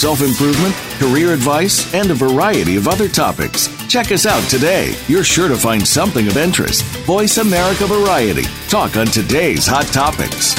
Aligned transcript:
self 0.00 0.22
improvement, 0.22 0.74
career 0.98 1.34
advice, 1.34 1.92
and 1.92 2.10
a 2.10 2.14
variety 2.14 2.76
of 2.76 2.88
other 2.88 3.06
topics. 3.06 3.68
Check 3.86 4.10
us 4.12 4.24
out 4.24 4.42
today. 4.48 4.94
You're 5.08 5.22
sure 5.22 5.48
to 5.48 5.56
find 5.56 5.86
something 5.86 6.26
of 6.26 6.38
interest. 6.38 6.82
Voice 7.04 7.36
America 7.36 7.86
Variety. 7.86 8.44
Talk 8.70 8.96
on 8.96 9.06
today's 9.08 9.66
hot 9.66 9.84
topics. 9.88 10.58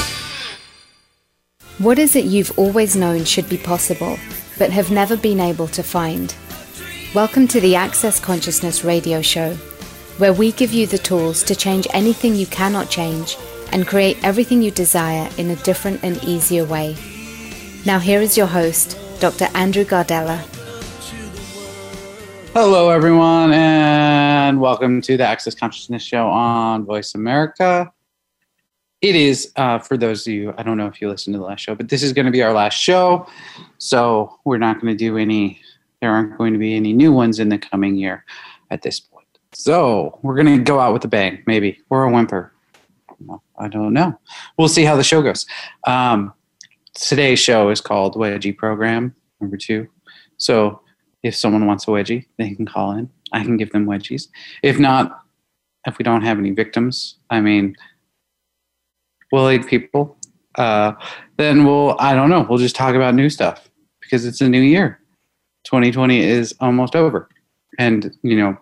What 1.80 1.98
is 1.98 2.16
it 2.16 2.26
you've 2.26 2.56
always 2.60 2.96
known 2.96 3.26
should 3.26 3.50
be 3.50 3.58
possible, 3.58 4.20
but 4.60 4.70
have 4.70 4.92
never 4.92 5.18
been 5.18 5.40
able 5.40 5.68
to 5.70 5.82
find? 5.82 6.36
Welcome 7.16 7.48
to 7.48 7.60
the 7.60 7.74
Access 7.74 8.20
Consciousness 8.20 8.84
radio 8.84 9.24
show, 9.24 9.56
where 10.20 10.34
we 10.34 10.52
give 10.52 10.72
you 10.72 10.86
the 10.86 11.00
tools 11.00 11.42
to 11.46 11.56
change 11.56 11.88
anything 11.96 12.36
you 12.36 12.46
cannot 12.46 12.92
change 12.92 13.38
and 13.72 13.88
create 13.88 14.24
everything 14.24 14.62
you 14.62 14.70
desire 14.70 15.28
in 15.40 15.50
a 15.50 15.56
different 15.56 16.04
and 16.04 16.24
easier 16.24 16.64
way. 16.64 16.96
Now, 17.88 17.98
here 17.98 18.22
is 18.22 18.38
your 18.38 18.46
host, 18.46 19.00
Dr. 19.22 19.50
Andrew 19.54 19.86
Gardella. 19.86 20.40
Hello, 22.56 22.90
everyone, 22.90 23.54
and 23.54 24.60
welcome 24.60 25.00
to 25.02 25.16
the 25.16 25.24
Access 25.24 25.54
Consciousness 25.54 26.02
Show 26.02 26.28
on 26.28 26.86
Voice 26.86 27.14
America. 27.14 27.94
It 29.00 29.16
is, 29.16 29.52
uh, 29.58 29.78
for 29.78 29.96
those 29.96 30.26
of 30.26 30.34
you, 30.34 30.56
I 30.58 30.64
don't 30.64 30.76
know 30.76 30.88
if 30.88 31.00
you 31.00 31.08
listened 31.08 31.36
to 31.36 31.38
the 31.38 31.46
last 31.46 31.60
show, 31.60 31.76
but 31.76 31.88
this 31.88 32.02
is 32.02 32.14
going 32.14 32.26
to 32.26 32.32
be 32.32 32.42
our 32.42 32.52
last 32.52 32.74
show. 32.74 33.28
So 33.78 34.40
we're 34.44 34.58
not 34.58 34.82
going 34.82 34.92
to 34.92 34.98
do 34.98 35.20
any, 35.20 35.62
there 36.02 36.10
aren't 36.10 36.36
going 36.36 36.54
to 36.54 36.60
be 36.60 36.76
any 36.76 36.92
new 36.92 37.14
ones 37.14 37.38
in 37.38 37.50
the 37.50 37.60
coming 37.60 37.98
year 37.98 38.26
at 38.72 38.82
this 38.82 39.00
point. 39.00 39.28
So 39.54 40.18
we're 40.24 40.36
going 40.36 40.58
to 40.58 40.64
go 40.64 40.80
out 40.80 40.94
with 40.94 41.06
a 41.06 41.08
bang, 41.08 41.44
maybe, 41.46 41.80
or 41.92 42.06
a 42.06 42.12
whimper. 42.12 42.54
I 43.56 43.68
don't 43.68 43.94
know. 43.94 44.20
We'll 44.58 44.68
see 44.68 44.84
how 44.84 44.96
the 44.96 45.04
show 45.04 45.22
goes. 45.22 45.46
Um, 45.86 46.34
today's 46.94 47.40
show 47.40 47.70
is 47.70 47.82
called 47.82 48.16
Wedgie 48.16 48.56
Program 48.56 49.16
number 49.40 49.58
two. 49.58 49.88
So 50.38 50.82
if 51.24 51.36
someone 51.36 51.66
wants 51.66 51.88
a 51.88 51.92
wedgie, 51.92 52.26
they 52.38 52.54
can 52.56 52.66
call 52.66 52.92
in. 52.92 53.10
I 53.32 53.44
can 53.44 53.58
give 53.58 53.72
them 53.72 53.86
wedgies. 53.86 54.28
If 54.64 54.80
not, 54.80 55.24
if 55.86 55.98
we 55.98 56.04
don't 56.04 56.22
have 56.22 56.38
any 56.38 56.52
victims, 56.52 57.16
I 57.30 57.42
mean, 57.42 57.76
we'll 59.32 59.50
aid 59.50 59.68
people. 59.68 60.18
Uh, 60.56 60.94
then 61.38 61.66
we'll, 61.66 61.96
I 62.00 62.14
don't 62.14 62.30
know, 62.30 62.46
we'll 62.50 62.58
just 62.58 62.76
talk 62.76 62.96
about 62.96 63.16
new 63.16 63.30
stuff 63.30 63.70
because 64.02 64.26
it's 64.26 64.42
a 64.42 64.50
new 64.50 64.62
year. 64.62 65.00
2020 65.64 66.20
is 66.20 66.54
almost 66.60 66.96
over. 66.96 67.30
And, 67.80 68.12
you 68.22 68.36
know, 68.36 68.58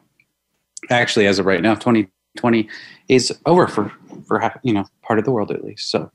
actually, 0.89 1.25
as 1.25 1.39
of 1.39 1.45
right 1.45 1.61
now, 1.61 1.73
2020 1.73 2.69
is 3.07 3.37
over 3.45 3.67
for, 3.67 3.91
for, 4.27 4.53
you 4.63 4.73
know, 4.73 4.85
part 5.01 5.17
of 5.17 5.25
the 5.25 5.31
world 5.31 5.49
at 5.49 5.63
least. 5.63 5.89
So, 5.89 6.11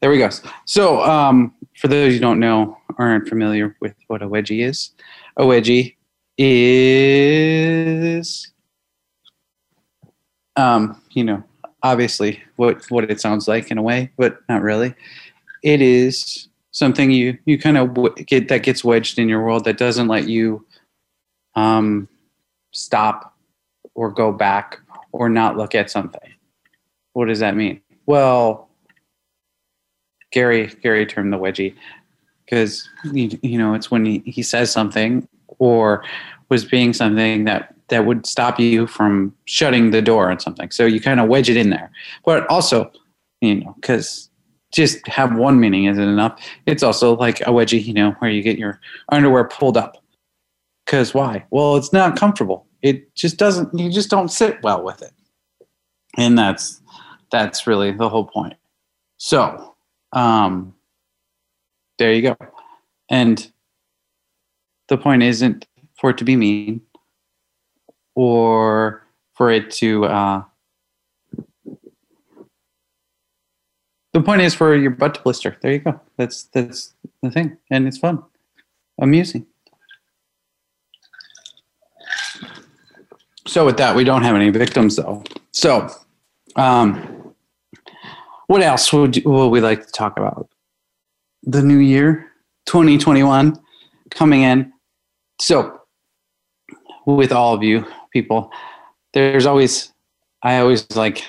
there 0.00 0.10
we 0.10 0.18
go. 0.18 0.28
So, 0.64 1.02
um, 1.02 1.54
for 1.76 1.88
those 1.88 2.14
who 2.14 2.20
don't 2.20 2.40
know 2.40 2.78
aren't 2.98 3.28
familiar 3.28 3.76
with 3.80 3.94
what 4.08 4.22
a 4.22 4.28
wedgie 4.28 4.64
is, 4.64 4.90
a 5.36 5.44
wedgie 5.44 5.96
is, 6.38 6.92
um, 10.56 11.00
you 11.10 11.24
know, 11.24 11.42
obviously 11.82 12.42
what 12.56 12.84
what 12.90 13.10
it 13.10 13.20
sounds 13.20 13.48
like 13.48 13.70
in 13.70 13.78
a 13.78 13.82
way, 13.82 14.10
but 14.16 14.38
not 14.48 14.62
really. 14.62 14.94
It 15.62 15.80
is 15.80 16.48
something 16.72 17.10
you 17.10 17.38
you 17.46 17.58
kind 17.58 17.78
of 17.78 17.94
w- 17.94 18.14
get 18.24 18.48
that 18.48 18.62
gets 18.62 18.84
wedged 18.84 19.18
in 19.18 19.28
your 19.28 19.42
world 19.42 19.64
that 19.64 19.78
doesn't 19.78 20.08
let 20.08 20.28
you 20.28 20.66
um, 21.54 22.08
stop 22.72 23.34
or 23.94 24.10
go 24.10 24.32
back 24.32 24.78
or 25.12 25.28
not 25.28 25.56
look 25.56 25.74
at 25.74 25.90
something. 25.90 26.20
What 27.14 27.28
does 27.28 27.40
that 27.40 27.56
mean? 27.56 27.80
Well, 28.04 28.65
Gary 30.36 30.66
Gary 30.82 31.06
termed 31.06 31.32
the 31.32 31.38
wedgie 31.38 31.74
because 32.44 32.86
you, 33.10 33.56
know 33.56 33.72
it's 33.72 33.90
when 33.90 34.04
he, 34.04 34.22
he 34.26 34.42
says 34.42 34.70
something 34.70 35.26
or 35.58 36.04
was 36.50 36.62
being 36.62 36.92
something 36.92 37.44
that 37.44 37.74
that 37.88 38.04
would 38.04 38.26
stop 38.26 38.60
you 38.60 38.86
from 38.86 39.34
shutting 39.46 39.92
the 39.92 40.02
door 40.02 40.30
on 40.30 40.38
something. 40.38 40.70
So 40.70 40.84
you 40.84 41.00
kind 41.00 41.20
of 41.20 41.28
wedge 41.30 41.48
it 41.48 41.56
in 41.56 41.70
there. 41.70 41.90
But 42.26 42.46
also, 42.48 42.92
you 43.40 43.54
know, 43.54 43.74
because 43.76 44.28
just 44.72 45.08
have 45.08 45.34
one 45.34 45.58
meaning 45.58 45.86
isn't 45.86 46.02
enough. 46.02 46.38
It's 46.66 46.82
also 46.82 47.16
like 47.16 47.40
a 47.40 47.46
wedgie, 47.46 47.82
you 47.82 47.94
know, 47.94 48.10
where 48.18 48.30
you 48.30 48.42
get 48.42 48.58
your 48.58 48.78
underwear 49.10 49.44
pulled 49.44 49.78
up. 49.78 49.96
Because 50.84 51.14
why? 51.14 51.46
Well, 51.50 51.76
it's 51.76 51.94
not 51.94 52.18
comfortable. 52.18 52.66
It 52.82 53.14
just 53.14 53.38
doesn't. 53.38 53.72
You 53.72 53.90
just 53.90 54.10
don't 54.10 54.28
sit 54.28 54.62
well 54.62 54.82
with 54.82 55.00
it, 55.00 55.12
and 56.18 56.38
that's 56.38 56.82
that's 57.32 57.66
really 57.66 57.92
the 57.92 58.10
whole 58.10 58.26
point. 58.26 58.54
So 59.16 59.75
um, 60.12 60.74
there 61.98 62.12
you 62.12 62.22
go. 62.22 62.36
And 63.08 63.50
the 64.88 64.98
point 64.98 65.22
isn't 65.22 65.66
for 65.94 66.10
it 66.10 66.18
to 66.18 66.24
be 66.24 66.36
mean 66.36 66.80
or 68.14 69.06
for 69.34 69.50
it 69.50 69.70
to. 69.72 70.04
Uh, 70.06 70.42
the 74.12 74.22
point 74.22 74.42
is 74.42 74.54
for 74.54 74.74
your 74.74 74.90
butt 74.90 75.14
to 75.14 75.22
blister. 75.22 75.56
There 75.60 75.72
you 75.72 75.78
go. 75.80 76.00
That's 76.16 76.44
that's 76.44 76.94
the 77.22 77.30
thing, 77.30 77.56
and 77.70 77.86
it's 77.86 77.98
fun, 77.98 78.22
amusing. 78.98 79.46
So 83.46 83.64
with 83.64 83.76
that, 83.76 83.94
we 83.94 84.04
don't 84.04 84.22
have 84.22 84.34
any 84.34 84.50
victims 84.50 84.96
though. 84.96 85.22
So, 85.52 85.88
um, 86.56 87.15
what 88.46 88.62
else 88.62 88.92
would, 88.92 89.24
would 89.24 89.48
we 89.48 89.60
like 89.60 89.86
to 89.86 89.92
talk 89.92 90.18
about? 90.18 90.48
The 91.42 91.62
new 91.62 91.78
year, 91.78 92.30
2021, 92.66 93.58
coming 94.10 94.42
in. 94.42 94.72
So, 95.40 95.80
with 97.06 97.32
all 97.32 97.54
of 97.54 97.62
you 97.62 97.86
people, 98.12 98.50
there's 99.12 99.46
always, 99.46 99.92
I 100.42 100.58
always 100.58 100.86
like 100.96 101.24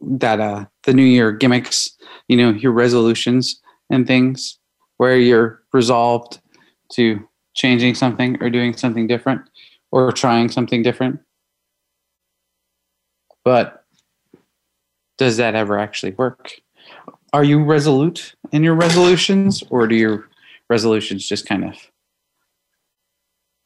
that, 0.00 0.40
uh, 0.40 0.66
the 0.84 0.92
new 0.92 1.04
year 1.04 1.32
gimmicks, 1.32 1.96
you 2.28 2.36
know, 2.36 2.50
your 2.50 2.72
resolutions 2.72 3.60
and 3.90 4.06
things 4.06 4.58
where 4.98 5.16
you're 5.16 5.62
resolved 5.72 6.40
to 6.92 7.26
changing 7.54 7.94
something 7.94 8.36
or 8.40 8.50
doing 8.50 8.76
something 8.76 9.06
different 9.06 9.42
or 9.90 10.12
trying 10.12 10.48
something 10.48 10.82
different. 10.82 11.20
But 13.44 13.85
does 15.18 15.36
that 15.38 15.54
ever 15.54 15.78
actually 15.78 16.12
work? 16.12 16.60
Are 17.32 17.44
you 17.44 17.64
resolute 17.64 18.34
in 18.52 18.62
your 18.62 18.74
resolutions, 18.74 19.62
or 19.70 19.86
do 19.86 19.94
your 19.94 20.28
resolutions 20.70 21.28
just 21.28 21.46
kind 21.46 21.64
of 21.64 21.74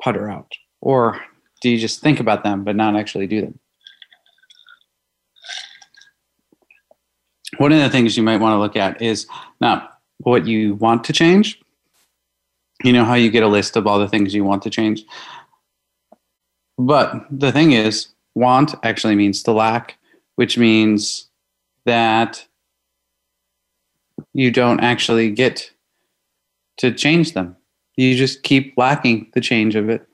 putter 0.02 0.28
out? 0.28 0.52
Or 0.80 1.20
do 1.60 1.70
you 1.70 1.78
just 1.78 2.00
think 2.00 2.20
about 2.20 2.42
them 2.42 2.64
but 2.64 2.76
not 2.76 2.96
actually 2.96 3.26
do 3.26 3.42
them? 3.42 3.58
One 7.58 7.72
of 7.72 7.78
the 7.80 7.90
things 7.90 8.16
you 8.16 8.22
might 8.22 8.40
want 8.40 8.54
to 8.54 8.58
look 8.58 8.76
at 8.76 9.02
is 9.02 9.26
not 9.60 9.98
what 10.18 10.46
you 10.46 10.74
want 10.74 11.04
to 11.04 11.12
change. 11.12 11.60
You 12.82 12.92
know 12.92 13.04
how 13.04 13.14
you 13.14 13.30
get 13.30 13.42
a 13.42 13.48
list 13.48 13.76
of 13.76 13.86
all 13.86 13.98
the 13.98 14.08
things 14.08 14.34
you 14.34 14.44
want 14.44 14.62
to 14.62 14.70
change. 14.70 15.02
But 16.78 17.26
the 17.30 17.52
thing 17.52 17.72
is, 17.72 18.08
want 18.34 18.74
actually 18.82 19.14
means 19.16 19.42
to 19.42 19.52
lack, 19.52 19.98
which 20.36 20.56
means 20.56 21.29
that 21.86 22.46
you 24.32 24.50
don't 24.50 24.80
actually 24.80 25.30
get 25.30 25.70
to 26.78 26.92
change 26.92 27.34
them. 27.34 27.56
You 27.96 28.16
just 28.16 28.42
keep 28.42 28.74
lacking 28.76 29.30
the 29.34 29.40
change 29.40 29.76
of 29.76 29.88
it. 29.88 30.06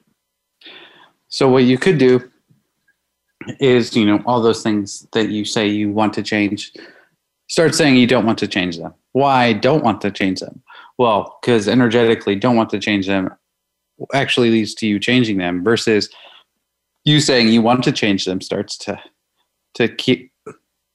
So 1.28 1.48
what 1.48 1.64
you 1.64 1.78
could 1.78 1.98
do 1.98 2.30
is, 3.60 3.94
you 3.96 4.06
know, 4.06 4.22
all 4.26 4.40
those 4.40 4.62
things 4.62 5.06
that 5.12 5.28
you 5.28 5.44
say 5.44 5.66
you 5.66 5.92
want 5.92 6.12
to 6.14 6.22
change, 6.22 6.72
start 7.48 7.74
saying 7.74 7.96
you 7.96 8.06
don't 8.06 8.26
want 8.26 8.38
to 8.38 8.48
change 8.48 8.78
them. 8.78 8.94
Why 9.12 9.52
don't 9.52 9.84
want 9.84 10.00
to 10.02 10.10
change 10.10 10.40
them? 10.40 10.62
Well, 10.98 11.38
because 11.40 11.68
energetically 11.68 12.36
don't 12.36 12.56
want 12.56 12.70
to 12.70 12.78
change 12.78 13.06
them 13.06 13.30
actually 14.12 14.50
leads 14.50 14.74
to 14.74 14.86
you 14.86 14.98
changing 14.98 15.38
them 15.38 15.64
versus 15.64 16.10
you 17.04 17.20
saying 17.20 17.48
you 17.48 17.62
want 17.62 17.82
to 17.84 17.92
change 17.92 18.24
them 18.24 18.40
starts 18.40 18.76
to 18.76 19.00
to 19.74 19.88
keep 19.88 20.32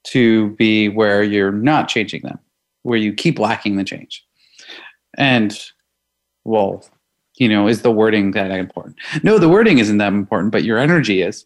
to 0.04 0.50
be 0.52 0.90
where 0.90 1.24
you're 1.24 1.52
not 1.52 1.88
changing 1.88 2.22
them, 2.22 2.40
where 2.84 2.98
you 2.98 3.14
keep 3.14 3.40
lacking 3.40 3.78
the 3.78 3.84
change. 3.84 4.26
And 5.18 5.58
well, 6.44 6.84
you 7.38 7.48
know, 7.48 7.68
is 7.68 7.82
the 7.82 7.92
wording 7.92 8.32
that 8.32 8.52
important? 8.52 8.98
No, 9.24 9.38
the 9.38 9.50
wording 9.50 9.80
isn't 9.80 9.98
that 9.98 10.14
important, 10.14 10.52
but 10.52 10.64
your 10.64 10.78
energy 10.78 11.22
is. 11.22 11.46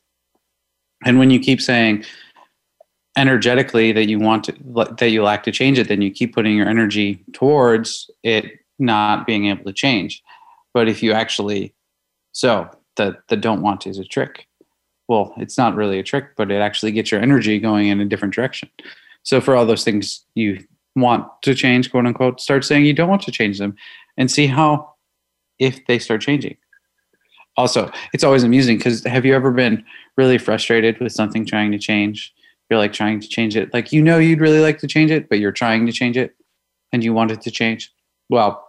And 1.04 1.20
when 1.20 1.30
you 1.30 1.40
keep 1.40 1.62
saying 1.62 2.06
energetically 3.18 3.92
that 3.92 4.10
you 4.10 4.20
want 4.20 4.44
to 4.46 4.54
that 4.98 5.10
you 5.10 5.24
lack 5.24 5.44
to 5.44 5.52
change 5.52 5.80
it, 5.80 5.88
then 5.88 6.02
you 6.02 6.12
keep 6.12 6.34
putting 6.34 6.56
your 6.56 6.68
energy 6.68 7.24
towards 7.34 8.10
it 8.24 8.60
not 8.80 9.26
being 9.26 9.48
able 9.48 9.64
to 9.66 9.74
change. 9.74 10.22
But 10.74 10.90
if 10.90 11.02
you 11.02 11.14
actually 11.14 11.74
so 12.32 12.70
the 12.98 13.18
the 13.30 13.38
don't 13.38 13.62
want 13.62 13.88
is 13.88 13.98
a 13.98 14.04
trick 14.04 14.48
well, 15.08 15.34
it's 15.38 15.58
not 15.58 15.76
really 15.76 16.00
a 16.00 16.04
trick, 16.04 16.36
but 16.36 16.52
it 16.52 16.62
actually 16.62 16.92
gets 16.92 17.12
your 17.12 17.22
energy 17.22 17.60
going 17.60 17.88
in 17.88 18.00
a 18.00 18.06
different 18.06 18.34
direction. 18.34 18.70
So 19.24 19.42
for 19.42 19.56
all 19.56 19.66
those 19.66 19.84
things 19.84 20.26
you 20.36 20.64
want 20.96 21.28
to 21.44 21.54
change, 21.54 21.92
quote 21.92 22.06
unquote, 22.06 22.42
start 22.42 22.64
saying 22.66 22.86
you 22.86 22.94
don't 22.94 23.10
want 23.10 23.22
to 23.24 23.32
change 23.32 23.60
them 23.60 23.76
and 24.18 24.32
see 24.32 24.48
how 24.48 24.94
if 25.60 25.86
they 25.88 26.00
start 26.00 26.22
changing. 26.22 26.58
Also, 27.58 27.90
it's 28.14 28.24
always 28.24 28.44
amusing 28.44 28.78
because 28.78 29.04
have 29.06 29.26
you 29.26 29.34
ever 29.34 29.52
been 29.52 29.84
really 30.18 30.38
frustrated 30.38 31.00
with 31.00 31.14
something 31.14 31.46
trying 31.46 31.72
to 31.72 31.80
change? 31.80 32.34
You're 32.70 32.80
like 32.80 32.94
trying 32.94 33.20
to 33.20 33.28
change 33.28 33.56
it. 33.56 33.74
Like 33.74 33.92
you 33.92 34.02
know 34.02 34.18
you'd 34.18 34.42
really 34.42 34.60
like 34.60 34.80
to 34.80 34.88
change 34.88 35.12
it, 35.12 35.30
but 35.30 35.40
you're 35.40 35.52
trying 35.52 35.86
to 35.86 35.92
change 35.92 36.18
it 36.18 36.36
and 36.92 37.04
you 37.04 37.14
want 37.14 37.32
it 37.32 37.42
to 37.42 37.52
change. 37.52 37.94
Well, 38.30 38.68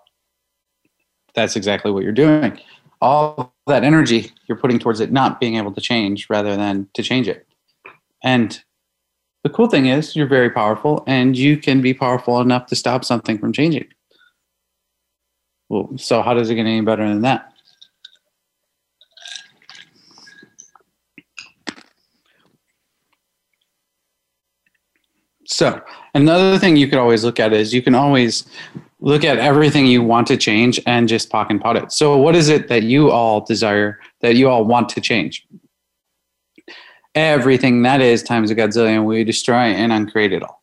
that's 1.35 1.57
exactly 1.57 1.91
what 1.91 2.05
you're 2.05 2.13
doing. 2.13 2.61
All 3.01 3.55
that 3.67 3.85
energy 3.85 4.33
you're 4.47 4.59
putting 4.59 4.79
towards 4.79 5.01
it 5.01 5.13
not 5.13 5.41
being 5.41 5.57
able 5.57 5.73
to 5.73 5.81
change 5.81 6.29
rather 6.31 6.57
than 6.57 6.89
to 6.95 7.03
change 7.03 7.29
it. 7.29 7.47
And 8.25 8.63
the 9.45 9.51
cool 9.51 9.69
thing 9.69 9.87
is 9.87 10.17
you're 10.17 10.27
very 10.27 10.51
powerful 10.51 11.05
and 11.07 11.37
you 11.37 11.57
can 11.57 11.81
be 11.81 11.95
powerful 11.95 12.41
enough 12.41 12.67
to 12.67 12.77
stop 12.77 13.05
something 13.05 13.39
from 13.39 13.53
changing. 13.53 13.87
Well, 15.69 15.91
so 15.97 16.23
how 16.23 16.35
does 16.35 16.51
it 16.51 16.55
get 16.55 16.67
any 16.67 16.81
better 16.81 17.07
than 17.09 17.23
that? 17.23 17.53
So, 25.47 25.81
another 26.15 26.59
thing 26.59 26.77
you 26.77 26.89
could 26.89 26.99
always 26.99 27.25
look 27.25 27.39
at 27.39 27.53
is 27.53 27.73
you 27.73 27.83
can 27.83 27.95
always 27.95 28.47
look 29.01 29.25
at 29.25 29.39
everything 29.39 29.87
you 29.87 30.03
want 30.03 30.27
to 30.27 30.37
change 30.37 30.81
and 30.87 31.09
just 31.09 31.31
POC 31.31 31.51
and 31.51 31.61
POD 31.61 31.77
it. 31.77 31.93
So, 31.93 32.17
what 32.17 32.35
is 32.35 32.49
it 32.49 32.69
that 32.69 32.83
you 32.83 33.11
all 33.11 33.41
desire, 33.41 34.01
that 34.21 34.35
you 34.35 34.49
all 34.49 34.65
want 34.65 34.89
to 34.91 35.01
change? 35.01 35.47
Everything 37.15 37.83
that 37.83 38.01
is 38.01 38.23
times 38.23 38.51
a 38.51 38.55
godzillion, 38.55 39.05
we 39.05 39.25
destroy 39.25 39.57
and 39.57 39.93
uncreate 39.93 40.33
it 40.33 40.43
all. 40.43 40.63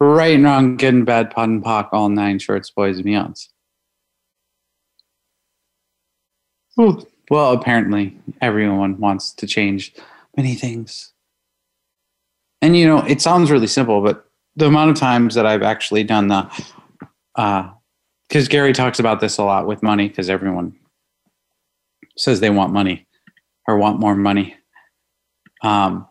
Right 0.00 0.34
and 0.34 0.44
wrong, 0.44 0.76
good 0.76 0.94
and 0.94 1.06
bad, 1.06 1.30
POD 1.30 1.48
and 1.48 1.64
POC, 1.64 1.88
all 1.92 2.08
nine 2.08 2.38
shorts, 2.38 2.70
boys 2.70 2.98
and 2.98 3.06
beyonds. 3.06 3.48
Well, 6.76 7.52
apparently, 7.52 8.18
everyone 8.40 8.98
wants 8.98 9.32
to 9.34 9.46
change 9.46 9.94
many 10.36 10.54
things. 10.56 11.13
And 12.64 12.74
you 12.74 12.86
know, 12.86 13.04
it 13.04 13.20
sounds 13.20 13.50
really 13.50 13.66
simple, 13.66 14.00
but 14.00 14.24
the 14.56 14.64
amount 14.64 14.90
of 14.90 14.96
times 14.96 15.34
that 15.34 15.44
I've 15.44 15.62
actually 15.62 16.02
done 16.02 16.28
the, 16.28 16.42
because 17.34 18.46
uh, 18.46 18.48
Gary 18.48 18.72
talks 18.72 18.98
about 18.98 19.20
this 19.20 19.36
a 19.36 19.44
lot 19.44 19.66
with 19.66 19.82
money, 19.82 20.08
because 20.08 20.30
everyone 20.30 20.74
says 22.16 22.40
they 22.40 22.48
want 22.48 22.72
money 22.72 23.06
or 23.68 23.76
want 23.76 24.00
more 24.00 24.14
money. 24.14 24.56
Um, 25.62 26.08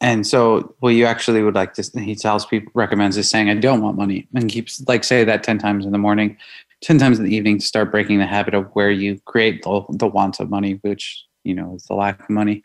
and 0.00 0.26
so, 0.26 0.74
well, 0.80 0.90
you 0.90 1.06
actually 1.06 1.44
would 1.44 1.54
like 1.54 1.74
to, 1.74 2.00
he 2.00 2.16
tells 2.16 2.44
people, 2.44 2.72
recommends 2.74 3.14
this 3.14 3.30
saying, 3.30 3.48
I 3.48 3.54
don't 3.54 3.82
want 3.82 3.96
money, 3.96 4.26
and 4.34 4.50
keeps 4.50 4.82
like 4.88 5.04
say 5.04 5.22
that 5.22 5.44
10 5.44 5.58
times 5.58 5.86
in 5.86 5.92
the 5.92 5.98
morning 5.98 6.36
10 6.82 6.98
times 6.98 7.20
in 7.20 7.24
the 7.24 7.34
evening 7.34 7.60
to 7.60 7.64
start 7.64 7.92
breaking 7.92 8.18
the 8.18 8.26
habit 8.26 8.52
of 8.52 8.66
where 8.72 8.90
you 8.90 9.20
create 9.26 9.62
the, 9.62 9.84
the 9.90 10.08
want 10.08 10.40
of 10.40 10.50
money, 10.50 10.80
which, 10.82 11.24
you 11.44 11.54
know, 11.54 11.76
is 11.76 11.84
the 11.84 11.94
lack 11.94 12.20
of 12.20 12.28
money. 12.28 12.64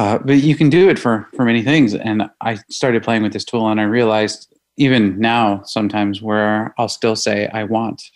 Uh, 0.00 0.18
but 0.18 0.38
you 0.38 0.56
can 0.56 0.70
do 0.70 0.88
it 0.88 0.98
for, 0.98 1.28
for 1.36 1.44
many 1.44 1.62
things. 1.62 1.94
And 1.94 2.22
I 2.40 2.54
started 2.70 3.02
playing 3.02 3.22
with 3.22 3.34
this 3.34 3.44
tool 3.44 3.68
and 3.68 3.78
I 3.78 3.84
realized 3.84 4.50
even 4.78 5.20
now 5.20 5.62
sometimes 5.64 6.22
where 6.22 6.74
I'll 6.78 6.88
still 6.88 7.14
say, 7.14 7.48
I 7.48 7.64
want. 7.64 8.10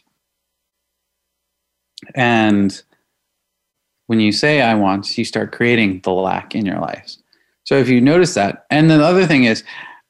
And 2.15 2.83
when 4.07 4.19
you 4.19 4.33
say 4.33 4.63
I 4.63 4.75
want, 4.75 5.19
you 5.19 5.27
start 5.27 5.53
creating 5.53 6.01
the 6.05 6.13
lack 6.13 6.55
in 6.55 6.65
your 6.65 6.79
life. 6.79 7.17
So 7.65 7.77
if 7.77 7.91
you 7.91 8.01
notice 8.01 8.33
that, 8.33 8.65
and 8.71 8.91
the 8.91 9.05
other 9.05 9.27
thing 9.27 9.45
is, 9.45 9.63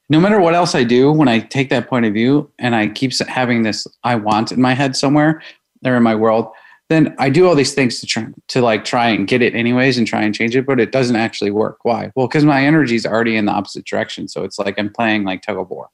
no 0.09 0.21
matter 0.21 0.41
what 0.41 0.55
else 0.55 0.77
I 0.77 0.85
do, 0.85 1.11
when 1.11 1.27
I 1.27 1.41
take 1.41 1.71
that 1.71 1.89
point 1.89 2.07
of 2.07 2.13
view 2.13 2.53
and 2.61 2.77
I 2.77 2.87
keep 2.87 3.13
having 3.27 3.65
this 3.65 3.85
I 4.05 4.15
want 4.15 4.53
in 4.53 4.63
my 4.63 4.75
head 4.75 4.95
somewhere 4.95 5.43
or 5.85 5.97
in 5.97 6.05
my 6.05 6.15
world, 6.15 6.53
then 6.91 7.15
I 7.19 7.31
do 7.31 7.47
all 7.47 7.55
these 7.55 7.75
things 7.75 8.01
to 8.01 8.07
try 8.07 8.27
to 8.49 8.61
like 8.61 8.85
try 8.85 9.09
and 9.09 9.27
get 9.27 9.43
it 9.43 9.55
anyways 9.55 9.97
and 9.97 10.07
try 10.07 10.23
and 10.23 10.35
change 10.35 10.55
it, 10.55 10.67
but 10.67 10.81
it 10.81 10.93
doesn't 10.93 11.17
actually 11.17 11.51
work. 11.51 11.79
Why? 11.83 12.13
Well, 12.15 12.29
because 12.29 12.45
my 12.45 12.65
energy 12.65 12.95
is 12.95 13.07
already 13.07 13.37
in 13.37 13.47
the 13.47 13.53
opposite 13.53 13.85
direction. 13.85 14.29
So 14.29 14.45
it's 14.45 14.59
like 14.59 14.79
I'm 14.79 14.93
playing 14.93 15.25
like 15.25 15.43
tug 15.43 15.59
of 15.59 15.71
war, 15.71 15.89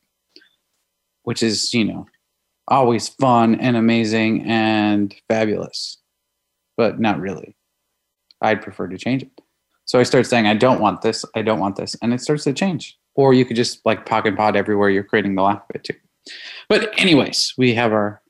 which 1.23 1.43
is, 1.43 1.73
you 1.73 1.85
know, 1.85 2.07
always 2.69 3.09
fun 3.09 3.55
and 3.57 3.77
amazing 3.77 4.45
and 4.47 5.15
fabulous, 5.29 5.99
but 6.77 7.01
not 7.01 7.21
really. 7.21 7.57
I'd 8.41 8.63
prefer 8.63 8.89
to 8.89 8.99
change 8.99 9.23
it. 9.23 9.31
So 9.85 9.99
I 9.99 10.05
start 10.05 10.27
saying, 10.27 10.47
I 10.47 10.55
don't 10.55 10.81
want 10.81 11.03
this, 11.03 11.25
I 11.35 11.43
don't 11.43 11.59
want 11.59 11.77
this, 11.77 11.97
and 12.01 12.15
it 12.15 12.21
starts 12.21 12.45
to 12.45 12.53
change 12.53 12.97
or 13.15 13.35
you 13.35 13.45
could 13.45 13.57
just 13.57 13.85
like 13.85 14.07
pocket 14.07 14.37
pod 14.37 14.57
everywhere 14.57 14.91
you're 14.91 15.05
creating 15.05 15.35
the 15.35 15.43
laugh 15.43 15.63
of 15.69 15.75
it 15.75 15.85
too. 15.85 15.95
But 16.69 16.91
anyways, 16.99 17.55
we 17.59 17.75
have 17.75 17.93
our 17.93 18.23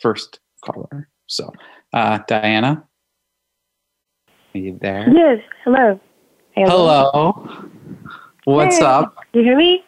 first 0.00 0.40
caller. 0.64 1.08
So, 1.26 1.52
uh, 1.92 2.18
Diana, 2.26 2.86
are 4.54 4.58
you 4.58 4.78
there? 4.80 5.08
Yes. 5.12 5.40
Hello. 5.64 6.00
Hello. 6.54 7.10
Hello. 7.12 7.68
What's 8.44 8.78
hey. 8.78 8.84
up? 8.84 9.16
Do 9.32 9.40
you 9.40 9.44
hear 9.44 9.56
me? 9.56 9.84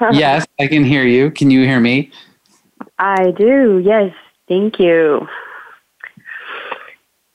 yes, 0.12 0.46
I 0.60 0.66
can 0.66 0.84
hear 0.84 1.04
you. 1.04 1.30
Can 1.30 1.50
you 1.50 1.64
hear 1.64 1.80
me? 1.80 2.10
I 2.98 3.30
do. 3.32 3.82
Yes. 3.84 4.14
Thank 4.48 4.78
you. 4.78 5.26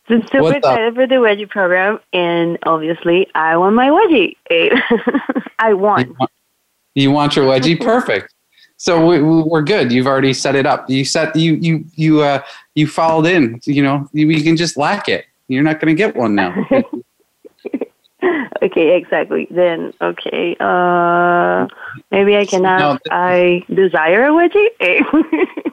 I'm 0.10 0.22
super 0.24 0.42
What's 0.42 0.58
excited 0.58 0.90
up? 0.90 0.96
for 0.96 1.08
the 1.08 1.16
wedgie 1.16 1.50
program, 1.50 2.00
and 2.12 2.58
obviously, 2.64 3.28
I 3.34 3.56
want 3.56 3.76
my 3.76 3.88
wedgie. 3.88 4.36
I 5.60 5.74
want. 5.74 6.08
You 6.08 6.16
want, 6.20 6.32
you 6.96 7.12
want 7.12 7.36
your 7.36 7.46
wedgie? 7.46 7.80
Perfect. 7.84 8.34
So 8.82 9.06
we, 9.06 9.22
we're 9.22 9.62
good. 9.62 9.92
You've 9.92 10.08
already 10.08 10.34
set 10.34 10.56
it 10.56 10.66
up. 10.66 10.90
You 10.90 11.06
set 11.06 11.36
you 11.36 11.54
you 11.54 11.86
you 11.94 12.22
uh 12.22 12.42
you 12.74 12.88
followed 12.88 13.28
in. 13.28 13.62
You 13.66 13.84
know 13.84 14.10
you, 14.12 14.28
you 14.28 14.44
can 14.44 14.58
just 14.58 14.76
lack 14.76 15.08
it. 15.08 15.26
You're 15.48 15.62
not 15.62 15.80
going 15.80 15.96
to 15.96 15.98
get 15.98 16.16
one 16.16 16.34
now. 16.34 16.52
okay, 18.64 18.98
exactly. 18.98 19.48
Then 19.52 19.94
okay. 20.02 20.58
Uh, 20.60 21.68
maybe 22.10 22.36
I 22.36 22.44
can 22.44 22.66
ask. 22.66 23.00
No, 23.06 23.16
I 23.16 23.64
desire 23.72 24.26
a 24.26 24.32
wedgie. 24.32 25.72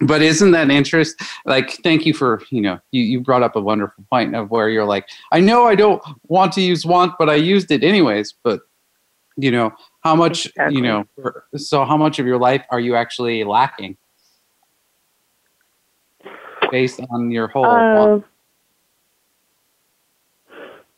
but 0.02 0.22
isn't 0.22 0.52
that 0.52 0.70
interest 0.70 1.20
like 1.44 1.72
thank 1.82 2.06
you 2.06 2.14
for 2.14 2.40
you 2.50 2.60
know 2.60 2.78
you, 2.92 3.02
you 3.02 3.20
brought 3.20 3.42
up 3.42 3.56
a 3.56 3.60
wonderful 3.60 4.04
point 4.10 4.34
of 4.34 4.50
where 4.50 4.68
you're 4.68 4.84
like 4.84 5.08
i 5.30 5.38
know 5.38 5.64
i 5.64 5.76
don't 5.76 6.02
want 6.26 6.52
to 6.52 6.60
use 6.60 6.84
want 6.84 7.14
but 7.20 7.30
i 7.30 7.36
used 7.36 7.70
it 7.70 7.84
anyways 7.84 8.34
but 8.42 8.62
you 9.36 9.50
know 9.50 9.72
how 10.00 10.16
much 10.16 10.46
exactly. 10.46 10.76
you 10.76 10.82
know 10.82 11.04
so 11.56 11.84
how 11.84 11.96
much 11.96 12.18
of 12.18 12.26
your 12.26 12.38
life 12.38 12.64
are 12.70 12.80
you 12.80 12.96
actually 12.96 13.44
lacking? 13.44 13.96
Based 16.70 17.00
on 17.10 17.30
your 17.30 17.48
whole 17.48 17.64
uh, 17.66 18.20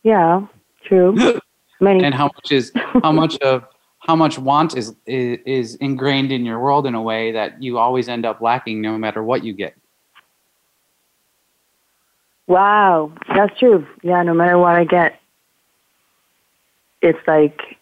yeah 0.03 0.47
true. 0.85 1.41
Many. 1.81 2.03
and 2.03 2.13
how 2.13 2.25
much 2.25 2.51
is 2.51 2.73
how 2.75 3.13
much 3.13 3.39
of 3.39 3.65
how 4.01 4.17
much 4.17 4.39
want 4.39 4.77
is, 4.77 4.97
is 5.07 5.39
is 5.47 5.75
ingrained 5.77 6.33
in 6.33 6.45
your 6.45 6.59
world 6.59 6.87
in 6.87 6.95
a 6.95 7.03
way 7.03 7.31
that 7.33 7.63
you 7.63 7.79
always 7.79 8.09
end 8.09 8.27
up 8.27 8.41
lacking 8.41 8.81
no 8.81 8.99
matter 8.99 9.23
what 9.23 9.45
you 9.45 9.53
get? 9.53 9.77
Wow 12.47 13.13
that's 13.29 13.57
true. 13.59 13.87
Yeah 14.03 14.23
no 14.23 14.35
matter 14.35 14.59
what 14.59 14.75
i 14.75 14.85
get 14.85 15.21
it's 17.03 17.19
like 17.27 17.78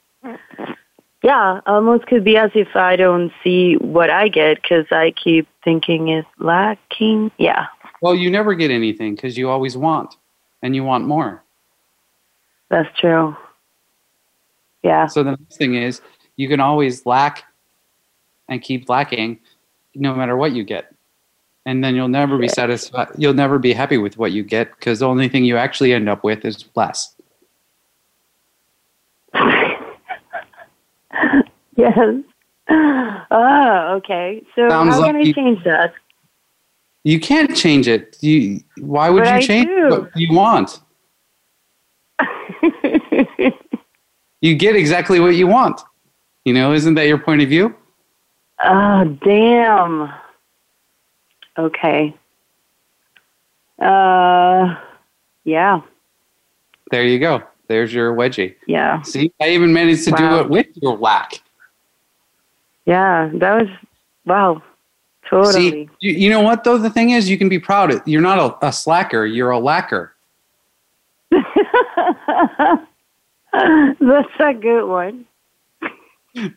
yeah, 1.22 1.54
uh, 1.54 1.60
almost 1.66 2.06
could 2.06 2.24
be 2.24 2.36
as 2.36 2.50
if 2.54 2.76
I 2.76 2.96
don't 2.96 3.32
see 3.42 3.74
what 3.74 4.10
I 4.10 4.28
get 4.28 4.62
because 4.62 4.86
I 4.90 5.12
keep 5.12 5.48
thinking 5.64 6.08
it's 6.08 6.28
lacking. 6.38 7.32
Yeah. 7.38 7.66
Well, 8.00 8.14
you 8.14 8.30
never 8.30 8.54
get 8.54 8.70
anything 8.70 9.14
because 9.14 9.36
you 9.36 9.48
always 9.50 9.76
want, 9.76 10.16
and 10.62 10.76
you 10.76 10.84
want 10.84 11.06
more. 11.06 11.42
That's 12.68 12.88
true. 12.98 13.36
Yeah. 14.82 15.06
So 15.06 15.22
the 15.22 15.32
next 15.32 15.56
thing 15.56 15.74
is 15.74 16.00
you 16.36 16.48
can 16.48 16.60
always 16.60 17.06
lack 17.06 17.44
and 18.48 18.62
keep 18.62 18.88
lacking 18.88 19.40
no 19.94 20.14
matter 20.14 20.36
what 20.36 20.52
you 20.52 20.62
get. 20.62 20.94
And 21.64 21.82
then 21.82 21.96
you'll 21.96 22.06
never 22.06 22.38
be 22.38 22.46
satisfied. 22.46 23.08
You'll 23.18 23.34
never 23.34 23.58
be 23.58 23.72
happy 23.72 23.98
with 23.98 24.16
what 24.16 24.30
you 24.30 24.44
get 24.44 24.70
because 24.76 25.00
the 25.00 25.08
only 25.08 25.28
thing 25.28 25.44
you 25.44 25.56
actually 25.56 25.92
end 25.92 26.08
up 26.08 26.22
with 26.22 26.44
is 26.44 26.64
less. 26.76 27.15
Yes. 31.86 32.22
Oh, 33.28 33.94
okay. 33.96 34.42
So 34.54 34.68
Sounds 34.68 34.94
how 34.94 35.04
can 35.04 35.16
like 35.18 35.28
I 35.28 35.32
change 35.32 35.64
that? 35.64 35.94
You 37.04 37.20
can't 37.20 37.56
change 37.56 37.86
it. 37.86 38.16
You 38.20 38.60
why 38.78 39.08
would 39.10 39.24
but 39.24 39.30
you 39.30 39.36
I 39.36 39.40
change 39.40 39.68
do. 39.68 39.88
what 39.88 40.10
you 40.16 40.34
want? 40.34 40.80
you 44.40 44.56
get 44.56 44.74
exactly 44.74 45.20
what 45.20 45.34
you 45.36 45.46
want. 45.46 45.80
You 46.44 46.54
know, 46.54 46.72
isn't 46.72 46.94
that 46.94 47.06
your 47.06 47.18
point 47.18 47.42
of 47.42 47.48
view? 47.48 47.74
Oh, 48.64 49.04
damn. 49.24 50.12
Okay. 51.58 52.14
Uh 53.80 54.76
yeah. 55.44 55.80
There 56.90 57.04
you 57.04 57.18
go. 57.18 57.42
There's 57.68 57.92
your 57.94 58.14
wedgie. 58.14 58.54
Yeah. 58.66 59.02
See, 59.02 59.32
I 59.40 59.50
even 59.50 59.72
managed 59.72 60.04
to 60.04 60.10
wow. 60.12 60.18
do 60.18 60.40
it 60.40 60.50
with 60.50 60.66
your 60.74 60.96
whack. 60.96 61.40
Yeah, 62.86 63.30
that 63.34 63.60
was 63.60 63.68
wow. 64.24 64.62
Totally. 65.28 65.52
See, 65.52 65.88
you, 66.00 66.12
you 66.12 66.30
know 66.30 66.40
what 66.40 66.62
though? 66.64 66.78
The 66.78 66.88
thing 66.90 67.10
is, 67.10 67.28
you 67.28 67.36
can 67.36 67.48
be 67.48 67.58
proud. 67.58 67.90
Of, 67.92 68.02
you're 68.06 68.20
not 68.22 68.38
a, 68.38 68.66
a 68.68 68.72
slacker. 68.72 69.26
You're 69.26 69.50
a 69.50 69.58
lacker. 69.58 70.10
That's 73.52 74.28
a 74.38 74.54
good 74.54 74.86
one. 74.86 75.24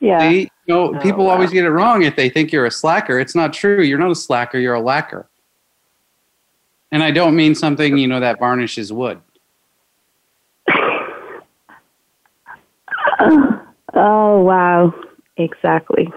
yeah. 0.00 0.30
See, 0.30 0.40
you 0.42 0.48
know, 0.68 0.94
Oh, 0.94 1.00
people 1.00 1.24
wow. 1.24 1.32
always 1.32 1.50
get 1.50 1.64
it 1.64 1.70
wrong 1.70 2.02
if 2.02 2.14
they 2.14 2.28
think 2.28 2.52
you're 2.52 2.66
a 2.66 2.70
slacker. 2.70 3.18
It's 3.18 3.34
not 3.34 3.52
true. 3.52 3.82
You're 3.82 3.98
not 3.98 4.12
a 4.12 4.14
slacker. 4.14 4.58
You're 4.58 4.76
a 4.76 4.80
lacker. 4.80 5.24
And 6.92 7.02
I 7.02 7.10
don't 7.10 7.34
mean 7.34 7.54
something 7.54 7.98
you 7.98 8.06
know 8.06 8.20
that 8.20 8.38
varnishes 8.38 8.92
wood. 8.92 9.20
Oh, 13.94 14.40
wow. 14.42 14.94
Exactly. 15.38 16.08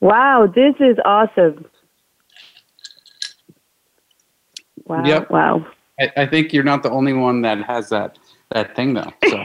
Wow, 0.00 0.50
this 0.52 0.74
is 0.80 0.96
awesome. 1.04 1.66
Wow. 4.84 5.04
Yep. 5.04 5.30
Wow. 5.30 5.66
I, 6.00 6.12
I 6.16 6.26
think 6.26 6.52
you're 6.52 6.64
not 6.64 6.82
the 6.82 6.90
only 6.90 7.12
one 7.12 7.42
that 7.42 7.62
has 7.62 7.90
that 7.90 8.18
that 8.50 8.74
thing 8.74 8.94
though. 8.94 9.12
So 9.28 9.44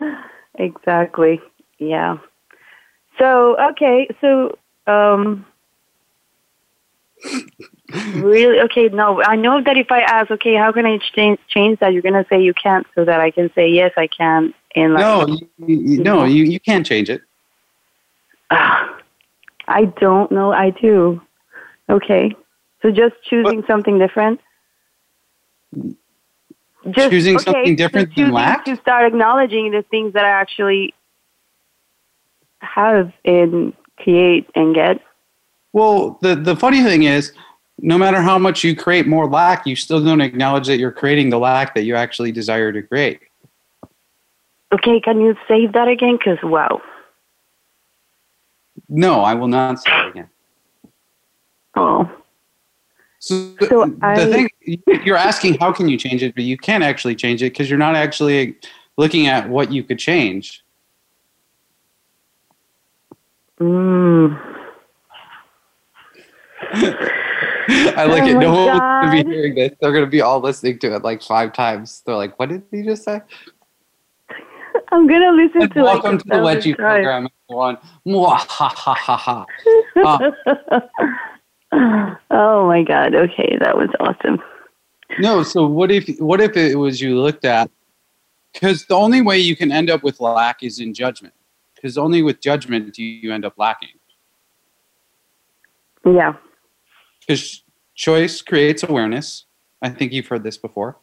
exactly. 0.54 1.40
Yeah. 1.78 2.18
So, 3.18 3.56
okay. 3.70 4.08
So, 4.20 4.58
um, 4.86 5.44
really? 8.14 8.60
Okay. 8.60 8.88
No, 8.88 9.22
I 9.22 9.36
know 9.36 9.62
that 9.62 9.76
if 9.76 9.90
I 9.90 10.00
ask, 10.00 10.30
okay, 10.30 10.54
how 10.54 10.72
can 10.72 10.86
I 10.86 10.98
change, 11.14 11.38
change 11.48 11.80
that? 11.80 11.92
You're 11.92 12.02
going 12.02 12.14
to 12.14 12.26
say 12.28 12.40
you 12.40 12.54
can't 12.54 12.86
so 12.94 13.04
that 13.04 13.20
I 13.20 13.30
can 13.30 13.50
say, 13.54 13.68
yes, 13.68 13.92
I 13.96 14.06
can. 14.06 14.54
And 14.74 14.94
like, 14.94 15.00
no, 15.00 15.26
you, 15.26 15.48
you, 15.66 16.02
no, 16.02 16.24
you, 16.24 16.44
you 16.44 16.60
can't 16.60 16.84
change 16.84 17.10
it. 17.10 17.22
Ah, 18.50 18.98
I 19.66 19.86
don't 19.86 20.30
know. 20.30 20.52
I 20.52 20.70
do. 20.70 21.20
Okay. 21.88 22.34
So 22.82 22.90
just 22.90 23.14
choosing 23.24 23.64
something 23.66 23.98
different. 23.98 24.40
Just, 26.90 27.10
Choosing 27.10 27.36
okay, 27.36 27.44
something 27.44 27.76
different 27.76 28.14
so 28.14 28.22
than 28.22 28.32
lack? 28.32 28.64
To 28.64 28.76
start 28.76 29.06
acknowledging 29.06 29.70
the 29.72 29.82
things 29.82 30.12
that 30.14 30.24
I 30.24 30.30
actually 30.30 30.94
have 32.60 33.12
and 33.24 33.74
create 33.96 34.48
and 34.54 34.74
get. 34.74 35.00
Well, 35.72 36.18
the 36.22 36.36
the 36.36 36.56
funny 36.56 36.82
thing 36.82 37.02
is, 37.02 37.32
no 37.78 37.98
matter 37.98 38.22
how 38.22 38.38
much 38.38 38.64
you 38.64 38.74
create 38.74 39.06
more 39.06 39.28
lack, 39.28 39.66
you 39.66 39.76
still 39.76 40.02
don't 40.02 40.20
acknowledge 40.20 40.66
that 40.68 40.78
you're 40.78 40.92
creating 40.92 41.30
the 41.30 41.38
lack 41.38 41.74
that 41.74 41.82
you 41.82 41.94
actually 41.94 42.32
desire 42.32 42.72
to 42.72 42.82
create. 42.82 43.20
Okay, 44.72 45.00
can 45.00 45.20
you 45.20 45.34
save 45.46 45.72
that 45.72 45.88
again? 45.88 46.18
Because 46.18 46.38
wow. 46.42 46.80
No, 48.88 49.20
I 49.22 49.34
will 49.34 49.48
not 49.48 49.80
say 49.80 49.90
it 49.90 50.08
again. 50.10 50.28
Oh. 51.74 52.10
So, 53.20 53.54
So 53.68 53.84
the 53.86 53.98
I- 54.02 54.26
thing 54.26 54.48
you're 55.04 55.16
asking, 55.16 55.58
how 55.58 55.72
can 55.72 55.88
you 55.88 55.96
change 55.96 56.22
it? 56.22 56.34
But 56.34 56.44
you 56.44 56.56
can't 56.56 56.84
actually 56.84 57.16
change 57.16 57.42
it 57.42 57.52
because 57.52 57.68
you're 57.68 57.78
not 57.78 57.96
actually 57.96 58.56
looking 58.96 59.26
at 59.26 59.48
what 59.48 59.72
you 59.72 59.82
could 59.82 59.98
change. 59.98 60.64
Mm. 63.58 64.38
I 67.70 68.04
like 68.04 68.22
Oh 68.22 68.28
it. 68.28 68.34
No 68.38 68.52
one's 68.66 68.80
going 68.80 69.18
to 69.18 69.24
be 69.24 69.34
hearing 69.34 69.54
this. 69.54 69.72
They're 69.80 69.92
going 69.92 70.04
to 70.04 70.10
be 70.10 70.20
all 70.20 70.40
listening 70.40 70.78
to 70.80 70.94
it 70.94 71.02
like 71.02 71.22
five 71.22 71.52
times. 71.52 72.02
They're 72.06 72.14
like, 72.14 72.38
"What 72.38 72.50
did 72.50 72.62
he 72.70 72.82
just 72.82 73.04
say?" 73.04 73.20
I'm 74.90 75.06
gonna 75.06 75.32
listen 75.32 75.62
And 75.62 75.72
to 75.74 75.82
like 75.84 76.02
welcome 76.02 76.16
a 76.16 76.18
to 76.18 76.24
the 76.24 76.34
Wedgie 76.36 76.76
program, 76.76 77.28
everyone. 77.48 77.78
Mwah, 78.06 78.38
ha 78.38 78.68
ha 78.68 78.94
ha 78.94 79.16
ha. 79.16 79.46
Uh, 81.72 82.10
oh 82.30 82.66
my 82.66 82.82
god. 82.82 83.14
Okay, 83.14 83.58
that 83.60 83.76
was 83.76 83.90
awesome. 84.00 84.42
No, 85.18 85.42
so 85.42 85.66
what 85.66 85.90
if 85.90 86.18
what 86.18 86.40
if 86.40 86.56
it 86.56 86.76
was 86.76 87.00
you 87.00 87.20
looked 87.20 87.44
at 87.44 87.70
because 88.52 88.86
the 88.86 88.94
only 88.94 89.20
way 89.20 89.38
you 89.38 89.56
can 89.56 89.70
end 89.70 89.90
up 89.90 90.02
with 90.02 90.20
lack 90.20 90.62
is 90.62 90.80
in 90.80 90.94
judgment. 90.94 91.34
Because 91.74 91.96
only 91.96 92.22
with 92.22 92.40
judgment 92.40 92.92
do 92.94 93.04
you 93.04 93.32
end 93.32 93.44
up 93.44 93.54
lacking. 93.56 93.90
Yeah. 96.04 96.34
Because 97.20 97.62
choice 97.94 98.42
creates 98.42 98.82
awareness. 98.82 99.44
I 99.82 99.90
think 99.90 100.12
you've 100.12 100.26
heard 100.26 100.42
this 100.42 100.56
before. 100.56 100.96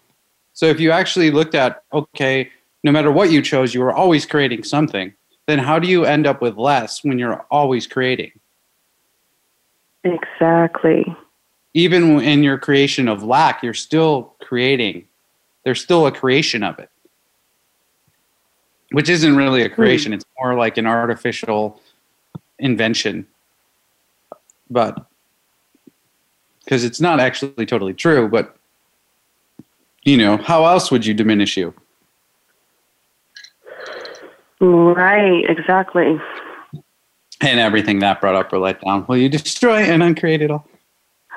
So 0.54 0.66
if 0.66 0.80
you 0.80 0.92
actually 0.92 1.32
looked 1.32 1.56
at, 1.56 1.84
okay, 1.94 2.52
no 2.86 2.92
matter 2.92 3.12
what 3.12 3.32
you 3.32 3.42
chose, 3.42 3.74
you 3.74 3.82
were 3.82 3.92
always 3.92 4.28
creating 4.28 4.64
something, 4.64 5.12
then 5.48 5.58
how 5.58 5.80
do 5.80 5.88
you 5.88 6.06
end 6.06 6.28
up 6.28 6.40
with 6.40 6.56
less 6.56 7.04
when 7.04 7.18
you're 7.18 7.44
always 7.50 7.88
creating? 7.88 8.32
Exactly. 10.04 11.04
Even 11.74 12.22
in 12.22 12.44
your 12.44 12.60
creation 12.60 13.08
of 13.08 13.24
lack, 13.24 13.64
you're 13.64 13.74
still 13.74 14.36
creating. 14.40 15.08
There's 15.64 15.82
still 15.82 16.06
a 16.06 16.12
creation 16.12 16.62
of 16.62 16.78
it, 16.78 16.92
which 18.92 19.10
isn't 19.10 19.36
really 19.36 19.64
a 19.64 19.70
creation. 19.70 20.12
Hmm. 20.12 20.18
It's 20.18 20.26
more 20.40 20.54
like 20.54 20.78
an 20.78 20.86
artificial 20.86 21.82
invention. 22.60 23.26
But 24.70 25.08
because 26.64 26.84
it's 26.84 27.02
not 27.02 27.20
actually 27.20 27.66
totally 27.66 27.96
true, 27.96 28.30
but 28.30 28.56
you 30.04 30.18
know, 30.18 30.38
how 30.38 30.66
else 30.66 30.92
would 30.92 31.04
you 31.04 31.16
diminish 31.16 31.58
you? 31.58 31.74
Right. 34.60 35.44
Exactly. 35.50 36.20
And 37.42 37.60
everything 37.60 38.00
that 38.00 38.22
brought 38.22 38.36
up 38.36 38.52
or 38.54 38.60
let 38.60 38.82
down. 38.82 39.06
Will 39.08 39.18
you 39.18 39.30
destroy 39.30 39.78
and 39.80 40.02
uncreate 40.02 40.42
it 40.42 40.52
all? 40.52 40.68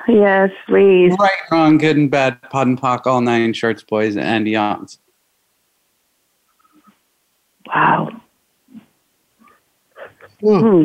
Yes, 0.07 0.49
please. 0.67 1.13
Right, 1.19 1.29
wrong, 1.51 1.77
good 1.77 1.97
and 1.97 2.09
bad, 2.09 2.41
POD 2.43 2.67
and 2.67 2.81
POC, 2.81 3.05
all 3.05 3.21
nine 3.21 3.53
shorts, 3.53 3.83
boys, 3.83 4.15
and 4.17 4.47
beyonds. 4.47 4.97
Wow. 7.67 8.21
Hmm. 10.41 10.83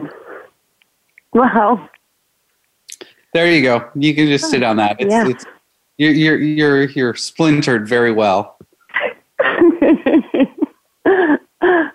Wow. 1.33 1.89
There 3.33 3.51
you 3.51 3.63
go. 3.63 3.89
You 3.95 4.15
can 4.15 4.27
just 4.27 4.51
sit 4.51 4.63
on 4.63 4.77
that. 4.77 4.97
It's, 5.01 5.11
Yeah. 5.11 5.29
it's 5.29 5.45
you're, 5.97 6.13
you're 6.13 6.39
you're 6.39 6.83
you're 6.91 7.15
splintered 7.15 7.89
very 7.89 8.13
well. 8.13 8.57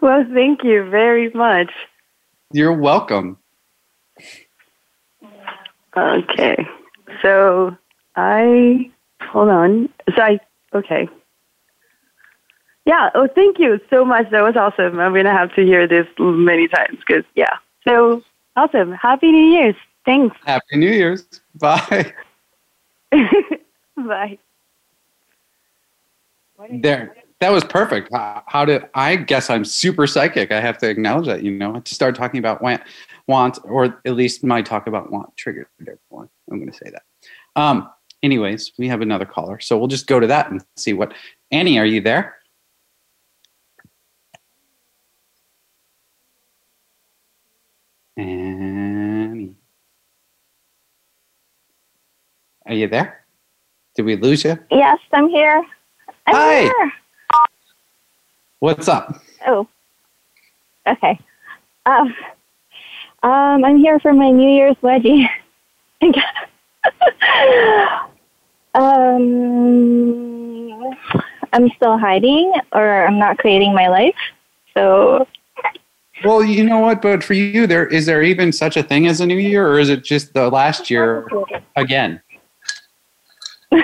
Well, 0.10 0.26
thank 0.34 0.64
you 0.64 0.90
very 0.90 1.30
much. 1.34 1.70
You're 2.52 2.74
welcome. 2.74 3.38
Okay. 5.96 6.68
So 7.22 7.78
I 8.16 8.90
hold 9.22 9.50
on. 9.50 9.90
So 10.16 10.20
I 10.20 10.40
okay. 10.74 11.08
Yeah. 12.86 13.12
Oh, 13.14 13.28
thank 13.36 13.60
you 13.60 13.80
so 13.92 14.04
much. 14.04 14.32
That 14.32 14.42
was 14.42 14.56
awesome. 14.56 15.00
I'm 15.00 15.14
gonna 15.14 15.32
have 15.32 15.54
to 15.54 15.64
hear 15.64 15.88
this 15.88 16.08
many 16.18 16.68
times 16.68 16.98
because 17.06 17.24
yeah. 17.36 17.58
So 17.88 18.24
awesome. 18.56 18.94
Happy 18.94 19.32
New 19.32 19.46
Year's. 19.46 19.76
Thanks. 20.06 20.36
Happy 20.44 20.78
New 20.78 20.90
Year's. 20.90 21.24
Bye. 21.54 22.14
Bye. 23.96 24.40
There. 26.82 27.16
That 27.40 27.52
was 27.52 27.64
perfect. 27.64 28.10
How, 28.14 28.44
how 28.48 28.66
did 28.66 28.84
I 28.94 29.16
guess 29.16 29.50
I'm 29.50 29.64
super 29.64 30.08
psychic? 30.08 30.52
I 30.52 30.60
have 30.60 30.78
to 30.80 30.90
acknowledge 30.90 31.28
that. 31.28 31.42
You 31.44 31.52
know, 31.52 31.80
to 31.80 31.96
start 31.96 32.16
talking 32.16 32.40
about 32.40 32.62
want, 32.62 32.82
want, 33.28 33.60
or 33.64 34.02
at 34.06 34.16
least 34.16 34.44
my 34.44 34.62
talk 34.62 34.88
about 34.88 35.12
want 35.12 35.36
triggered 35.38 35.68
everyone. 35.82 36.30
I'm 36.52 36.60
going 36.60 36.72
to 36.72 36.78
say 36.78 36.92
that. 36.92 37.04
Um. 37.56 37.90
Anyways, 38.22 38.74
we 38.78 38.90
have 38.90 39.00
another 39.00 39.24
caller, 39.24 39.62
so 39.62 39.78
we'll 39.78 39.88
just 39.88 40.06
go 40.06 40.20
to 40.20 40.28
that 40.28 40.52
and 40.52 40.62
see 40.76 40.92
what. 40.92 41.14
Annie, 41.52 41.80
are 41.80 41.86
you 41.86 42.02
there? 42.02 42.36
Annie. 48.18 49.56
Are 52.66 52.74
you 52.74 52.90
there? 52.90 53.24
Did 53.96 54.04
we 54.04 54.18
lose 54.18 54.44
you? 54.44 54.60
Yes, 54.70 55.00
I'm 55.14 55.30
here. 55.30 55.64
I'm 56.28 56.36
Hi. 56.36 56.62
here. 56.64 56.94
What's 58.60 58.90
up? 58.90 59.22
Oh, 59.48 59.68
okay. 60.86 61.18
Um, 61.86 62.14
um, 63.24 63.64
I'm 63.64 63.78
here 63.78 64.00
for 64.00 64.12
my 64.12 64.32
New 64.32 64.50
Year's 64.50 64.76
wedgie. 64.84 65.30
um, 68.74 69.28
I'm 71.54 71.70
still 71.78 71.98
hiding, 71.98 72.52
or 72.74 73.06
I'm 73.08 73.18
not 73.18 73.38
creating 73.38 73.74
my 73.74 73.88
life. 73.88 74.16
So 74.74 75.26
Well, 76.26 76.44
you 76.44 76.66
know 76.66 76.80
what? 76.80 77.02
But 77.02 77.24
for 77.24 77.34
you, 77.34 77.66
there 77.66 77.88
is 77.88 78.06
there 78.06 78.22
even 78.22 78.52
such 78.52 78.76
a 78.76 78.84
thing 78.84 79.08
as 79.08 79.22
a 79.22 79.26
new 79.26 79.38
year, 79.38 79.68
or 79.68 79.80
is 79.80 79.90
it 79.90 80.04
just 80.04 80.34
the 80.34 80.50
last 80.50 80.90
year 80.90 81.30
again? 81.78 82.22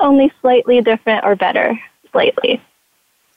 only 0.00 0.32
slightly 0.40 0.80
different 0.80 1.24
or 1.24 1.36
better, 1.36 1.78
slightly. 2.10 2.60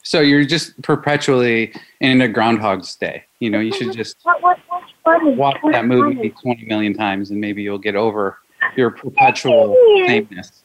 So 0.06 0.22
you're 0.22 0.46
just 0.46 0.80
perpetually 0.84 1.74
in 2.00 2.22
a 2.22 2.28
Groundhog's 2.28 2.96
Day. 2.96 3.24
You 3.40 3.50
know, 3.50 3.60
you 3.60 3.74
should 3.74 3.92
just 3.98 4.18
What? 4.24 4.40
What? 4.42 4.60
what? 5.04 5.36
watch 5.36 5.58
that 5.72 5.86
movie 5.86 6.30
20 6.30 6.66
million 6.66 6.94
times 6.94 7.32
and 7.32 7.42
maybe 7.42 7.64
you'll 7.64 7.80
get 7.80 7.96
over 7.96 8.38
your 8.78 8.92
perpetual 8.92 9.76
sameness. 10.08 10.64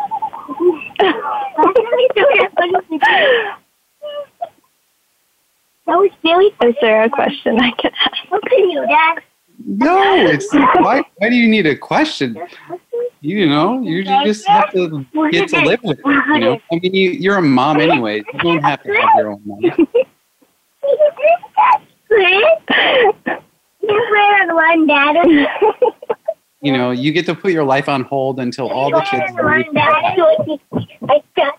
That 5.86 5.96
was 5.96 6.10
really. 6.22 6.54
Is 6.62 6.76
there 6.82 7.04
a 7.04 7.08
question 7.08 7.58
I 7.58 7.70
can 7.70 7.90
ask? 8.04 8.30
What 8.30 8.42
can 8.44 8.68
you 8.68 8.84
ask? 8.84 9.22
No, 9.64 10.26
it's 10.26 10.52
why. 10.52 11.02
Why 11.16 11.28
do 11.28 11.34
you 11.34 11.48
need 11.48 11.66
a 11.66 11.76
question? 11.76 12.36
You 13.20 13.48
know, 13.48 13.80
you 13.80 14.04
just 14.04 14.46
have 14.46 14.72
to 14.72 15.04
get 15.30 15.48
to 15.48 15.60
live 15.62 15.80
with 15.82 15.98
it. 15.98 16.04
You 16.06 16.38
know, 16.38 16.60
I 16.70 16.76
mean, 16.76 16.94
you, 16.94 17.10
you're 17.10 17.36
a 17.36 17.42
mom 17.42 17.80
anyway. 17.80 18.22
You 18.32 18.38
don't 18.38 18.62
have 18.62 18.82
to 18.84 18.92
have 18.94 19.10
your 19.16 19.32
own 19.32 19.42
money. 19.44 19.72
one 24.58 24.86
dad. 24.86 25.16
You 26.60 26.72
know, 26.72 26.90
you 26.90 27.12
get 27.12 27.24
to 27.26 27.34
put 27.36 27.52
your 27.52 27.62
life 27.64 27.88
on 27.88 28.02
hold 28.02 28.40
until 28.40 28.68
all 28.68 28.90
the 28.90 29.00
kids 29.02 29.32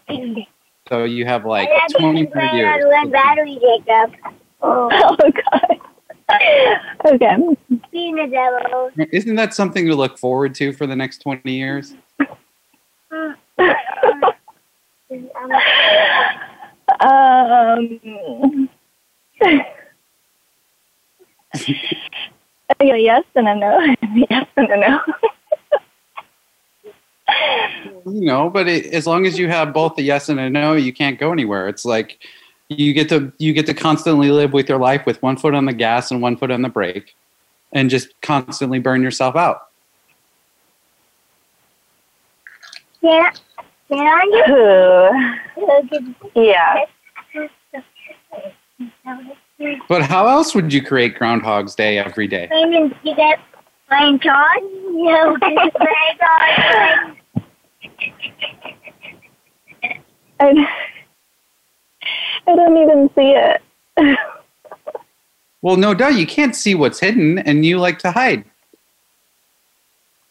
leave. 0.10 0.46
So 0.90 1.06
you 1.06 1.26
have 1.26 1.46
like 1.46 1.70
20 1.98 2.28
more 2.34 2.44
years. 2.54 2.84
One 2.86 3.10
battery, 3.10 3.60
Jacob. 3.62 4.14
Oh, 4.62 5.16
God. 5.18 5.80
Okay. 7.06 7.38
Being 8.00 8.16
the 8.16 8.28
devil. 8.28 8.92
Isn't 9.12 9.36
that 9.36 9.54
something 9.54 9.86
to 9.88 9.94
look 9.94 10.18
forward 10.18 10.56
to 10.56 10.72
for 10.72 10.88
the 10.88 10.96
next 10.96 11.18
20 11.18 11.52
years? 11.52 11.96
um. 17.02 18.00
yeah, 19.42 19.64
yes 22.82 23.26
and 23.36 23.50
a 23.50 23.56
no. 23.56 23.96
yes 24.30 24.48
and 24.56 24.70
a 24.70 24.78
no. 24.78 25.02
you 28.06 28.26
know 28.26 28.50
but 28.50 28.68
it, 28.70 28.86
as 28.94 29.06
long 29.06 29.26
as 29.26 29.38
you 29.38 29.50
have 29.50 29.74
both 29.74 29.98
a 29.98 30.02
yes 30.02 30.30
and 30.30 30.40
a 30.40 30.50
no 30.50 30.74
you 30.74 30.94
can't 30.94 31.20
go 31.20 31.32
anywhere 31.32 31.68
it's 31.68 31.86
like 31.86 32.18
you 32.70 32.94
get 32.94 33.10
to 33.10 33.32
you 33.40 33.52
get 33.54 33.66
to 33.66 33.74
constantly 33.74 34.32
live 34.32 34.54
with 34.54 34.70
your 34.70 34.80
life 34.80 35.06
with 35.06 35.22
one 35.22 35.36
foot 35.36 35.54
on 35.54 35.66
the 35.66 35.74
gas 35.74 36.12
and 36.12 36.22
one 36.22 36.38
foot 36.38 36.50
on 36.50 36.62
the 36.62 36.70
brake 36.70 37.16
and 37.74 37.90
just 37.90 38.10
constantly 38.22 38.80
burn 38.80 39.02
yourself 39.02 39.36
out 39.36 39.70
Yeah. 43.02 43.32
Yeah. 43.92 45.12
Yeah. 46.36 46.86
but 49.90 50.04
how 50.04 50.28
else 50.28 50.54
would 50.54 50.72
you 50.72 50.84
create 50.84 51.18
groundhog's 51.18 51.74
day 51.74 51.98
every 51.98 52.28
day 52.28 52.48
Playing 52.48 52.94
you 53.04 53.16
get 53.16 53.40
playing 53.88 54.20
cards? 54.20 54.64
No, 54.92 55.36
just 55.42 55.76
playing 55.76 56.18
cards. 56.22 57.20
I, 60.40 60.68
I 62.48 62.56
don't 62.56 62.78
even 62.78 63.10
see 63.16 63.36
it. 63.36 63.62
well 65.62 65.78
no 65.78 65.94
doubt 65.94 66.16
you 66.16 66.26
can't 66.26 66.56
see 66.56 66.76
what's 66.76 67.00
hidden 67.00 67.40
and 67.40 67.66
you 67.66 67.78
like 67.78 68.00
to 68.00 68.12
hide 68.12 68.44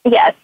yes. 0.04 0.35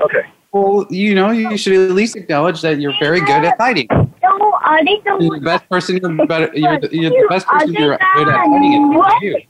Okay. 0.00 0.24
Well 0.52 0.86
you 0.90 1.14
know 1.14 1.30
you 1.30 1.56
should 1.56 1.74
at 1.74 1.90
least 1.90 2.16
acknowledge 2.16 2.60
that 2.62 2.80
you're 2.80 2.94
very 3.00 3.20
good 3.20 3.44
at 3.44 3.56
hiding 3.58 3.88
So 4.20 4.54
are 4.64 4.84
they 4.84 5.00
the 5.04 5.18
you're 5.20 5.38
the 5.38 5.44
best 5.44 5.68
person 5.68 5.96
you're 5.96 6.26
better 6.26 6.50
you're 6.54 6.80
the, 6.80 6.88
you're 6.94 7.10
the 7.10 7.26
best 7.28 7.46
person 7.46 7.72
you're 7.72 7.98
good 8.14 8.28
at 8.28 8.36
hiding 8.36 8.72
it 8.72 8.96
What? 8.96 9.22
you 9.22 9.42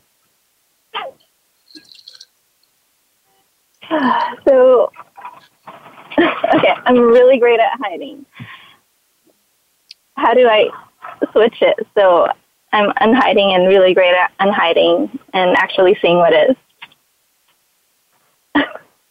So, 4.46 4.90
okay, 6.18 6.74
I'm 6.86 6.98
really 6.98 7.38
great 7.38 7.60
at 7.60 7.78
hiding. 7.78 8.24
How 10.16 10.34
do 10.34 10.48
I 10.48 10.68
switch 11.32 11.60
it 11.60 11.76
so 11.96 12.28
I'm 12.72 12.92
unhiding 13.00 13.54
and 13.54 13.68
really 13.68 13.94
great 13.94 14.14
at 14.14 14.32
unhiding 14.40 15.18
and 15.32 15.56
actually 15.56 15.96
seeing 16.02 16.18
what 16.18 16.32
is? 16.32 16.56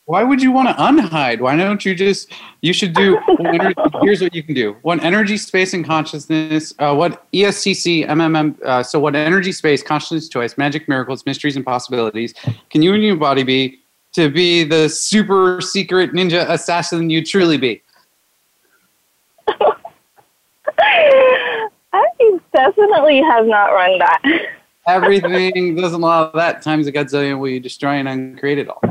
Why 0.05 0.21
would 0.21 0.39
you 0.39 0.51
want 0.51 0.67
to 0.69 0.75
unhide? 0.75 1.39
Why 1.39 1.55
don't 1.55 1.83
you 1.83 1.95
just? 1.95 2.31
You 2.61 2.73
should 2.73 2.93
do. 2.93 3.19
energy, 3.39 3.73
here's 4.03 4.21
what 4.21 4.35
you 4.35 4.43
can 4.43 4.53
do: 4.53 4.77
one 4.83 4.99
energy, 4.99 5.35
space, 5.35 5.73
and 5.73 5.83
consciousness. 5.83 6.75
Uh, 6.77 6.93
what 6.93 7.25
ESCC, 7.31 8.07
MMM. 8.07 8.61
Uh, 8.61 8.83
so, 8.83 8.99
what 8.99 9.15
energy, 9.15 9.51
space, 9.51 9.81
consciousness, 9.81 10.29
choice, 10.29 10.59
magic, 10.59 10.87
miracles, 10.87 11.25
mysteries, 11.25 11.55
and 11.55 11.65
possibilities 11.65 12.35
can 12.69 12.83
you 12.83 12.93
and 12.93 13.01
your 13.01 13.15
body 13.15 13.41
be 13.41 13.79
to 14.13 14.29
be 14.29 14.63
the 14.63 14.87
super 14.89 15.59
secret 15.59 16.11
ninja 16.11 16.47
assassin 16.49 17.09
you 17.09 17.25
truly 17.25 17.57
be? 17.57 17.81
Definitely 22.55 23.21
have 23.21 23.45
not 23.45 23.67
run 23.67 23.99
that. 23.99 24.21
Everything 24.87 25.75
doesn't 25.75 26.01
allow 26.01 26.31
that 26.31 26.61
times 26.61 26.87
a 26.87 26.91
gazillion. 26.91 27.39
Will 27.39 27.49
you 27.49 27.59
destroy 27.59 27.93
and 27.93 28.07
uncreate 28.07 28.59
it 28.59 28.69
all? 28.69 28.81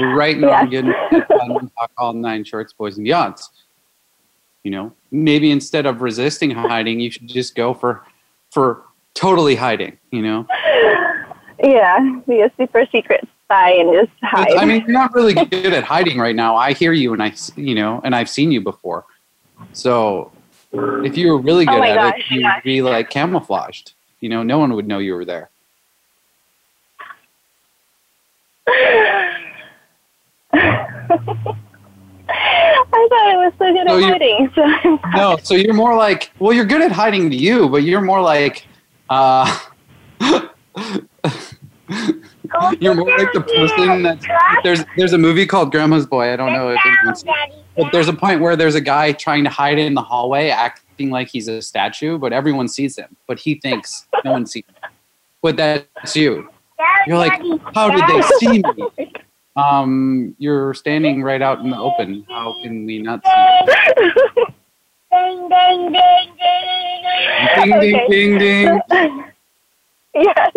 Right 0.00 0.38
now, 0.38 0.50
I'm 0.50 0.70
getting 0.70 0.94
all 1.98 2.14
nine 2.14 2.44
shorts, 2.44 2.72
boys 2.72 2.96
and 2.96 3.06
beyonds. 3.06 3.42
You 4.62 4.70
know, 4.70 4.92
maybe 5.10 5.50
instead 5.50 5.84
of 5.84 6.00
resisting 6.00 6.50
hiding, 6.50 6.98
you 7.00 7.10
should 7.10 7.28
just 7.28 7.54
go 7.54 7.74
for 7.74 8.04
for 8.50 8.84
totally 9.12 9.54
hiding. 9.54 9.98
You 10.10 10.22
know, 10.22 10.46
Yeah, 11.62 12.20
be 12.26 12.40
a 12.40 12.50
super 12.56 12.86
secret 12.90 13.28
spy 13.44 13.72
and 13.72 13.92
just 13.92 14.12
hide. 14.22 14.52
I 14.54 14.64
mean, 14.64 14.82
you're 14.82 14.92
not 14.92 15.14
really 15.14 15.34
good 15.46 15.72
at 15.72 15.84
hiding 15.84 16.18
right 16.18 16.34
now. 16.34 16.56
I 16.56 16.72
hear 16.72 16.92
you, 16.92 17.12
and 17.12 17.22
I, 17.22 17.34
you 17.56 17.74
know, 17.74 18.00
and 18.04 18.14
I've 18.14 18.28
seen 18.28 18.50
you 18.50 18.60
before. 18.60 19.04
So, 19.72 20.32
if 20.74 21.16
you 21.16 21.28
were 21.28 21.38
really 21.38 21.66
Oh 21.68 21.72
good 21.72 21.80
my 21.80 21.90
at 21.90 21.96
gosh, 21.96 22.30
it, 22.30 22.40
you'd 22.40 22.62
be 22.64 22.82
like 22.82 23.10
camouflaged. 23.10 23.92
You 24.20 24.28
know, 24.28 24.42
no 24.42 24.58
one 24.58 24.74
would 24.74 24.86
know 24.86 24.98
you 24.98 25.14
were 25.14 25.24
there. 25.24 25.50
I 32.26 33.08
thought 33.08 33.28
I 33.28 33.36
was 33.36 33.52
so 33.58 33.72
good 33.72 33.88
So 33.88 33.98
at 33.98 34.04
hiding. 34.04 34.52
So 34.54 34.98
No, 35.14 35.36
so 35.42 35.54
you're 35.54 35.74
more 35.74 35.96
like, 35.96 36.30
well, 36.38 36.52
you're 36.52 36.64
good 36.64 36.82
at 36.82 36.92
hiding 36.92 37.30
to 37.30 37.36
you, 37.36 37.68
but 37.68 37.82
you're 37.82 38.00
more 38.00 38.20
like, 38.20 38.66
uh, 39.10 39.58
you're 42.80 42.94
more 42.94 43.16
like 43.16 43.32
the 43.32 43.40
person 43.40 44.02
that's 44.02 44.26
there's 44.62 44.84
there's 44.96 45.12
a 45.12 45.18
movie 45.18 45.46
called 45.46 45.72
Grandma's 45.72 46.06
Boy. 46.06 46.32
I 46.32 46.36
don't 46.36 46.52
know 46.52 46.70
if 46.70 46.78
anyone's 46.84 47.20
seen 47.20 47.32
it. 47.48 47.64
But 47.76 47.92
there's 47.92 48.08
a 48.08 48.12
point 48.12 48.40
where 48.40 48.56
there's 48.56 48.74
a 48.74 48.80
guy 48.80 49.12
trying 49.12 49.44
to 49.44 49.50
hide 49.50 49.78
in 49.78 49.94
the 49.94 50.02
hallway, 50.02 50.48
acting 50.48 51.10
like 51.10 51.28
he's 51.28 51.48
a 51.48 51.60
statue, 51.60 52.18
but 52.18 52.32
everyone 52.32 52.68
sees 52.68 52.96
him. 52.96 53.16
But 53.26 53.38
he 53.38 53.56
thinks 53.56 54.06
no 54.24 54.32
one 54.32 54.46
sees 54.46 54.64
him. 54.68 54.90
But 55.42 55.56
that's 55.56 56.14
you. 56.16 56.48
You're 57.06 57.18
like, 57.18 57.40
how 57.74 57.90
did 57.90 58.04
they 58.08 58.22
see 58.38 58.62
me? 58.62 59.12
Um, 59.56 60.34
you're 60.38 60.74
standing 60.74 61.22
right 61.22 61.40
out 61.40 61.60
in 61.60 61.70
the 61.70 61.78
open. 61.78 62.26
How 62.28 62.60
can 62.64 62.84
we 62.86 62.98
not 62.98 63.24
see 63.24 64.04
you? 64.04 64.46
Ding, 65.12 65.48
ding, 65.48 65.92
ding, 65.92 66.34
ding. 66.40 67.80
Ding, 67.80 68.08
ding, 68.10 68.38
ding, 68.38 68.80
ding. 68.90 69.24
Yes. 70.16 70.52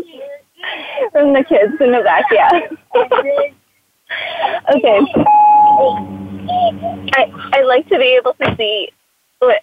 From 1.12 1.34
the 1.34 1.44
kids 1.44 1.74
in 1.80 1.92
the 1.92 2.02
back, 2.02 2.26
yeah. 2.32 2.50
okay. 4.76 5.00
I 7.14 7.32
I 7.54 7.62
like 7.64 7.88
to 7.90 7.98
be 7.98 8.16
able 8.20 8.34
to 8.34 8.56
see 8.56 8.90
what 9.40 9.62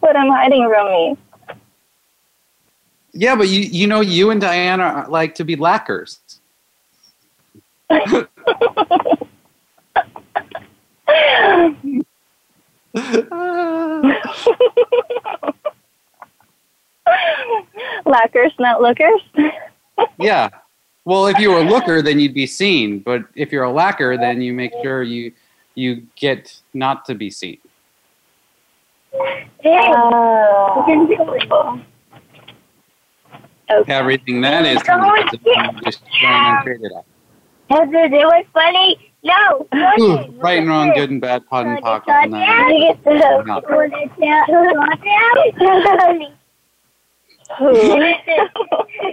what 0.00 0.16
I'm 0.16 0.28
hiding 0.28 0.68
from 0.68 0.86
me. 0.86 1.16
Yeah, 3.12 3.36
but 3.36 3.48
you 3.48 3.60
you 3.60 3.86
know 3.86 4.00
you 4.00 4.30
and 4.30 4.40
Diana 4.40 5.06
like 5.08 5.34
to 5.36 5.44
be 5.44 5.56
lacquers. 5.56 6.20
Lackers, 18.06 18.52
not 18.58 18.80
lookers. 18.80 19.20
yeah. 20.18 20.48
Well, 21.04 21.26
if 21.26 21.38
you 21.38 21.50
were 21.50 21.60
a 21.60 21.64
looker, 21.64 22.02
then 22.02 22.20
you'd 22.20 22.34
be 22.34 22.46
seen. 22.46 23.00
But 23.00 23.22
if 23.34 23.52
you're 23.52 23.64
a 23.64 23.72
lacquer, 23.72 24.16
then 24.16 24.40
you 24.40 24.52
make 24.52 24.72
sure 24.82 25.02
you 25.02 25.32
you 25.74 26.06
get 26.16 26.60
not 26.74 27.04
to 27.06 27.14
be 27.14 27.30
seen. 27.30 27.58
Oh. 29.64 31.80
Okay. 33.70 33.92
Everything 33.92 34.40
that 34.40 34.66
is 34.66 34.82
just 35.84 36.02
trying 36.20 36.64
to 36.64 36.72
it 36.72 36.92
up. 36.92 37.06
It 37.70 38.26
was 38.26 38.44
funny. 38.52 39.10
No. 39.22 39.68
Ooh, 40.00 40.16
right 40.38 40.58
and 40.58 40.68
wrong, 40.68 40.92
good 40.94 41.10
and 41.10 41.20
bad, 41.20 41.46
POD 41.46 41.66
and 41.66 41.84
POC, 41.84 42.04
all 47.58 47.98
night. 47.98 48.20
Who? 48.28 49.10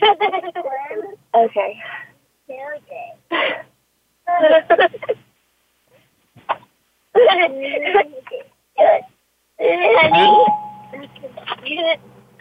okay. 1.34 1.80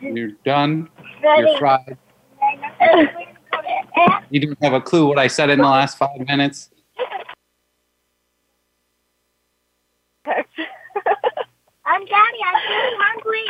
You're 0.01 0.31
done. 0.45 0.89
You're 1.21 1.57
fried. 1.57 1.97
You 4.29 4.39
didn't 4.39 4.61
have 4.61 4.73
a 4.73 4.81
clue 4.81 5.07
what 5.07 5.17
I 5.17 5.27
said 5.27 5.49
in 5.49 5.59
the 5.59 5.65
last 5.65 5.97
five 5.97 6.19
minutes. 6.27 6.69
I'm 11.87 12.05
Daddy. 12.05 12.37
I'm 12.45 12.55
really 12.69 12.97
hungry. 12.99 13.45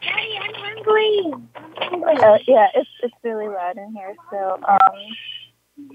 Daddy, 0.00 0.38
I'm 0.40 0.54
hungry. 0.54 1.32
I'm 1.80 2.02
hungry. 2.02 2.22
Uh, 2.22 2.38
yeah, 2.46 2.68
it's 2.74 2.88
it's 3.02 3.14
really 3.24 3.48
loud 3.48 3.76
in 3.78 3.92
here. 3.94 4.14
So 4.30 4.60
um, 4.68 5.88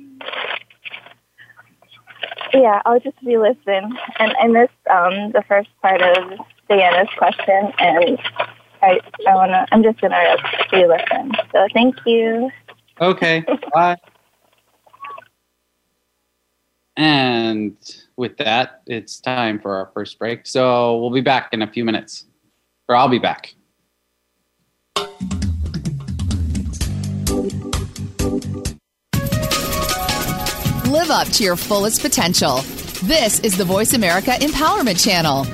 yeah, 2.53 2.81
I'll 2.85 2.99
just 2.99 3.19
be 3.23 3.37
listening. 3.37 3.95
And 4.19 4.33
I 4.41 4.47
missed 4.47 4.73
um 4.91 5.31
the 5.31 5.43
first 5.47 5.69
part 5.81 6.01
of 6.01 6.37
Diana's 6.67 7.07
question, 7.17 7.71
and 7.79 8.19
I 8.81 8.99
I 9.25 9.35
wanna 9.35 9.65
I'm 9.71 9.83
just 9.83 10.01
gonna 10.01 10.35
be 10.69 10.85
listen. 10.85 11.31
So 11.53 11.67
thank 11.73 11.95
you. 12.05 12.51
Okay, 12.99 13.45
bye. 13.73 13.95
And 16.97 17.77
with 18.17 18.37
that, 18.37 18.81
it's 18.87 19.19
time 19.19 19.59
for 19.59 19.75
our 19.75 19.91
first 19.93 20.17
break. 20.19 20.45
So 20.45 20.97
we'll 20.97 21.11
be 21.11 21.21
back 21.21 21.49
in 21.51 21.61
a 21.61 21.67
few 21.71 21.83
minutes, 21.83 22.25
or 22.87 22.95
I'll 22.95 23.09
be 23.09 23.19
back. 23.19 23.53
Live 30.87 31.11
up 31.11 31.27
to 31.27 31.43
your 31.43 31.55
fullest 31.55 32.01
potential. 32.01 32.61
This 33.03 33.39
is 33.41 33.57
the 33.57 33.65
Voice 33.65 33.93
America 33.93 34.31
Empowerment 34.31 35.03
Channel. 35.03 35.45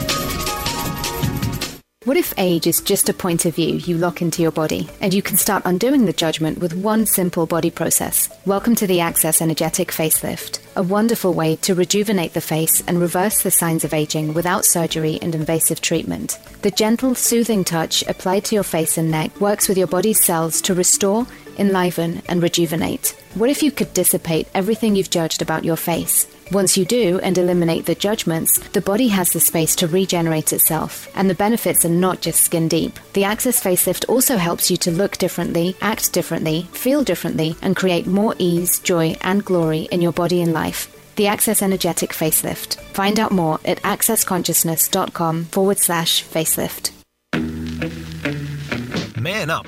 What 2.12 2.17
if 2.17 2.34
age 2.38 2.67
is 2.67 2.82
just 2.82 3.08
a 3.08 3.13
point 3.13 3.45
of 3.45 3.56
view 3.56 3.76
you 3.76 3.97
lock 3.97 4.21
into 4.21 4.41
your 4.41 4.52
body 4.52 4.89
and 5.00 5.13
you 5.13 5.21
can 5.21 5.38
start 5.38 5.63
undoing 5.63 6.06
the 6.06 6.12
judgment 6.12 6.58
with 6.58 6.76
one 6.76 7.06
simple 7.06 7.45
body 7.45 7.71
process? 7.71 8.28
Welcome 8.45 8.76
to 8.76 8.86
the 8.86 9.00
Access 9.00 9.41
Energetic 9.41 9.93
Facelift, 9.93 10.60
a 10.76 10.84
wonderful 10.84 11.34
way 11.34 11.56
to 11.62 11.74
rejuvenate 11.74 12.34
the 12.34 12.41
face 12.41 12.84
and 12.86 13.00
reverse 13.00 13.41
the 13.41 13.50
signs 13.50 13.86
of 13.86 13.93
aging 13.93 14.34
without 14.34 14.65
surgery 14.65 15.19
and 15.21 15.34
invasive 15.34 15.80
treatment. 15.80 16.38
The 16.63 16.71
gentle, 16.71 17.15
soothing 17.15 17.63
touch 17.63 18.04
applied 18.10 18.43
to 18.43 18.56
your 18.56 18.65
face 18.65 18.97
and 18.97 19.10
neck 19.10 19.39
works 19.39 19.69
with 19.69 19.78
your 19.78 19.88
body's 19.88 20.21
cells 20.21 20.60
to 20.63 20.74
restore, 20.74 21.28
enliven, 21.58 22.24
and 22.28 22.43
rejuvenate. 22.43 23.15
What 23.36 23.50
if 23.50 23.63
you 23.63 23.71
could 23.71 23.93
dissipate 23.93 24.50
everything 24.54 24.97
you've 24.97 25.10
judged 25.10 25.41
about 25.41 25.63
your 25.63 25.78
face? 25.78 26.28
Once 26.52 26.78
you 26.78 26.84
do 26.84 27.18
and 27.20 27.38
eliminate 27.38 27.86
the 27.86 27.96
judgments, 27.96 28.60
the 28.74 28.82
body 28.82 29.08
has 29.08 29.32
the 29.32 29.40
space 29.40 29.74
to 29.74 29.88
regenerate 29.88 30.52
itself, 30.52 31.08
and 31.16 31.30
the 31.30 31.34
benefits 31.34 31.86
are 31.86 31.90
not 31.90 32.20
just 32.20 32.44
skin 32.44 32.68
deep. 32.68 33.00
The 33.14 33.24
Access 33.24 33.64
Facelift 33.64 34.04
also 34.10 34.36
helps 34.36 34.70
you 34.70 34.76
to 34.78 34.92
look 34.92 35.18
differently, 35.18 35.78
act 35.80 36.12
differently, 36.12 36.64
feel 36.74 37.06
differently, 37.06 37.56
and 37.62 37.74
create 37.74 38.06
more 38.06 38.36
ease, 38.38 38.80
joy, 38.80 39.16
and 39.22 39.46
glory 39.46 39.88
in 39.94 40.02
your 40.02 40.12
body 40.12 40.42
and 40.42 40.52
life. 40.52 40.94
The 41.16 41.28
Access 41.28 41.62
Energetic 41.62 42.10
Facelift. 42.10 42.76
Find 42.94 43.18
out 43.18 43.32
more 43.32 43.62
at 43.64 43.82
accessconsciousness.com 43.84 45.46
forward 45.46 45.80
slash 45.80 46.22
facelift. 46.22 46.92
Man 49.18 49.50
up. 49.50 49.68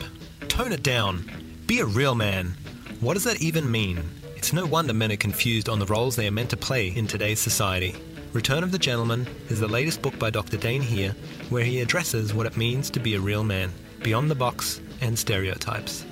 Tone 0.49 0.73
it 0.73 0.83
down. 0.83 1.29
Be 1.65 1.79
a 1.79 1.85
real 1.85 2.15
man. 2.15 2.55
What 2.99 3.13
does 3.13 3.23
that 3.23 3.41
even 3.41 3.71
mean? 3.71 4.03
It's 4.43 4.51
no 4.51 4.65
wonder 4.65 4.93
men 4.93 5.09
are 5.09 5.15
confused 5.15 5.69
on 5.69 5.79
the 5.79 5.85
roles 5.85 6.17
they 6.17 6.27
are 6.27 6.31
meant 6.31 6.49
to 6.49 6.57
play 6.57 6.89
in 6.89 7.07
today's 7.07 7.39
society. 7.39 7.95
Return 8.33 8.61
of 8.61 8.73
the 8.73 8.77
Gentleman 8.77 9.25
is 9.47 9.61
the 9.61 9.69
latest 9.69 10.01
book 10.01 10.19
by 10.19 10.31
Dr. 10.31 10.57
Dain 10.57 10.81
Heer, 10.81 11.15
where 11.47 11.63
he 11.63 11.79
addresses 11.79 12.33
what 12.33 12.45
it 12.45 12.57
means 12.57 12.89
to 12.89 12.99
be 12.99 13.15
a 13.15 13.21
real 13.21 13.45
man, 13.45 13.71
beyond 14.01 14.29
the 14.29 14.35
box 14.35 14.81
and 14.99 15.17
stereotypes. 15.17 16.05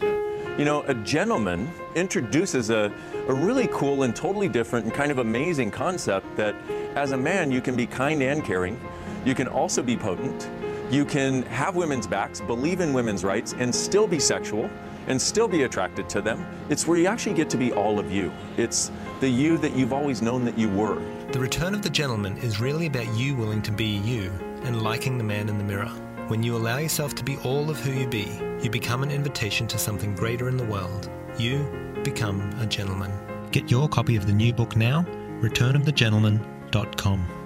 You 0.58 0.64
know, 0.64 0.84
a 0.84 0.94
gentleman 0.94 1.70
introduces 1.96 2.70
a, 2.70 2.90
a 3.28 3.34
really 3.34 3.68
cool 3.68 4.04
and 4.04 4.16
totally 4.16 4.48
different 4.48 4.86
and 4.86 4.94
kind 4.94 5.12
of 5.12 5.18
amazing 5.18 5.70
concept 5.70 6.38
that 6.38 6.56
as 6.96 7.12
a 7.12 7.18
man, 7.18 7.52
you 7.52 7.60
can 7.60 7.76
be 7.76 7.86
kind 7.86 8.24
and 8.24 8.46
caring. 8.46 8.80
You 9.26 9.36
can 9.36 9.50
also 9.50 9.84
be 9.84 9.98
potent. 9.98 10.50
You 10.90 11.04
can 11.04 11.44
have 11.48 11.76
women's 11.76 12.08
backs, 12.08 12.40
believe 12.40 12.80
in 12.80 12.94
women's 12.94 13.26
rights, 13.26 13.56
and 13.60 13.76
still 13.76 14.08
be 14.08 14.20
sexual 14.20 14.70
and 15.08 15.22
still 15.22 15.48
be 15.48 15.64
attracted 15.64 16.10
to 16.10 16.22
them. 16.22 16.46
It's 16.70 16.88
where 16.88 16.98
you 16.98 17.08
actually 17.08 17.36
get 17.36 17.50
to 17.52 17.58
be 17.58 17.72
all 17.72 18.00
of 18.00 18.12
you. 18.12 18.32
It's 18.58 18.92
the 19.20 19.30
you 19.30 19.58
that 19.60 19.76
you've 19.76 19.94
always 19.94 20.22
known 20.22 20.46
that 20.46 20.58
you 20.58 20.70
were. 20.70 21.02
The 21.32 21.40
Return 21.40 21.74
of 21.74 21.82
the 21.82 21.90
Gentleman 21.90 22.38
is 22.38 22.60
really 22.60 22.88
about 22.88 23.14
you 23.16 23.36
willing 23.36 23.62
to 23.64 23.72
be 23.72 23.98
you 23.98 24.32
and 24.64 24.82
liking 24.82 25.18
the 25.18 25.24
man 25.24 25.50
in 25.50 25.58
the 25.58 25.64
mirror. 25.64 25.90
When 26.28 26.44
you 26.44 26.56
allow 26.56 26.78
yourself 26.78 27.16
to 27.16 27.24
be 27.24 27.38
all 27.38 27.70
of 27.70 27.80
who 27.80 27.92
you 27.92 28.08
be, 28.08 28.40
you 28.62 28.70
become 28.70 29.04
an 29.04 29.12
invitation 29.12 29.68
to 29.68 29.78
something 29.78 30.16
greater 30.16 30.50
in 30.50 30.58
the 30.58 30.66
world. 30.66 31.10
You 31.38 31.66
become 32.04 32.42
a 32.60 32.66
gentleman. 32.66 33.12
Get 33.52 33.70
your 33.70 33.90
copy 33.90 34.16
of 34.16 34.28
the 34.28 34.34
new 34.34 34.54
book 34.54 34.76
now, 34.76 35.06
returnofthegentleman.com. 35.42 37.41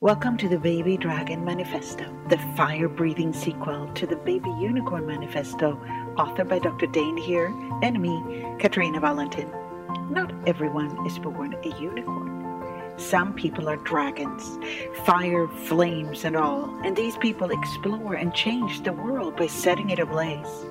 Welcome 0.00 0.36
to 0.36 0.48
the 0.48 0.60
Baby 0.60 0.96
Dragon 0.96 1.44
Manifesto, 1.44 2.04
the 2.28 2.38
fire 2.56 2.88
breathing 2.88 3.32
sequel 3.32 3.90
to 3.94 4.06
the 4.06 4.14
Baby 4.14 4.48
Unicorn 4.50 5.04
Manifesto, 5.04 5.74
authored 6.16 6.48
by 6.48 6.60
Dr. 6.60 6.86
Dain 6.86 7.16
Heer 7.16 7.48
and 7.82 8.00
me, 8.00 8.46
Katarina 8.60 9.00
Wallentin. 9.00 9.50
Not 10.08 10.32
everyone 10.46 11.04
is 11.04 11.18
born 11.18 11.56
a 11.64 11.80
unicorn. 11.80 12.92
Some 12.96 13.34
people 13.34 13.68
are 13.68 13.76
dragons, 13.78 14.60
fire, 15.04 15.48
flames, 15.48 16.24
and 16.24 16.36
all, 16.36 16.72
and 16.84 16.96
these 16.96 17.16
people 17.16 17.50
explore 17.50 18.14
and 18.14 18.32
change 18.32 18.84
the 18.84 18.92
world 18.92 19.36
by 19.36 19.48
setting 19.48 19.90
it 19.90 19.98
ablaze. 19.98 20.64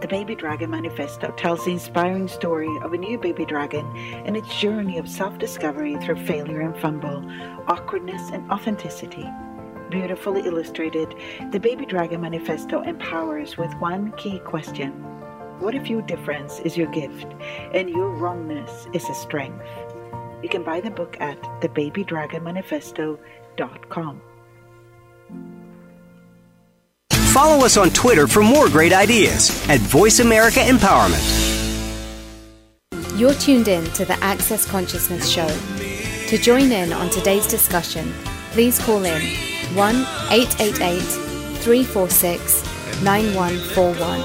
The 0.00 0.06
Baby 0.06 0.36
Dragon 0.36 0.70
Manifesto 0.70 1.32
tells 1.32 1.64
the 1.64 1.72
inspiring 1.72 2.28
story 2.28 2.68
of 2.84 2.92
a 2.92 2.96
new 2.96 3.18
baby 3.18 3.44
dragon 3.44 3.84
and 3.96 4.36
its 4.36 4.60
journey 4.60 4.96
of 4.96 5.08
self 5.08 5.38
discovery 5.38 5.96
through 5.96 6.24
failure 6.24 6.60
and 6.60 6.78
fumble, 6.78 7.28
awkwardness 7.66 8.30
and 8.30 8.48
authenticity. 8.48 9.28
Beautifully 9.90 10.42
illustrated, 10.42 11.16
the 11.50 11.58
Baby 11.58 11.84
Dragon 11.84 12.20
Manifesto 12.20 12.80
empowers 12.82 13.56
with 13.56 13.74
one 13.80 14.12
key 14.12 14.38
question 14.38 14.92
What 15.58 15.74
if 15.74 15.90
your 15.90 16.02
difference 16.02 16.60
is 16.60 16.76
your 16.76 16.92
gift 16.92 17.26
and 17.74 17.90
your 17.90 18.10
wrongness 18.10 18.86
is 18.92 19.08
a 19.08 19.14
strength? 19.14 19.66
You 20.44 20.48
can 20.48 20.62
buy 20.62 20.80
the 20.80 20.90
book 20.90 21.20
at 21.20 21.42
thebabydragonmanifesto.com. 21.60 24.22
Follow 27.38 27.62
us 27.64 27.76
on 27.76 27.90
Twitter 27.90 28.26
for 28.26 28.42
more 28.42 28.68
great 28.68 28.92
ideas 28.92 29.48
at 29.68 29.78
Voice 29.78 30.18
America 30.18 30.58
Empowerment. 30.58 31.22
You're 33.16 33.34
tuned 33.34 33.68
in 33.68 33.84
to 33.92 34.04
the 34.04 34.18
Access 34.24 34.68
Consciousness 34.68 35.28
Show. 35.28 35.46
To 36.26 36.36
join 36.36 36.72
in 36.72 36.92
on 36.92 37.10
today's 37.10 37.46
discussion, 37.46 38.12
please 38.50 38.80
call 38.80 39.04
in 39.04 39.22
1 39.76 39.94
888 40.32 41.00
346 41.62 42.64
9141. 43.04 44.18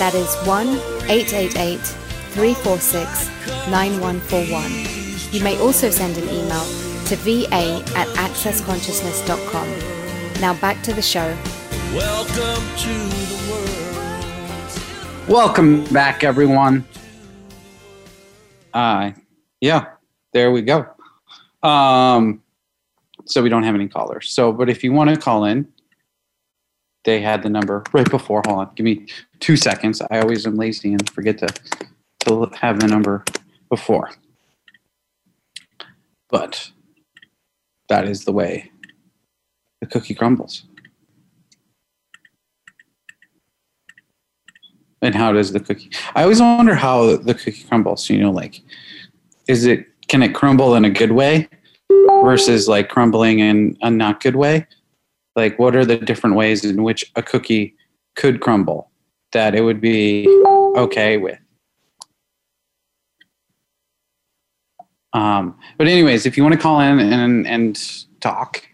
That 0.00 0.14
is 0.16 0.34
1 0.44 0.66
888 1.08 1.78
346 1.78 3.28
9141. 3.70 5.32
You 5.32 5.44
may 5.44 5.56
also 5.60 5.90
send 5.90 6.18
an 6.18 6.24
email 6.24 6.64
to 7.06 7.14
va 7.14 7.84
at 7.94 8.08
accessconsciousness.com. 8.16 10.40
Now 10.40 10.54
back 10.54 10.82
to 10.82 10.92
the 10.92 11.02
show. 11.02 11.36
Welcome 11.94 12.64
to 12.78 12.88
the 12.88 13.50
world. 13.50 15.28
Welcome 15.28 15.84
back, 15.92 16.24
everyone. 16.24 16.86
Uh, 18.72 19.10
yeah, 19.60 19.88
there 20.32 20.50
we 20.52 20.62
go. 20.62 20.86
Um, 21.62 22.42
so 23.26 23.42
we 23.42 23.50
don't 23.50 23.64
have 23.64 23.74
any 23.74 23.88
callers. 23.88 24.30
So, 24.30 24.52
but 24.54 24.70
if 24.70 24.82
you 24.82 24.90
want 24.90 25.10
to 25.10 25.18
call 25.18 25.44
in, 25.44 25.70
they 27.04 27.20
had 27.20 27.42
the 27.42 27.50
number 27.50 27.84
right 27.92 28.10
before. 28.10 28.40
Hold 28.46 28.58
on, 28.58 28.70
give 28.74 28.84
me 28.84 29.06
two 29.40 29.58
seconds. 29.58 30.00
I 30.10 30.20
always 30.20 30.46
am 30.46 30.56
lazy 30.56 30.92
and 30.92 31.10
forget 31.10 31.36
to 31.38 31.48
to 32.20 32.50
have 32.58 32.80
the 32.80 32.86
number 32.86 33.22
before. 33.68 34.12
But 36.30 36.70
that 37.90 38.08
is 38.08 38.24
the 38.24 38.32
way 38.32 38.70
the 39.80 39.86
cookie 39.86 40.14
crumbles. 40.14 40.64
And 45.02 45.14
how 45.14 45.32
does 45.32 45.52
the 45.52 45.60
cookie? 45.60 45.90
I 46.14 46.22
always 46.22 46.40
wonder 46.40 46.74
how 46.74 47.16
the 47.16 47.34
cookie 47.34 47.64
crumbles. 47.64 48.08
You 48.08 48.20
know, 48.20 48.30
like, 48.30 48.62
is 49.48 49.66
it 49.66 49.86
can 50.08 50.22
it 50.22 50.34
crumble 50.34 50.74
in 50.74 50.84
a 50.84 50.90
good 50.90 51.12
way, 51.12 51.48
versus 52.22 52.68
like 52.68 52.88
crumbling 52.88 53.40
in 53.40 53.76
a 53.82 53.90
not 53.90 54.22
good 54.22 54.36
way? 54.36 54.66
Like, 55.34 55.58
what 55.58 55.74
are 55.74 55.84
the 55.84 55.96
different 55.96 56.36
ways 56.36 56.64
in 56.64 56.82
which 56.82 57.10
a 57.16 57.22
cookie 57.22 57.74
could 58.14 58.40
crumble 58.40 58.90
that 59.32 59.54
it 59.54 59.62
would 59.62 59.80
be 59.80 60.26
okay 60.76 61.16
with? 61.16 61.38
Um, 65.14 65.58
but 65.78 65.88
anyways, 65.88 66.26
if 66.26 66.36
you 66.36 66.42
want 66.42 66.54
to 66.54 66.60
call 66.60 66.80
in 66.80 66.98
and, 66.98 67.46
and 67.46 67.78
talk, 68.20 68.66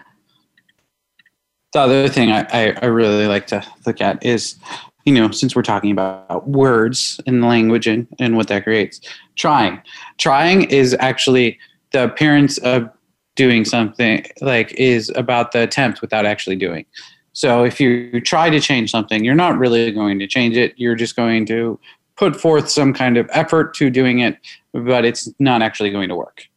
the 1.73 1.81
other 1.81 2.09
thing 2.09 2.33
I, 2.33 2.73
I, 2.81 2.87
really 2.87 3.27
like 3.27 3.47
to 3.49 3.65
look 3.87 4.01
at 4.01 4.25
is, 4.25 4.57
you 5.05 5.15
know, 5.15 5.31
since 5.31 5.55
we're 5.55 5.63
talking 5.63 5.93
about 5.93 6.49
words 6.49 7.21
and 7.27 7.45
language 7.45 7.87
and, 7.87 8.07
and 8.19 8.37
what 8.37 8.49
that 8.49 8.65
creates, 8.65 9.01
trying. 9.37 9.81
Trying 10.19 10.65
is 10.65 10.97
actually 10.99 11.59
the 11.93 12.05
appearance 12.05 12.59
of 12.59 12.91
doing 13.37 13.65
something, 13.65 14.25
like, 14.41 14.73
is 14.73 15.13
about 15.15 15.53
the 15.53 15.63
attempt 15.63 16.01
without 16.01 16.27
actually 16.27 16.57
doing. 16.57 16.85
So 17.33 17.65
if 17.65 17.81
you 17.81 18.21
try 18.21 18.51
to 18.51 18.61
change 18.61 18.91
something, 18.91 19.25
you're 19.25 19.35
not 19.35 19.57
really 19.57 19.93
going 19.93 20.19
to 20.19 20.27
change 20.27 20.57
it. 20.57 20.75
You're 20.77 20.97
just 20.97 21.15
going 21.15 21.47
to 21.47 21.79
put 22.17 22.39
forth 22.39 22.69
some 22.69 22.93
kind 22.93 23.17
of 23.17 23.31
effort 23.33 23.75
to 23.75 23.89
doing 23.89 24.19
it, 24.19 24.39
but 24.73 25.05
it's 25.05 25.29
not 25.39 25.63
actually 25.63 25.91
going 25.91 26.09
to 26.09 26.17
work. 26.17 26.50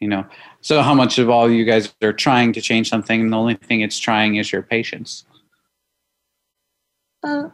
You 0.00 0.08
know, 0.08 0.26
so 0.60 0.82
how 0.82 0.92
much 0.92 1.18
of 1.18 1.30
all 1.30 1.50
you 1.50 1.64
guys 1.64 1.92
are 2.02 2.12
trying 2.12 2.52
to 2.52 2.60
change 2.60 2.88
something, 2.90 3.20
and 3.20 3.32
the 3.32 3.36
only 3.36 3.54
thing 3.54 3.80
it's 3.80 3.98
trying 3.98 4.36
is 4.36 4.52
your 4.52 4.62
patience? 4.62 5.24
Uh, 7.22 7.48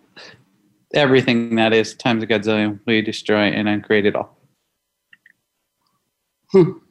everything 0.95 1.55
that 1.57 1.73
is. 1.73 1.95
Times 1.95 2.23
a 2.23 2.27
godzillion, 2.27 2.81
we 2.87 3.01
destroy 3.01 3.45
and 3.45 3.69
uncreate 3.69 4.07
it 4.07 4.17
all. 4.17 4.37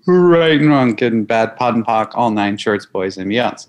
right 0.08 0.60
and 0.60 0.70
wrong, 0.70 0.96
good 0.96 1.14
and 1.14 1.28
bad, 1.28 1.56
POD 1.56 1.76
and 1.76 1.86
POC, 1.86 2.12
all 2.16 2.32
nine 2.32 2.58
shorts, 2.58 2.86
boys 2.86 3.18
and 3.18 3.30
beyonds. 3.30 3.68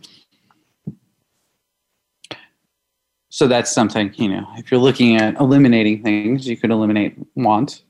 So 3.33 3.47
that's 3.47 3.73
something, 3.73 4.13
you 4.17 4.29
know, 4.29 4.47
if 4.57 4.71
you're 4.71 4.79
looking 4.79 5.17
at 5.17 5.41
eliminating 5.41 6.03
things, 6.03 6.47
you 6.47 6.55
could 6.55 6.71
eliminate 6.71 7.17
want. 7.35 7.83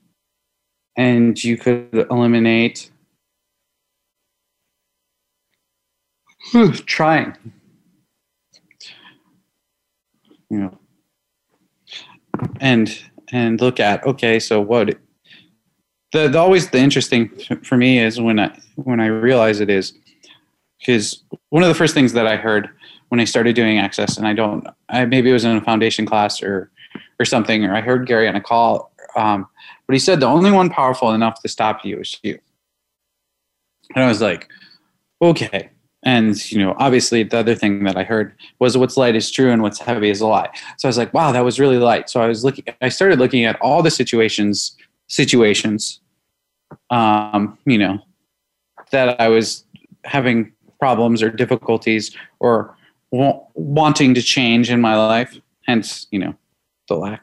And 0.96 1.42
you 1.42 1.56
could 1.56 2.06
eliminate 2.10 2.91
trying. 6.86 7.36
You 10.50 10.58
know, 10.58 10.78
and 12.60 12.98
and 13.30 13.60
look 13.60 13.80
at 13.80 14.04
okay, 14.06 14.38
so 14.38 14.60
what? 14.60 14.98
The, 16.12 16.28
the 16.28 16.38
always 16.38 16.70
the 16.70 16.78
interesting 16.78 17.30
for 17.62 17.76
me 17.76 17.98
is 17.98 18.20
when 18.20 18.38
I 18.38 18.58
when 18.76 19.00
I 19.00 19.06
realize 19.06 19.60
it 19.60 19.70
is 19.70 19.94
because 20.78 21.22
one 21.48 21.62
of 21.62 21.68
the 21.68 21.74
first 21.74 21.94
things 21.94 22.12
that 22.12 22.26
I 22.26 22.36
heard 22.36 22.68
when 23.08 23.20
I 23.20 23.24
started 23.24 23.54
doing 23.54 23.78
access, 23.78 24.16
and 24.16 24.26
I 24.26 24.32
don't, 24.32 24.66
I 24.88 25.04
maybe 25.04 25.28
it 25.28 25.34
was 25.34 25.44
in 25.44 25.56
a 25.56 25.60
foundation 25.60 26.06
class 26.06 26.42
or 26.42 26.70
or 27.18 27.24
something, 27.24 27.64
or 27.64 27.74
I 27.74 27.80
heard 27.80 28.06
Gary 28.06 28.26
on 28.26 28.36
a 28.36 28.40
call, 28.40 28.90
um, 29.16 29.46
but 29.86 29.92
he 29.92 29.98
said 29.98 30.20
the 30.20 30.26
only 30.26 30.50
one 30.50 30.70
powerful 30.70 31.12
enough 31.12 31.40
to 31.42 31.48
stop 31.48 31.84
you 31.84 32.00
is 32.00 32.18
you. 32.22 32.38
And 33.94 34.02
I 34.02 34.08
was 34.08 34.22
like, 34.22 34.48
okay, 35.20 35.71
and 36.04 36.50
you 36.50 36.58
know, 36.58 36.74
obviously, 36.78 37.22
the 37.22 37.38
other 37.38 37.54
thing 37.54 37.84
that 37.84 37.96
I 37.96 38.02
heard 38.02 38.34
was 38.58 38.76
what's 38.76 38.96
light 38.96 39.14
is 39.14 39.30
true 39.30 39.52
and 39.52 39.62
what's 39.62 39.78
heavy 39.78 40.10
is 40.10 40.20
a 40.20 40.26
lie. 40.26 40.50
So 40.78 40.88
I 40.88 40.90
was 40.90 40.98
like, 40.98 41.14
wow, 41.14 41.30
that 41.30 41.44
was 41.44 41.60
really 41.60 41.78
light. 41.78 42.10
So 42.10 42.20
I 42.20 42.26
was 42.26 42.44
looking. 42.44 42.64
I 42.80 42.88
started 42.88 43.18
looking 43.18 43.44
at 43.44 43.60
all 43.60 43.82
the 43.82 43.90
situations, 43.90 44.76
situations, 45.06 46.00
um, 46.90 47.56
you 47.66 47.78
know, 47.78 48.00
that 48.90 49.20
I 49.20 49.28
was 49.28 49.64
having 50.04 50.52
problems 50.80 51.22
or 51.22 51.30
difficulties 51.30 52.10
or 52.40 52.76
wa- 53.12 53.40
wanting 53.54 54.14
to 54.14 54.22
change 54.22 54.70
in 54.70 54.80
my 54.80 54.96
life. 54.96 55.38
Hence, 55.66 56.08
you 56.10 56.18
know, 56.18 56.34
the 56.88 56.96
lack. 56.96 57.22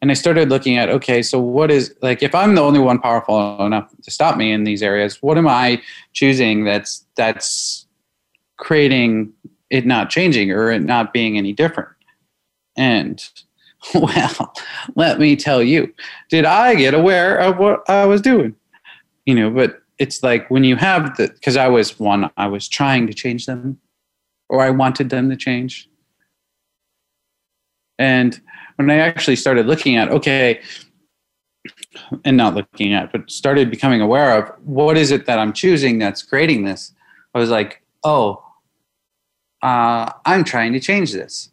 And 0.00 0.10
I 0.10 0.14
started 0.14 0.48
looking 0.48 0.78
at 0.78 0.88
okay, 0.88 1.20
so 1.20 1.38
what 1.38 1.70
is 1.70 1.94
like 2.00 2.22
if 2.22 2.34
I'm 2.34 2.54
the 2.54 2.62
only 2.62 2.80
one 2.80 2.98
powerful 2.98 3.62
enough 3.66 3.94
to 4.02 4.10
stop 4.10 4.38
me 4.38 4.52
in 4.52 4.64
these 4.64 4.82
areas, 4.82 5.20
what 5.20 5.36
am 5.36 5.46
I 5.46 5.82
choosing 6.14 6.64
that's 6.64 7.04
that's 7.16 7.86
creating 8.60 9.32
it 9.70 9.86
not 9.86 10.10
changing 10.10 10.52
or 10.52 10.70
it 10.70 10.82
not 10.82 11.12
being 11.12 11.36
any 11.36 11.52
different. 11.52 11.88
And 12.76 13.26
well, 13.94 14.54
let 14.94 15.18
me 15.18 15.36
tell 15.36 15.62
you, 15.62 15.92
did 16.28 16.44
I 16.44 16.74
get 16.74 16.94
aware 16.94 17.38
of 17.38 17.58
what 17.58 17.88
I 17.88 18.06
was 18.06 18.20
doing? 18.20 18.54
You 19.26 19.34
know, 19.34 19.50
but 19.50 19.82
it's 19.98 20.22
like 20.22 20.50
when 20.50 20.64
you 20.64 20.76
have 20.76 21.16
the, 21.16 21.28
because 21.28 21.56
I 21.56 21.68
was 21.68 21.98
one, 21.98 22.30
I 22.36 22.46
was 22.46 22.68
trying 22.68 23.06
to 23.06 23.14
change 23.14 23.46
them 23.46 23.78
or 24.48 24.62
I 24.62 24.70
wanted 24.70 25.10
them 25.10 25.30
to 25.30 25.36
change. 25.36 25.88
And 27.98 28.40
when 28.76 28.90
I 28.90 28.96
actually 28.96 29.36
started 29.36 29.66
looking 29.66 29.96
at, 29.96 30.08
okay, 30.08 30.60
and 32.24 32.36
not 32.36 32.54
looking 32.54 32.94
at, 32.94 33.12
but 33.12 33.30
started 33.30 33.70
becoming 33.70 34.00
aware 34.00 34.38
of 34.38 34.50
what 34.64 34.96
is 34.96 35.10
it 35.10 35.26
that 35.26 35.38
I'm 35.38 35.52
choosing 35.52 35.98
that's 35.98 36.22
creating 36.22 36.64
this, 36.64 36.92
I 37.34 37.38
was 37.38 37.50
like, 37.50 37.82
oh, 38.04 38.42
uh, 39.62 40.10
I'm 40.24 40.44
trying 40.44 40.72
to 40.72 40.80
change 40.80 41.12
this. 41.12 41.50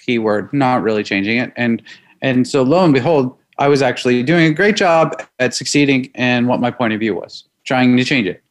Keyword, 0.00 0.52
not 0.52 0.82
really 0.82 1.02
changing 1.02 1.38
it. 1.38 1.52
And 1.56 1.82
and 2.22 2.46
so 2.46 2.62
lo 2.62 2.84
and 2.84 2.94
behold, 2.94 3.36
I 3.58 3.68
was 3.68 3.82
actually 3.82 4.22
doing 4.22 4.46
a 4.46 4.54
great 4.54 4.76
job 4.76 5.22
at 5.38 5.54
succeeding 5.54 6.06
in 6.14 6.46
what 6.46 6.60
my 6.60 6.70
point 6.70 6.92
of 6.92 7.00
view 7.00 7.14
was, 7.14 7.44
trying 7.64 7.96
to 7.96 8.04
change 8.04 8.26
it. 8.26 8.42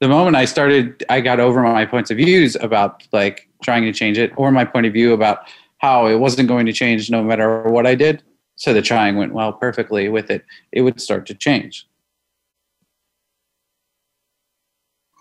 The 0.00 0.08
moment 0.08 0.36
I 0.36 0.44
started, 0.44 1.04
I 1.08 1.20
got 1.20 1.40
over 1.40 1.62
my 1.62 1.86
points 1.86 2.10
of 2.10 2.18
views 2.18 2.56
about 2.60 3.06
like 3.12 3.48
trying 3.62 3.84
to 3.84 3.92
change 3.92 4.18
it, 4.18 4.32
or 4.36 4.50
my 4.52 4.64
point 4.64 4.86
of 4.86 4.92
view 4.92 5.14
about 5.14 5.48
how 5.78 6.06
it 6.06 6.16
wasn't 6.16 6.48
going 6.48 6.66
to 6.66 6.72
change 6.72 7.10
no 7.10 7.22
matter 7.22 7.62
what 7.62 7.86
I 7.86 7.94
did. 7.94 8.22
So 8.56 8.72
the 8.72 8.82
trying 8.82 9.16
went 9.16 9.32
well 9.32 9.52
perfectly 9.52 10.08
with 10.08 10.30
it. 10.30 10.44
It 10.72 10.82
would 10.82 11.00
start 11.00 11.26
to 11.26 11.34
change. 11.34 11.86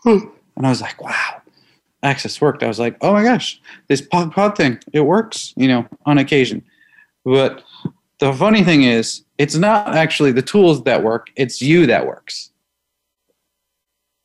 And 0.05 0.65
I 0.65 0.69
was 0.69 0.81
like, 0.81 1.01
wow, 1.01 1.41
access 2.05 2.39
worked. 2.39 2.63
I 2.63 2.67
was 2.67 2.79
like, 2.79 2.95
oh 3.01 3.11
my 3.13 3.23
gosh, 3.23 3.59
this 3.87 4.01
pod 4.01 4.31
pod 4.31 4.55
thing, 4.55 4.79
it 4.93 5.01
works, 5.01 5.53
you 5.57 5.67
know, 5.67 5.85
on 6.05 6.17
occasion. 6.17 6.63
But 7.25 7.63
the 8.19 8.31
funny 8.31 8.63
thing 8.63 8.83
is, 8.83 9.23
it's 9.37 9.55
not 9.55 9.95
actually 9.95 10.31
the 10.31 10.41
tools 10.41 10.83
that 10.83 11.03
work, 11.03 11.27
it's 11.35 11.61
you 11.61 11.85
that 11.87 12.07
works. 12.07 12.51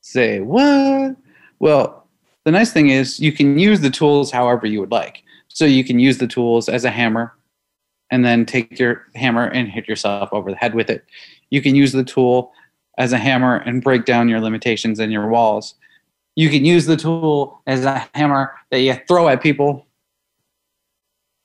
Say, 0.02 0.40
what? 0.40 1.16
Well, 1.58 2.06
the 2.44 2.52
nice 2.52 2.72
thing 2.72 2.90
is 2.90 3.18
you 3.18 3.32
can 3.32 3.58
use 3.58 3.80
the 3.80 3.90
tools 3.90 4.30
however 4.30 4.66
you 4.66 4.80
would 4.80 4.92
like. 4.92 5.22
So 5.48 5.64
you 5.64 5.82
can 5.82 5.98
use 5.98 6.18
the 6.18 6.28
tools 6.28 6.68
as 6.68 6.84
a 6.84 6.90
hammer 6.90 7.32
and 8.10 8.24
then 8.24 8.46
take 8.46 8.78
your 8.78 9.06
hammer 9.14 9.46
and 9.46 9.68
hit 9.68 9.88
yourself 9.88 10.28
over 10.32 10.50
the 10.50 10.56
head 10.56 10.74
with 10.74 10.90
it. 10.90 11.04
You 11.50 11.60
can 11.60 11.74
use 11.74 11.92
the 11.92 12.04
tool 12.04 12.52
as 12.98 13.12
a 13.12 13.18
hammer 13.18 13.56
and 13.56 13.82
break 13.82 14.04
down 14.04 14.28
your 14.28 14.40
limitations 14.40 14.98
and 14.98 15.12
your 15.12 15.28
walls 15.28 15.74
you 16.36 16.48
can 16.48 16.64
use 16.64 16.86
the 16.86 16.96
tool 16.96 17.62
as 17.66 17.84
a 17.84 18.08
hammer 18.14 18.54
that 18.70 18.80
you 18.80 18.94
throw 19.08 19.28
at 19.28 19.42
people 19.42 19.86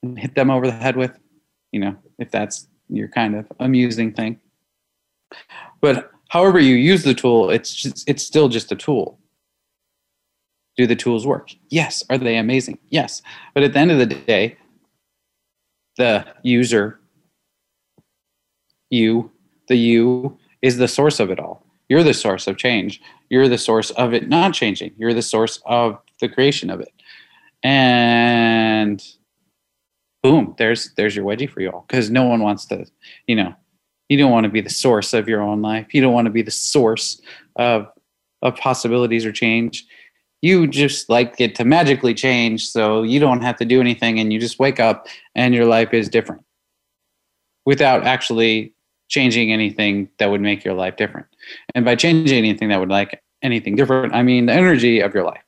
and 0.03 0.17
hit 0.17 0.35
them 0.35 0.49
over 0.49 0.67
the 0.67 0.73
head 0.73 0.95
with, 0.95 1.17
you 1.71 1.79
know, 1.79 1.95
if 2.19 2.31
that's 2.31 2.67
your 2.89 3.07
kind 3.07 3.35
of 3.35 3.45
amusing 3.59 4.13
thing. 4.13 4.39
But 5.81 6.11
however 6.29 6.59
you 6.59 6.75
use 6.75 7.03
the 7.03 7.13
tool, 7.13 7.49
it's 7.49 7.73
just, 7.73 8.07
it's 8.07 8.23
still 8.23 8.47
just 8.47 8.71
a 8.71 8.75
tool. 8.75 9.19
Do 10.77 10.85
the 10.85 10.95
tools 10.95 11.25
work? 11.25 11.51
Yes. 11.69 12.03
Are 12.09 12.17
they 12.17 12.37
amazing? 12.37 12.77
Yes. 12.89 13.21
But 13.53 13.63
at 13.63 13.73
the 13.73 13.79
end 13.79 13.91
of 13.91 13.97
the 13.97 14.05
day, 14.05 14.57
the 15.97 16.25
user, 16.43 16.99
you, 18.89 19.31
the 19.67 19.75
you, 19.75 20.37
is 20.61 20.77
the 20.77 20.87
source 20.87 21.19
of 21.19 21.31
it 21.31 21.39
all. 21.39 21.64
You're 21.89 22.03
the 22.03 22.13
source 22.13 22.47
of 22.47 22.57
change. 22.57 23.01
You're 23.29 23.47
the 23.47 23.57
source 23.57 23.91
of 23.91 24.13
it 24.13 24.27
not 24.27 24.53
changing. 24.53 24.93
You're 24.97 25.13
the 25.13 25.21
source 25.21 25.61
of 25.65 25.99
the 26.19 26.29
creation 26.29 26.69
of 26.69 26.79
it. 26.81 26.91
And 27.63 29.03
boom, 30.23 30.55
there's 30.57 30.93
there's 30.95 31.15
your 31.15 31.25
wedgie 31.25 31.49
for 31.49 31.61
you 31.61 31.69
all. 31.69 31.85
Because 31.87 32.09
no 32.09 32.23
one 32.23 32.41
wants 32.41 32.65
to, 32.65 32.85
you 33.27 33.35
know, 33.35 33.53
you 34.09 34.17
don't 34.17 34.31
want 34.31 34.45
to 34.45 34.49
be 34.49 34.61
the 34.61 34.69
source 34.69 35.13
of 35.13 35.27
your 35.27 35.41
own 35.41 35.61
life. 35.61 35.93
You 35.93 36.01
don't 36.01 36.13
want 36.13 36.25
to 36.25 36.31
be 36.31 36.41
the 36.41 36.51
source 36.51 37.21
of 37.55 37.87
of 38.41 38.55
possibilities 38.57 39.25
or 39.25 39.31
change. 39.31 39.85
You 40.41 40.67
just 40.67 41.09
like 41.09 41.39
it 41.39 41.55
to 41.55 41.65
magically 41.65 42.13
change, 42.13 42.67
so 42.67 43.01
you 43.01 43.19
don't 43.19 43.41
have 43.41 43.57
to 43.57 43.65
do 43.65 43.81
anything, 43.81 44.19
and 44.19 44.31
you 44.31 44.39
just 44.39 44.59
wake 44.59 44.79
up 44.79 45.07
and 45.33 45.55
your 45.55 45.65
life 45.65 45.93
is 45.93 46.09
different 46.09 46.43
without 47.65 48.03
actually 48.03 48.74
changing 49.07 49.51
anything 49.51 50.09
that 50.19 50.29
would 50.29 50.41
make 50.41 50.63
your 50.63 50.73
life 50.73 50.95
different. 50.95 51.27
And 51.73 51.85
by 51.85 51.95
changing 51.95 52.37
anything 52.37 52.69
that 52.69 52.79
would 52.79 52.89
like 52.89 53.21
anything 53.41 53.75
different, 53.75 54.13
I 54.13 54.23
mean 54.23 54.47
the 54.47 54.53
energy 54.53 54.99
of 55.01 55.13
your 55.13 55.23
life. 55.23 55.43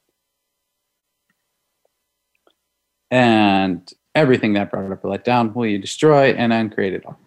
And 3.10 3.89
everything 4.15 4.54
that 4.54 4.72
brought 4.72 4.91
up 4.91 5.04
or 5.04 5.10
let 5.10 5.24
down 5.24 5.54
will 5.54 5.67
you 5.67 5.78
destroy 5.78 6.32
and 6.34 6.52
uncreate 6.52 6.93
it 6.93 7.06
all. 7.06 7.20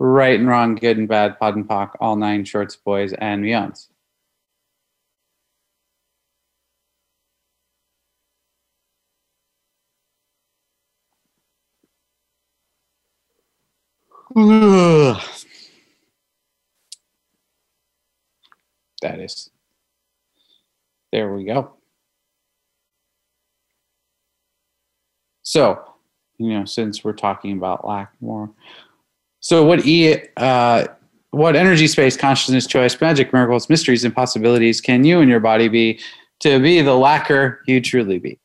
Right 0.00 0.38
and 0.38 0.48
wrong, 0.48 0.76
good 0.76 0.96
and 0.96 1.08
bad, 1.08 1.38
POD 1.38 1.56
and 1.56 1.68
POC, 1.68 1.96
all 2.00 2.16
nine 2.16 2.44
shorts, 2.44 2.76
boys, 2.76 3.12
and 3.14 3.44
beyonds. 3.44 3.88
Ugh. 14.36 15.20
That 19.02 19.20
is. 19.20 19.50
There 21.12 21.32
we 21.32 21.44
go. 21.44 21.72
So, 25.42 25.82
you 26.36 26.50
know, 26.50 26.64
since 26.66 27.02
we're 27.02 27.14
talking 27.14 27.52
about 27.52 27.86
lack 27.86 28.12
more, 28.20 28.50
so 29.40 29.64
what 29.64 29.86
e 29.86 30.16
uh, 30.36 30.86
what 31.30 31.56
energy, 31.56 31.86
space, 31.86 32.16
consciousness, 32.16 32.66
choice, 32.66 33.00
magic, 33.00 33.32
miracles, 33.32 33.68
mysteries, 33.68 34.04
and 34.04 34.14
possibilities 34.14 34.80
can 34.80 35.04
you 35.04 35.20
and 35.20 35.30
your 35.30 35.40
body 35.40 35.68
be 35.68 36.00
to 36.40 36.60
be 36.60 36.80
the 36.82 36.90
lacker 36.90 37.58
you 37.66 37.80
truly 37.80 38.18
be? 38.18 38.38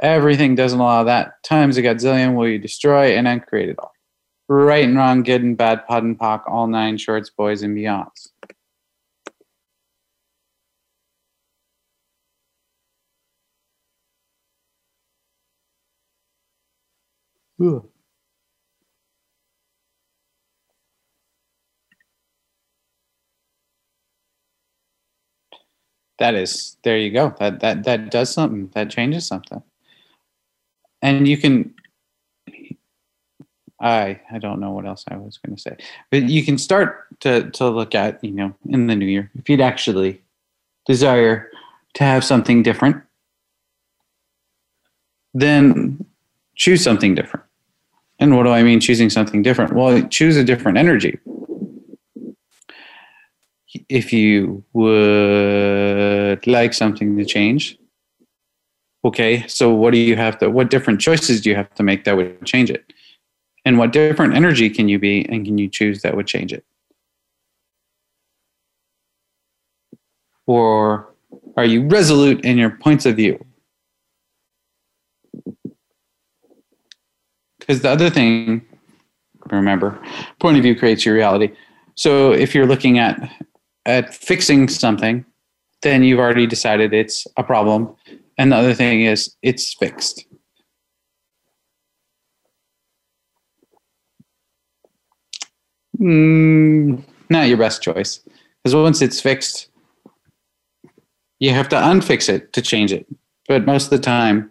Everything 0.00 0.54
doesn't 0.54 0.78
allow 0.80 1.04
that. 1.04 1.42
Times 1.42 1.76
a 1.76 1.82
godzillion 1.82 2.34
will 2.34 2.48
you 2.48 2.58
destroy 2.58 3.16
and 3.16 3.26
then 3.26 3.40
create 3.40 3.70
it 3.70 3.78
all. 3.78 3.92
Right 4.48 4.84
and 4.84 4.96
wrong, 4.96 5.22
good 5.22 5.42
and 5.42 5.56
bad, 5.56 5.86
POD 5.86 6.04
and 6.04 6.18
POC, 6.18 6.48
all 6.48 6.66
nine 6.68 6.98
shorts, 6.98 7.30
boys 7.30 7.62
and 7.62 7.76
beyonds. 7.76 8.28
Ugh. 17.60 17.86
That 26.18 26.34
is 26.34 26.76
there 26.82 26.98
you 26.98 27.10
go. 27.10 27.34
That 27.38 27.60
that 27.60 27.84
that 27.84 28.10
does 28.10 28.30
something. 28.32 28.68
That 28.74 28.90
changes 28.90 29.26
something. 29.26 29.62
And 31.02 31.28
you 31.28 31.38
can 31.38 31.74
I 33.80 34.20
I 34.32 34.38
don't 34.38 34.60
know 34.60 34.72
what 34.72 34.86
else 34.86 35.04
I 35.08 35.16
was 35.16 35.38
going 35.38 35.56
to 35.56 35.60
say. 35.62 35.76
But 36.10 36.24
you 36.24 36.44
can 36.44 36.58
start 36.58 37.06
to 37.20 37.50
to 37.52 37.68
look 37.68 37.94
at, 37.94 38.22
you 38.24 38.30
know, 38.32 38.54
in 38.68 38.86
the 38.86 38.96
new 38.96 39.06
year 39.06 39.30
if 39.38 39.48
you'd 39.48 39.60
actually 39.60 40.22
desire 40.86 41.50
to 41.94 42.04
have 42.04 42.24
something 42.24 42.62
different, 42.62 43.02
then 45.34 46.05
choose 46.56 46.82
something 46.82 47.14
different. 47.14 47.46
And 48.18 48.34
what 48.36 48.44
do 48.44 48.50
I 48.50 48.62
mean 48.62 48.80
choosing 48.80 49.10
something 49.10 49.42
different? 49.42 49.74
Well, 49.74 50.02
choose 50.08 50.36
a 50.36 50.44
different 50.44 50.78
energy. 50.78 51.18
If 53.90 54.12
you 54.12 54.64
would 54.72 56.46
like 56.46 56.72
something 56.72 57.16
to 57.18 57.24
change, 57.26 57.78
okay, 59.04 59.46
so 59.46 59.72
what 59.72 59.92
do 59.92 59.98
you 59.98 60.16
have 60.16 60.38
to, 60.38 60.50
what 60.50 60.70
different 60.70 61.00
choices 61.00 61.42
do 61.42 61.50
you 61.50 61.56
have 61.56 61.72
to 61.74 61.82
make 61.82 62.04
that 62.04 62.16
would 62.16 62.44
change 62.46 62.70
it? 62.70 62.90
And 63.66 63.76
what 63.78 63.92
different 63.92 64.34
energy 64.34 64.70
can 64.70 64.88
you 64.88 64.98
be 64.98 65.28
and 65.28 65.44
can 65.44 65.58
you 65.58 65.68
choose 65.68 66.00
that 66.02 66.16
would 66.16 66.26
change 66.26 66.52
it? 66.54 66.64
Or 70.46 71.12
are 71.56 71.64
you 71.64 71.86
resolute 71.86 72.44
in 72.44 72.56
your 72.56 72.70
points 72.70 73.04
of 73.04 73.16
view? 73.16 73.44
Because 77.66 77.82
the 77.82 77.90
other 77.90 78.10
thing, 78.10 78.64
remember, 79.50 80.00
point 80.40 80.56
of 80.56 80.62
view 80.62 80.76
creates 80.76 81.04
your 81.04 81.14
reality. 81.14 81.52
So 81.94 82.32
if 82.32 82.54
you're 82.54 82.66
looking 82.66 82.98
at 82.98 83.30
at 83.86 84.14
fixing 84.14 84.68
something, 84.68 85.24
then 85.82 86.02
you've 86.02 86.18
already 86.18 86.46
decided 86.46 86.92
it's 86.92 87.26
a 87.36 87.42
problem. 87.42 87.94
And 88.38 88.52
the 88.52 88.56
other 88.56 88.74
thing 88.74 89.02
is 89.02 89.34
it's 89.42 89.74
fixed. 89.74 90.26
Mm, 95.98 97.02
not 97.30 97.48
your 97.48 97.56
best 97.56 97.82
choice. 97.82 98.20
Because 98.62 98.74
once 98.74 99.00
it's 99.00 99.20
fixed, 99.20 99.70
you 101.38 101.50
have 101.50 101.68
to 101.70 101.76
unfix 101.76 102.28
it 102.28 102.52
to 102.52 102.62
change 102.62 102.92
it. 102.92 103.06
But 103.48 103.64
most 103.64 103.84
of 103.84 103.90
the 103.90 103.98
time, 103.98 104.50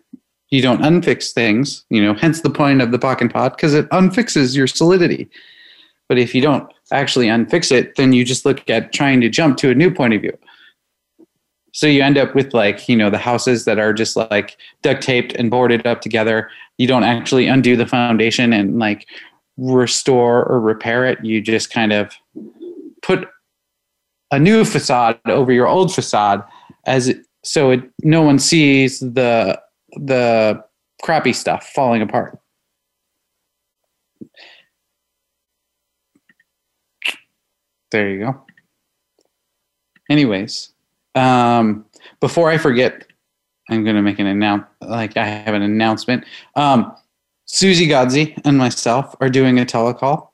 you 0.55 0.61
don't 0.61 0.81
unfix 0.81 1.33
things, 1.33 1.85
you 1.89 2.01
know, 2.01 2.13
hence 2.13 2.41
the 2.41 2.49
point 2.49 2.81
of 2.81 2.91
the 2.91 2.99
POC 2.99 3.21
and 3.21 3.33
POD, 3.33 3.51
because 3.55 3.73
it 3.73 3.89
unfixes 3.89 4.55
your 4.55 4.67
solidity. 4.67 5.29
But 6.07 6.17
if 6.17 6.33
you 6.33 6.41
don't 6.41 6.71
actually 6.91 7.27
unfix 7.27 7.71
it, 7.71 7.95
then 7.95 8.13
you 8.13 8.23
just 8.23 8.45
look 8.45 8.69
at 8.69 8.93
trying 8.93 9.19
to 9.21 9.29
jump 9.29 9.57
to 9.57 9.69
a 9.69 9.75
new 9.75 9.91
point 9.93 10.13
of 10.13 10.21
view. 10.21 10.37
So 11.73 11.87
you 11.87 12.01
end 12.01 12.17
up 12.17 12.33
with 12.35 12.53
like, 12.53 12.87
you 12.87 12.95
know, 12.95 13.09
the 13.09 13.17
houses 13.17 13.65
that 13.65 13.79
are 13.79 13.91
just 13.91 14.15
like 14.15 14.55
duct 14.81 15.03
taped 15.03 15.33
and 15.33 15.51
boarded 15.51 15.85
up 15.85 15.99
together. 15.99 16.49
You 16.77 16.87
don't 16.87 17.03
actually 17.03 17.47
undo 17.47 17.75
the 17.75 17.85
foundation 17.85 18.53
and 18.53 18.79
like 18.79 19.07
restore 19.57 20.45
or 20.45 20.61
repair 20.61 21.05
it. 21.05 21.23
You 21.23 21.41
just 21.41 21.69
kind 21.69 21.91
of 21.91 22.15
put 23.01 23.27
a 24.31 24.39
new 24.39 24.63
facade 24.63 25.19
over 25.25 25.51
your 25.51 25.67
old 25.67 25.93
facade 25.93 26.43
as 26.85 27.09
it, 27.09 27.25
so 27.43 27.71
it, 27.71 27.81
no 28.03 28.21
one 28.21 28.39
sees 28.39 29.01
the 29.01 29.61
the 29.95 30.63
crappy 31.01 31.33
stuff 31.33 31.69
falling 31.73 32.01
apart. 32.01 32.39
There 37.91 38.09
you 38.09 38.19
go. 38.19 38.41
Anyways, 40.09 40.69
um, 41.15 41.85
before 42.19 42.49
I 42.49 42.57
forget, 42.57 43.07
I'm 43.69 43.83
going 43.83 43.95
to 43.95 44.01
make 44.01 44.19
an 44.19 44.27
announce. 44.27 44.65
Like 44.81 45.17
I 45.17 45.25
have 45.25 45.53
an 45.53 45.61
announcement. 45.61 46.25
Um, 46.55 46.95
Susie 47.45 47.87
Godsey 47.87 48.39
and 48.43 48.57
myself 48.57 49.15
are 49.21 49.29
doing 49.29 49.59
a 49.59 49.65
telecall. 49.65 50.29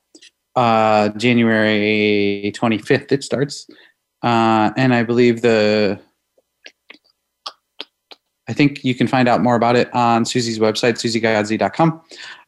Uh, 0.54 1.08
January 1.10 2.52
25th 2.54 3.12
it 3.12 3.24
starts, 3.24 3.66
uh, 4.22 4.70
and 4.76 4.92
I 4.92 5.02
believe 5.02 5.40
the 5.40 5.98
I 8.52 8.54
think 8.54 8.84
you 8.84 8.94
can 8.94 9.06
find 9.06 9.28
out 9.28 9.40
more 9.40 9.56
about 9.56 9.76
it 9.76 9.88
on 9.94 10.26
Susie's 10.26 10.58
website, 10.58 10.96
susiegodsey.com. 10.96 12.02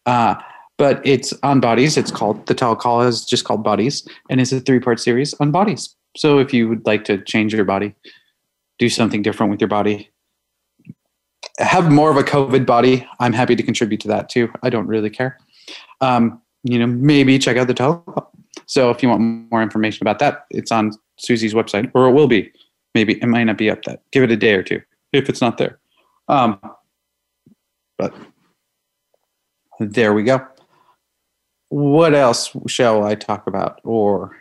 Uh, 0.05 0.35
but 0.77 1.01
it's 1.03 1.33
on 1.43 1.61
bodies. 1.61 1.97
It's 1.97 2.11
called 2.11 2.45
the 2.47 2.55
telecall 2.55 3.09
is 3.09 3.25
just 3.25 3.45
called 3.45 3.64
bodies, 3.64 4.07
and 4.29 4.38
it's 4.38 4.53
a 4.53 4.61
three 4.61 4.81
part 4.81 5.01
series 5.01 5.33
on 5.40 5.51
bodies. 5.51 5.97
So 6.14 6.40
if 6.40 6.53
you 6.53 6.69
would 6.69 6.85
like 6.85 7.05
to 7.05 7.25
change 7.25 7.55
your 7.55 7.64
body, 7.64 7.95
do 8.79 8.90
something 8.90 9.23
different 9.23 9.51
with 9.51 9.62
your 9.62 9.69
body, 9.69 10.11
have 11.57 11.90
more 11.90 12.11
of 12.11 12.19
a 12.19 12.23
COVID 12.23 12.67
body, 12.67 13.09
I'm 13.19 13.33
happy 13.33 13.57
to 13.57 13.62
contribute 13.62 14.03
to 14.03 14.09
that 14.09 14.29
too. 14.29 14.53
I 14.62 14.69
don't 14.69 14.87
really 14.87 15.09
care. 15.09 15.38
Um, 16.02 16.38
you 16.65 16.79
know, 16.79 16.87
maybe 16.87 17.38
check 17.38 17.57
out 17.57 17.67
the 17.67 17.73
telecall. 17.73 18.27
So 18.67 18.90
if 18.90 19.02
you 19.02 19.09
want 19.09 19.23
more 19.50 19.63
information 19.63 20.07
about 20.07 20.19
that, 20.19 20.44
it's 20.50 20.71
on 20.71 20.92
Susie's 21.17 21.55
website, 21.55 21.90
or 21.94 22.09
it 22.09 22.13
will 22.13 22.29
be. 22.29 22.52
Maybe 22.94 23.15
it 23.23 23.27
might 23.27 23.44
not 23.44 23.57
be 23.57 23.71
up 23.71 23.85
that. 23.85 24.02
Give 24.11 24.23
it 24.23 24.31
a 24.31 24.37
day 24.37 24.52
or 24.52 24.63
two 24.63 24.83
if 25.15 25.31
it's 25.31 25.40
not 25.40 25.57
there. 25.57 25.79
Um, 26.29 26.58
but 27.98 28.14
there 29.81 30.14
we 30.14 30.22
go. 30.22 30.46
What 31.68 32.14
else 32.14 32.56
shall 32.66 33.04
I 33.04 33.14
talk 33.14 33.46
about, 33.46 33.81
or 33.85 34.37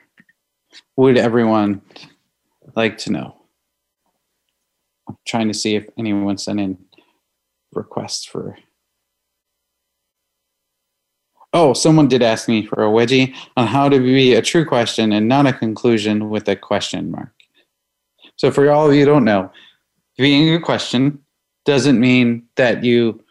would 0.95 1.17
everyone 1.17 1.81
like 2.75 2.97
to 2.99 3.11
know? 3.11 3.35
I'm 5.07 5.17
trying 5.27 5.47
to 5.47 5.53
see 5.53 5.75
if 5.75 5.87
anyone 5.97 6.37
sent 6.37 6.59
in 6.59 6.77
requests 7.73 8.25
for. 8.25 8.57
Oh, 11.53 11.73
someone 11.73 12.07
did 12.07 12.23
ask 12.23 12.47
me 12.47 12.65
for 12.65 12.83
a 12.83 12.89
wedgie 12.89 13.35
on 13.57 13.67
how 13.67 13.89
to 13.89 13.99
be 13.99 14.33
a 14.33 14.41
true 14.41 14.65
question 14.65 15.11
and 15.11 15.27
not 15.27 15.45
a 15.45 15.53
conclusion 15.53 16.29
with 16.29 16.47
a 16.47 16.55
question 16.55 17.11
mark. 17.11 17.31
So, 18.37 18.51
for 18.51 18.69
all 18.71 18.87
of 18.87 18.93
you 18.93 19.01
who 19.01 19.05
don't 19.05 19.25
know, 19.25 19.51
being 20.17 20.53
a 20.53 20.59
question 20.59 21.22
doesn't 21.65 21.99
mean 21.99 22.43
that 22.55 22.83
you 22.83 23.23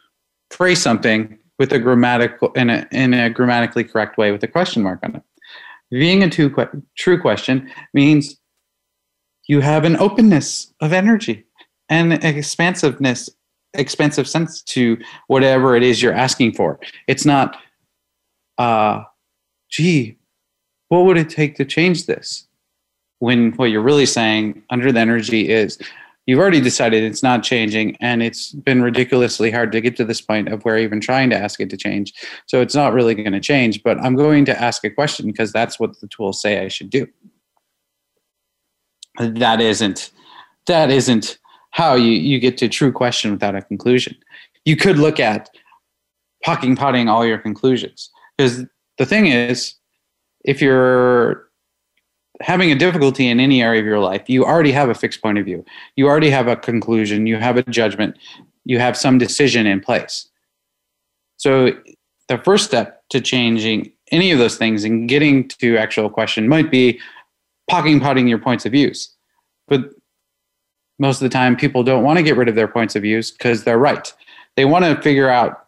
pray 0.51 0.75
something 0.75 1.39
with 1.59 1.73
a 1.73 1.79
grammatical 1.79 2.51
in 2.53 2.71
a 2.71 2.87
in 2.91 3.15
a 3.15 3.31
grammatically 3.31 3.85
correct 3.85 4.17
way 4.19 4.33
with 4.33 4.43
a 4.43 4.49
question 4.49 4.83
mark 4.83 5.01
on 5.03 5.17
it. 5.17 5.23
Being 5.91 6.23
a 6.23 6.31
true 6.31 6.51
que- 6.51 6.83
true 6.97 7.21
question 7.21 7.71
means 7.93 8.39
you 9.49 9.61
have 9.61 9.85
an 9.85 9.97
openness 9.97 10.73
of 10.81 10.93
energy 10.93 11.45
and 11.89 12.13
expansiveness 12.25 13.29
expansive 13.75 14.29
sense 14.29 14.63
to 14.63 14.99
whatever 15.29 15.77
it 15.77 15.83
is 15.83 16.03
you're 16.03 16.13
asking 16.13 16.53
for. 16.53 16.79
It's 17.07 17.25
not 17.25 17.57
uh 18.59 19.05
gee, 19.71 20.19
what 20.89 21.05
would 21.05 21.17
it 21.17 21.31
take 21.31 21.57
to 21.57 21.65
change 21.65 22.07
this? 22.07 22.47
When 23.19 23.53
what 23.53 23.67
you're 23.67 23.83
really 23.83 24.07
saying 24.07 24.63
under 24.71 24.91
the 24.91 25.01
energy 25.01 25.49
is 25.49 25.79
you've 26.27 26.39
already 26.39 26.61
decided 26.61 27.03
it's 27.03 27.23
not 27.23 27.43
changing 27.43 27.97
and 28.01 28.23
it's 28.23 28.53
been 28.53 28.83
ridiculously 28.83 29.51
hard 29.51 29.73
to 29.73 29.81
get 29.81 29.97
to 29.97 30.05
this 30.05 30.21
point 30.21 30.49
of 30.49 30.65
where 30.65 30.79
even 30.79 31.01
trying 31.01 31.31
to 31.31 31.37
ask 31.37 31.61
it 31.61 31.71
to 31.71 31.77
change. 31.77 32.13
So 32.47 32.61
it's 32.61 32.75
not 32.75 32.93
really 32.93 33.15
going 33.15 33.33
to 33.33 33.41
change, 33.41 33.83
but 33.83 33.99
I'm 34.01 34.17
going 34.17 34.45
to 34.47 34.61
ask 34.61 34.85
a 34.85 34.91
question 34.91 35.27
because 35.27 35.53
that's 35.53 35.81
what 35.81 35.99
the 36.01 36.09
tools 36.09 36.41
say 36.41 36.65
I 36.65 36.69
should 36.69 36.91
do. 36.91 37.07
That 39.19 39.61
isn't 39.61 40.11
that 40.67 40.91
isn't 40.91 41.39
how 41.73 41.95
you, 41.95 42.13
you 42.13 42.39
get 42.39 42.57
to 42.59 42.69
true 42.69 42.93
question 42.93 43.33
without 43.33 43.57
a 43.57 43.63
conclusion. 43.63 44.17
You 44.65 44.77
could 44.77 44.99
look 44.99 45.19
at 45.19 45.51
pocking 46.45 46.77
potting 46.77 47.09
all 47.09 47.27
your 47.27 47.39
conclusions. 47.39 48.11
Because 48.37 48.65
the 48.99 49.07
thing 49.07 49.27
is, 49.27 49.75
if 50.45 50.61
you're 50.63 51.49
having 52.43 52.71
a 52.71 52.75
difficulty 52.75 53.29
in 53.29 53.41
any 53.41 53.63
area 53.63 53.81
of 53.81 53.87
your 53.87 54.01
life, 54.01 54.29
you 54.29 54.45
already 54.45 54.73
have 54.73 54.89
a 54.89 54.95
fixed 54.95 55.23
point 55.23 55.39
of 55.39 55.45
view. 55.45 55.65
You 55.97 56.09
already 56.09 56.31
have 56.31 56.49
a 56.49 56.57
conclusion, 56.57 57.27
you 57.27 57.37
have 57.37 57.57
a 57.57 57.63
judgment, 57.65 58.17
you 58.65 58.79
have 58.79 58.97
some 58.97 59.19
decision 59.19 59.67
in 59.67 59.81
place. 59.81 60.29
So 61.37 61.71
the 62.29 62.39
first 62.39 62.65
step 62.65 63.03
to 63.11 63.21
changing 63.21 63.93
any 64.11 64.31
of 64.31 64.39
those 64.39 64.57
things 64.57 64.85
and 64.85 65.09
getting 65.09 65.49
to 65.49 65.77
actual 65.77 66.11
question 66.11 66.49
might 66.49 66.71
be 66.71 67.01
pocking 67.69 68.01
potting 68.01 68.29
your 68.29 68.39
points 68.39 68.67
of 68.67 68.73
views. 68.73 69.15
But 69.69 69.91
most 70.99 71.17
of 71.17 71.23
the 71.23 71.33
time 71.33 71.57
people 71.57 71.83
don't 71.83 72.05
want 72.05 72.19
to 72.19 72.23
get 72.23 72.37
rid 72.37 72.49
of 72.49 72.55
their 72.55 72.69
points 72.69 72.95
of 72.95 73.03
views 73.03 73.31
because 73.31 73.65
they're 73.65 73.79
right. 73.79 74.13
They 74.57 74.65
want 74.65 74.85
to 74.85 75.01
figure 75.01 75.29
out 75.29 75.67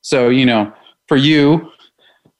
so, 0.00 0.28
you 0.28 0.44
know, 0.44 0.72
for 1.08 1.16
you, 1.16 1.70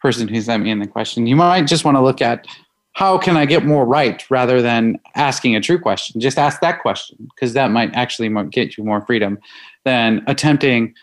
person 0.00 0.28
who 0.28 0.38
sent 0.40 0.62
me 0.62 0.70
in 0.70 0.80
the 0.80 0.86
question, 0.86 1.26
you 1.26 1.34
might 1.34 1.66
just 1.66 1.84
want 1.84 1.96
to 1.96 2.02
look 2.02 2.20
at 2.20 2.46
how 2.94 3.18
can 3.18 3.36
I 3.36 3.44
get 3.44 3.64
more 3.64 3.84
right 3.84 4.24
rather 4.30 4.62
than 4.62 4.98
asking 5.16 5.56
a 5.56 5.60
true 5.60 5.80
question. 5.80 6.20
Just 6.20 6.38
ask 6.38 6.60
that 6.60 6.80
question 6.80 7.16
because 7.34 7.52
that 7.52 7.70
might 7.70 7.92
actually 7.94 8.30
get 8.50 8.76
you 8.76 8.84
more 8.84 9.04
freedom 9.04 9.38
than 9.84 10.22
attempting 10.28 10.94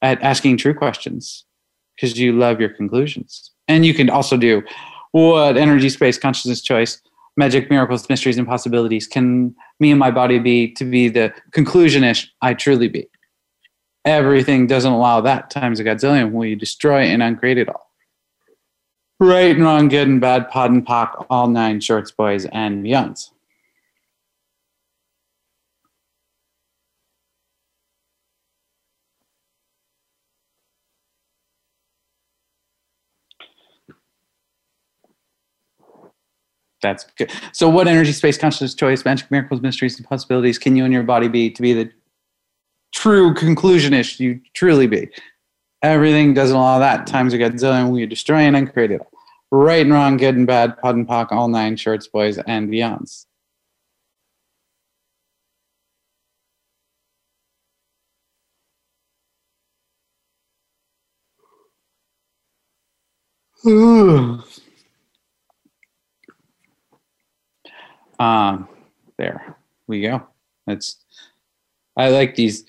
at 0.00 0.20
asking 0.22 0.56
true 0.56 0.74
questions 0.74 1.44
because 1.96 2.18
you 2.18 2.32
love 2.32 2.60
your 2.60 2.70
conclusions. 2.70 3.52
And 3.68 3.84
you 3.84 3.92
can 3.92 4.08
also 4.08 4.36
do 4.38 4.62
what 5.12 5.58
energy, 5.58 5.90
space, 5.90 6.18
consciousness, 6.18 6.62
choice, 6.62 7.00
magic, 7.36 7.70
miracles, 7.70 8.08
mysteries, 8.08 8.38
and 8.38 8.46
possibilities 8.46 9.06
can 9.06 9.54
me 9.80 9.90
and 9.90 9.98
my 9.98 10.10
body 10.10 10.38
be 10.38 10.72
to 10.74 10.84
be 10.84 11.08
the 11.08 11.32
conclusionish 11.50 12.26
I 12.40 12.54
truly 12.54 12.88
be. 12.88 13.06
Everything 14.06 14.66
doesn't 14.66 14.92
allow 14.92 15.20
that 15.20 15.50
times 15.50 15.78
a 15.78 15.84
godzillion. 15.84 16.32
Will 16.32 16.46
you 16.46 16.56
destroy 16.56 17.02
and 17.02 17.22
uncreate 17.22 17.58
it 17.58 17.68
all? 17.68 17.87
Right 19.20 19.50
and 19.54 19.64
wrong, 19.64 19.88
good 19.88 20.06
and 20.08 20.20
bad, 20.20 20.50
POD 20.50 20.70
and 20.70 20.86
POC, 20.86 21.26
all 21.30 21.48
nine 21.48 21.80
shorts, 21.80 22.10
boys, 22.12 22.44
and 22.46 22.84
beyonds. 22.84 23.30
That's 36.80 37.04
good. 37.16 37.32
So, 37.52 37.68
what 37.68 37.88
energy, 37.88 38.12
space, 38.12 38.38
consciousness, 38.38 38.74
choice, 38.74 39.04
magic, 39.04 39.30
miracles, 39.30 39.60
mysteries, 39.60 39.96
and 39.98 40.06
possibilities 40.08 40.58
can 40.58 40.76
you 40.76 40.84
and 40.84 40.92
your 40.92 41.02
body 41.02 41.26
be 41.26 41.50
to 41.50 41.62
be 41.62 41.72
the 41.72 41.90
true 42.94 43.34
conclusionish 43.34 44.20
you 44.20 44.40
truly 44.54 44.86
be? 44.86 45.08
Everything 45.82 46.34
doesn't 46.34 46.56
allow 46.56 46.80
that. 46.80 47.06
Times 47.06 47.34
a 47.34 47.38
godzillion, 47.38 47.90
we 47.90 48.04
destroy 48.06 48.38
and 48.38 48.56
uncreate 48.56 48.90
it 48.90 49.00
all. 49.00 49.12
Right 49.50 49.82
and 49.82 49.92
wrong, 49.92 50.16
good 50.16 50.36
and 50.36 50.46
bad, 50.46 50.76
POD 50.78 50.96
and 50.96 51.08
POC, 51.08 51.32
all 51.32 51.48
nine 51.48 51.76
shorts, 51.76 52.06
boys, 52.08 52.38
and 52.38 52.68
beyonds. 52.68 53.26
um, 68.20 68.68
there 69.16 69.56
we 69.88 70.02
go. 70.02 70.28
That's 70.66 70.96
I 71.96 72.10
like 72.10 72.36
these 72.36 72.64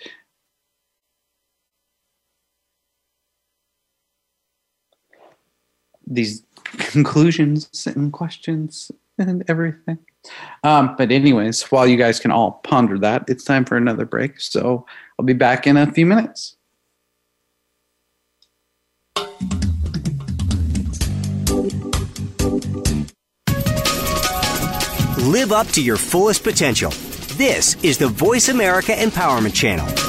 these 6.09 6.43
conclusions 6.77 7.87
and 7.87 8.11
questions 8.11 8.91
and 9.17 9.43
everything. 9.47 9.99
Um, 10.63 10.95
but 10.97 11.11
anyways, 11.11 11.63
while 11.63 11.87
you 11.87 11.97
guys 11.97 12.19
can 12.19 12.31
all 12.31 12.59
ponder 12.63 12.97
that, 12.99 13.25
it's 13.27 13.43
time 13.43 13.65
for 13.65 13.77
another 13.77 14.05
break. 14.05 14.39
So 14.41 14.85
I'll 15.17 15.25
be 15.25 15.33
back 15.33 15.67
in 15.67 15.77
a 15.77 15.91
few 15.91 16.05
minutes. 16.05 16.55
Live 25.29 25.51
up 25.51 25.67
to 25.67 25.83
your 25.83 25.97
fullest 25.97 26.43
potential. 26.43 26.91
This 27.37 27.81
is 27.83 27.97
the 27.97 28.07
Voice 28.07 28.49
America 28.49 28.93
Empowerment 28.93 29.53
Channel. 29.53 30.08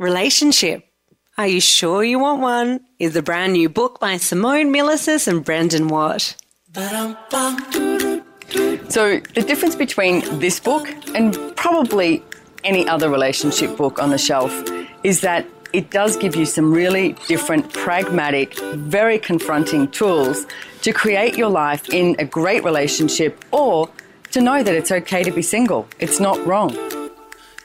Relationship. 0.00 0.82
Are 1.36 1.46
you 1.46 1.60
sure 1.60 2.02
you 2.02 2.18
want 2.18 2.40
one? 2.40 2.80
Is 2.98 3.14
a 3.16 3.22
brand 3.22 3.52
new 3.52 3.68
book 3.68 4.00
by 4.00 4.16
Simone 4.16 4.72
Milasas 4.72 5.28
and 5.28 5.44
Brendon 5.44 5.88
Watt. 5.88 6.36
So, 8.88 9.20
the 9.20 9.44
difference 9.46 9.76
between 9.76 10.22
this 10.38 10.58
book 10.58 10.88
and 11.14 11.36
probably 11.54 12.22
any 12.64 12.88
other 12.88 13.10
relationship 13.10 13.76
book 13.76 13.98
on 13.98 14.08
the 14.08 14.16
shelf 14.16 14.50
is 15.04 15.20
that 15.20 15.46
it 15.74 15.90
does 15.90 16.16
give 16.16 16.34
you 16.34 16.46
some 16.46 16.72
really 16.72 17.14
different, 17.28 17.70
pragmatic, 17.74 18.58
very 18.76 19.18
confronting 19.18 19.86
tools 19.88 20.46
to 20.80 20.94
create 20.94 21.36
your 21.36 21.50
life 21.50 21.90
in 21.90 22.16
a 22.18 22.24
great 22.24 22.64
relationship 22.64 23.44
or 23.50 23.90
to 24.30 24.40
know 24.40 24.62
that 24.62 24.74
it's 24.74 24.90
okay 24.90 25.22
to 25.22 25.30
be 25.30 25.42
single. 25.42 25.86
It's 25.98 26.18
not 26.18 26.42
wrong. 26.46 26.74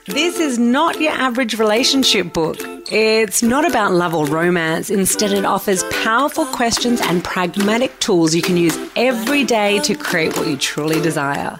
This 0.08 0.38
is 0.38 0.56
not 0.56 1.00
your 1.00 1.10
average 1.14 1.58
relationship 1.58 2.32
book. 2.32 2.58
It's 2.92 3.42
not 3.42 3.68
about 3.68 3.90
love 3.90 4.14
or 4.14 4.24
romance. 4.24 4.88
Instead, 4.88 5.32
it 5.32 5.44
offers 5.44 5.82
powerful 6.04 6.46
questions 6.46 7.00
and 7.00 7.24
pragmatic 7.24 7.98
tools 7.98 8.32
you 8.32 8.40
can 8.40 8.56
use 8.56 8.78
every 8.94 9.42
day 9.42 9.80
to 9.80 9.96
create 9.96 10.36
what 10.36 10.46
you 10.46 10.56
truly 10.56 11.00
desire. 11.00 11.58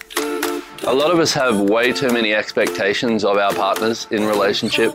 A 0.85 0.95
lot 0.95 1.11
of 1.11 1.19
us 1.19 1.33
have 1.33 1.59
way 1.59 1.93
too 1.93 2.13
many 2.13 2.35
expectations 2.35 3.25
of 3.25 3.37
our 3.37 3.53
partners 3.53 4.07
in 4.13 4.25
relationship. 4.25 4.95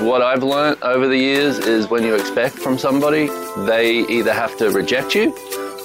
what 0.00 0.20
I've 0.20 0.42
learned 0.42 0.82
over 0.82 1.06
the 1.06 1.18
years 1.18 1.58
is 1.58 1.88
when 1.88 2.02
you 2.02 2.16
expect 2.16 2.56
from 2.56 2.78
somebody, 2.78 3.28
they 3.58 4.08
either 4.08 4.32
have 4.32 4.56
to 4.58 4.70
reject 4.70 5.14
you 5.14 5.32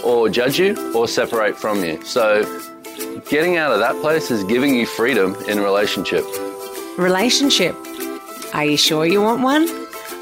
or 0.04 0.30
judge 0.30 0.58
you 0.58 0.94
or 0.96 1.08
separate 1.08 1.58
from 1.58 1.84
you. 1.84 2.04
So 2.06 2.42
getting 3.30 3.58
out 3.58 3.72
of 3.72 3.78
that 3.82 4.02
place 4.02 4.32
is 4.32 4.44
giving 4.46 4.74
you 4.74 4.88
freedom 4.88 5.36
in 5.48 5.60
relationship. 5.60 6.26
Relationship. 6.98 7.76
Are 8.54 8.66
you 8.66 8.78
sure 8.78 9.08
you 9.08 9.20
want 9.20 9.42
one? 9.42 9.68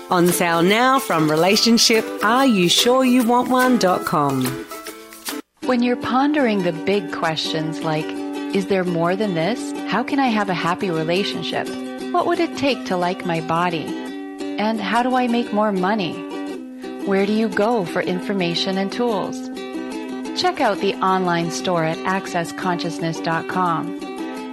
On 0.10 0.30
sale 0.30 0.64
now 0.64 1.00
from 1.00 1.30
Relationship 1.30 2.06
Are 2.24 2.46
You 2.46 2.70
Sure 2.70 3.04
You 3.04 3.24
Want 3.24 3.50
One.com. 3.50 4.46
When 5.66 5.84
you're 5.84 5.98
pondering 5.98 6.64
the 6.64 6.72
big 6.72 7.12
questions 7.12 7.82
like, 7.82 8.06
is 8.56 8.68
there 8.68 8.86
more 8.86 9.18
than 9.18 9.34
this? 9.34 9.74
How 9.92 10.02
can 10.02 10.20
I 10.20 10.28
have 10.28 10.48
a 10.48 10.54
happy 10.54 10.90
relationship? 10.90 11.68
What 12.14 12.26
would 12.26 12.40
it 12.40 12.58
take 12.58 12.86
to 12.86 12.96
like 12.96 13.26
my 13.26 13.42
body? 13.42 13.84
And 14.58 14.80
how 14.80 15.04
do 15.04 15.18
I 15.18 15.28
make 15.28 15.52
more 15.52 15.74
money? 15.74 16.14
Where 17.06 17.26
do 17.26 17.34
you 17.34 17.50
go 17.50 17.84
for 17.84 18.02
information 18.02 18.78
and 18.78 18.94
tools? 18.94 19.50
Check 20.40 20.62
out 20.62 20.80
the 20.80 20.96
online 21.04 21.52
store 21.52 21.84
at 21.84 21.98
accessconsciousness.com. 21.98 24.11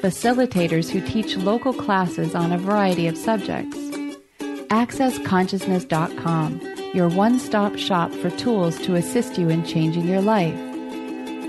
facilitators 0.00 0.90
who 0.90 1.00
teach 1.00 1.36
local 1.36 1.72
classes 1.72 2.34
on 2.34 2.52
a 2.52 2.58
variety 2.58 3.06
of 3.06 3.16
subjects. 3.16 3.76
AccessConsciousness.com, 4.68 6.60
your 6.94 7.08
one 7.08 7.38
stop 7.38 7.76
shop 7.76 8.10
for 8.12 8.30
tools 8.30 8.78
to 8.82 8.94
assist 8.94 9.38
you 9.38 9.48
in 9.48 9.64
changing 9.64 10.06
your 10.06 10.20
life. 10.20 10.58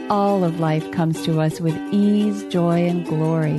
All 0.10 0.43
of 0.43 0.60
life 0.60 0.91
comes 0.91 1.24
to 1.26 1.39
us 1.39 1.62
with 1.62 1.78
ease, 1.91 2.43
joy, 2.45 2.88
and 2.88 3.06
glory. 3.06 3.58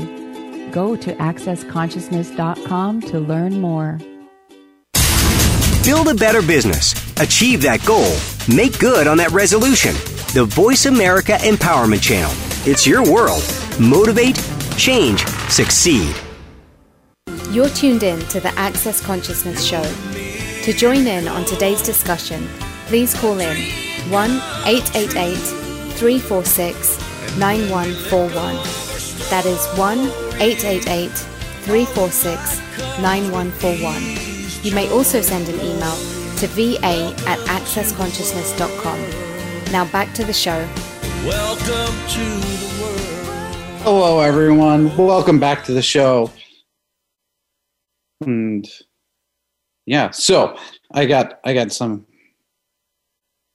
Go 0.72 0.96
to 0.96 1.14
AccessConsciousness.com 1.14 3.00
to 3.02 3.20
learn 3.20 3.60
more. 3.60 3.98
Build 5.84 6.08
a 6.08 6.14
better 6.14 6.42
business. 6.42 6.94
Achieve 7.20 7.62
that 7.62 7.84
goal. 7.84 8.16
Make 8.54 8.78
good 8.78 9.06
on 9.06 9.16
that 9.18 9.30
resolution. 9.32 9.94
The 10.34 10.44
Voice 10.44 10.86
America 10.86 11.32
Empowerment 11.40 12.02
Channel. 12.02 12.30
It's 12.66 12.86
your 12.86 13.02
world. 13.02 13.42
Motivate, 13.80 14.36
change, 14.80 15.24
succeed. 15.50 16.16
You're 17.50 17.68
tuned 17.68 18.02
in 18.02 18.18
to 18.28 18.40
the 18.40 18.48
Access 18.56 19.04
Consciousness 19.04 19.62
Show. 19.62 19.82
To 20.62 20.72
join 20.72 21.06
in 21.06 21.28
on 21.28 21.44
today's 21.44 21.82
discussion, 21.82 22.48
please 22.86 23.12
call 23.14 23.38
in 23.40 23.58
1 24.10 24.30
888 24.64 25.36
346 25.36 26.98
9141. 27.38 28.54
That 29.28 29.44
is 29.44 29.66
1 29.78 29.98
888 30.40 31.10
346 31.10 32.60
9141. 33.02 34.64
You 34.64 34.74
may 34.74 34.88
also 34.90 35.20
send 35.20 35.46
an 35.50 35.56
email 35.56 35.94
to 36.38 36.46
va 36.46 37.14
at 37.28 37.38
accessconsciousness.com. 37.40 39.72
Now 39.72 39.84
back 39.92 40.14
to 40.14 40.24
the 40.24 40.32
show. 40.32 40.66
Welcome 41.26 41.94
to 42.08 42.20
the 42.20 42.60
world. 42.62 42.69
Hello, 43.82 44.20
everyone. 44.20 44.94
Welcome 44.94 45.40
back 45.40 45.64
to 45.64 45.72
the 45.72 45.80
show. 45.80 46.30
And 48.20 48.70
yeah, 49.86 50.10
so 50.10 50.58
I 50.92 51.06
got 51.06 51.40
I 51.44 51.54
got 51.54 51.72
some 51.72 52.06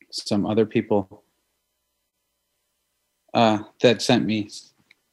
some 0.09 0.47
other 0.47 0.65
people 0.65 1.23
uh, 3.35 3.59
that 3.81 4.01
sent 4.01 4.25
me 4.25 4.49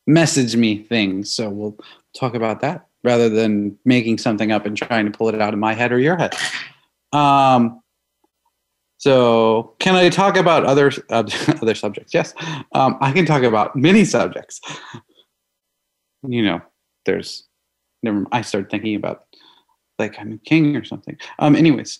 message 0.07 0.57
me 0.57 0.83
things. 0.83 1.31
So 1.31 1.51
we'll 1.51 1.77
talk 2.19 2.35
about 2.35 2.63
that 2.63 2.87
rather 3.05 3.29
than 3.29 3.79
making 3.85 4.17
something 4.17 4.51
up 4.51 4.65
and 4.65 4.75
trying 4.75 5.05
to 5.05 5.17
pull 5.17 5.29
it 5.29 5.43
out 5.43 5.53
of 5.53 5.61
my 5.61 5.75
head 5.75 5.93
or 5.93 5.99
your 5.99 6.17
head. 6.17 6.35
Um, 7.13 7.82
so 9.03 9.75
can 9.81 9.97
I 9.97 10.11
talk 10.11 10.37
about 10.37 10.65
other 10.65 10.93
uh, 11.11 11.25
other 11.61 11.75
subjects? 11.75 12.15
Yes, 12.15 12.35
um, 12.73 12.97
I 13.01 13.11
can 13.11 13.27
talk 13.27 13.43
about 13.43 13.75
many 13.75 14.05
subjects. 14.05 14.61
You 16.23 16.45
know, 16.45 16.61
there's 17.05 17.49
never. 18.05 18.25
I 18.31 18.43
started 18.43 18.71
thinking 18.71 18.95
about 18.95 19.25
like 19.99 20.15
I'm 20.21 20.35
a 20.35 20.39
king 20.39 20.77
or 20.77 20.85
something. 20.85 21.17
Um, 21.41 21.57
anyways, 21.57 21.99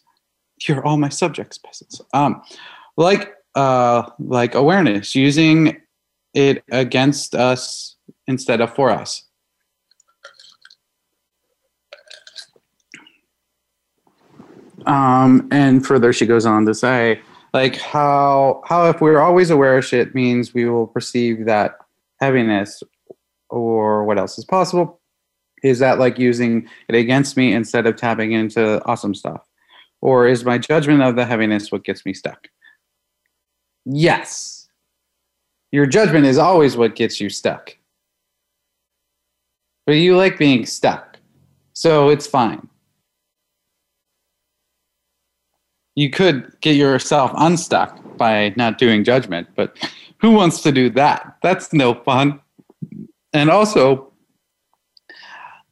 you're 0.69 0.87
all 0.87 0.97
my 0.97 1.09
subjects, 1.09 1.59
peasants. 1.59 2.01
Um, 2.15 2.41
like 2.97 3.35
uh, 3.57 4.09
like 4.21 4.55
awareness, 4.55 5.17
using 5.17 5.79
it 6.35 6.63
against 6.71 7.35
us 7.35 7.97
instead 8.29 8.61
of 8.61 8.77
for 8.77 8.91
us. 8.91 9.25
Um, 14.87 15.49
and 15.51 15.87
further, 15.87 16.13
she 16.13 16.27
goes 16.27 16.47
on 16.47 16.67
to 16.67 16.75
say, 16.75 17.21
like 17.55 17.77
how 17.77 18.63
how 18.67 18.89
if 18.89 19.01
we're 19.01 19.21
always 19.21 19.51
aware 19.51 19.77
of 19.77 19.85
shit 19.85 20.15
means 20.15 20.55
we 20.55 20.69
will 20.69 20.87
perceive 20.87 21.45
that 21.45 21.77
heaviness 22.21 22.83
or 23.51 24.05
what 24.05 24.19
else 24.19 24.39
is 24.39 24.45
possible. 24.45 25.01
Is 25.63 25.79
that 25.79 25.99
like 25.99 26.19
using 26.19 26.69
it 26.89 26.95
against 26.95 27.37
me 27.37 27.53
instead 27.53 27.87
of 27.87 27.97
tapping 27.97 28.33
into 28.33 28.85
awesome 28.87 29.15
stuff? 29.15 29.47
Or 30.01 30.27
is 30.27 30.45
my 30.45 30.59
judgment 30.59 31.03
of 31.03 31.15
the 31.15 31.25
heaviness 31.25 31.71
what 31.71 31.85
gets 31.85 32.05
me 32.05 32.15
stuck? 32.15 32.49
Yes. 33.85 34.69
Your 35.71 35.87
judgment 35.87 36.27
is 36.27 36.39
always 36.39 36.77
what 36.77 36.97
gets 36.97 37.21
you 37.21 37.29
stuck. 37.29 37.77
But 39.87 39.93
you 39.93 40.17
like 40.17 40.39
being 40.39 40.67
stuck. 40.67 41.19
So 41.75 42.09
it's 42.09 42.27
fine 42.27 42.69
you 45.95 46.11
could 46.11 46.53
get 46.61 46.77
yourself 46.77 47.33
unstuck 47.37 47.99
by 48.17 48.55
not 48.57 48.79
doing 48.79 49.05
judgment, 49.05 49.49
but 49.57 49.77
who 50.21 50.31
wants 50.31 50.63
to 50.63 50.73
do 50.73 50.89
that? 50.91 51.37
That's 51.43 51.73
no 51.73 51.95
fun. 51.95 52.41
And 53.33 53.51
also, 53.51 54.13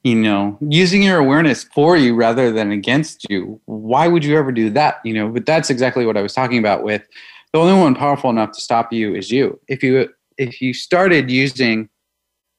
you 0.02 0.14
know, 0.14 0.58
using 0.60 1.02
your 1.02 1.18
awareness 1.18 1.64
for 1.64 1.96
you 1.96 2.14
rather 2.14 2.50
than 2.50 2.70
against 2.70 3.28
you. 3.28 3.60
Why 3.66 4.08
would 4.08 4.24
you 4.24 4.36
ever 4.36 4.50
do 4.50 4.70
that? 4.70 5.00
You 5.04 5.14
know, 5.14 5.28
but 5.28 5.46
that's 5.46 5.70
exactly 5.70 6.06
what 6.06 6.16
I 6.16 6.22
was 6.22 6.32
talking 6.32 6.58
about 6.58 6.82
with 6.82 7.06
the 7.52 7.58
only 7.58 7.78
one 7.78 7.94
powerful 7.94 8.30
enough 8.30 8.52
to 8.52 8.60
stop 8.60 8.92
you 8.92 9.14
is 9.14 9.30
you. 9.30 9.60
If 9.68 9.82
you 9.82 10.08
if 10.38 10.62
you 10.62 10.72
started 10.72 11.30
using 11.30 11.88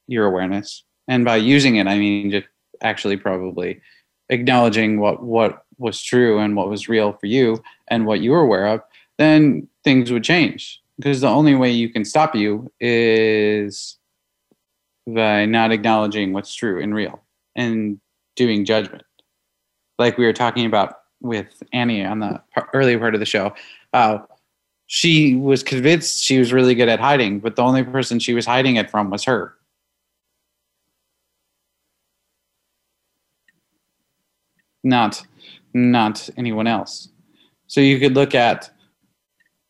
your 0.06 0.26
awareness, 0.26 0.84
and 1.08 1.24
by 1.24 1.36
using 1.36 1.76
it 1.76 1.86
I 1.86 1.98
mean 1.98 2.30
just 2.30 2.46
actually 2.80 3.16
probably 3.16 3.80
acknowledging 4.28 5.00
what 5.00 5.22
what 5.22 5.64
was 5.82 6.02
true 6.02 6.38
and 6.38 6.56
what 6.56 6.70
was 6.70 6.88
real 6.88 7.12
for 7.12 7.26
you 7.26 7.62
and 7.88 8.06
what 8.06 8.20
you 8.20 8.30
were 8.30 8.40
aware 8.40 8.66
of, 8.66 8.80
then 9.18 9.68
things 9.84 10.10
would 10.10 10.24
change. 10.24 10.80
Because 10.96 11.20
the 11.20 11.28
only 11.28 11.54
way 11.54 11.70
you 11.70 11.90
can 11.90 12.04
stop 12.04 12.34
you 12.34 12.70
is 12.80 13.98
by 15.06 15.44
not 15.46 15.72
acknowledging 15.72 16.32
what's 16.32 16.54
true 16.54 16.80
and 16.80 16.94
real 16.94 17.20
and 17.56 18.00
doing 18.36 18.64
judgment. 18.64 19.02
Like 19.98 20.16
we 20.16 20.24
were 20.24 20.32
talking 20.32 20.64
about 20.64 21.00
with 21.20 21.62
Annie 21.72 22.04
on 22.04 22.20
the 22.20 22.40
earlier 22.72 22.98
part 22.98 23.14
of 23.14 23.20
the 23.20 23.26
show, 23.26 23.54
uh, 23.92 24.18
she 24.86 25.34
was 25.34 25.62
convinced 25.62 26.22
she 26.22 26.38
was 26.38 26.52
really 26.52 26.74
good 26.74 26.88
at 26.88 27.00
hiding, 27.00 27.40
but 27.40 27.56
the 27.56 27.62
only 27.62 27.82
person 27.82 28.18
she 28.18 28.34
was 28.34 28.46
hiding 28.46 28.76
it 28.76 28.90
from 28.90 29.10
was 29.10 29.24
her. 29.24 29.54
Not 34.84 35.22
not 35.74 36.28
anyone 36.36 36.66
else. 36.66 37.08
So 37.66 37.80
you 37.80 37.98
could 37.98 38.14
look 38.14 38.34
at, 38.34 38.70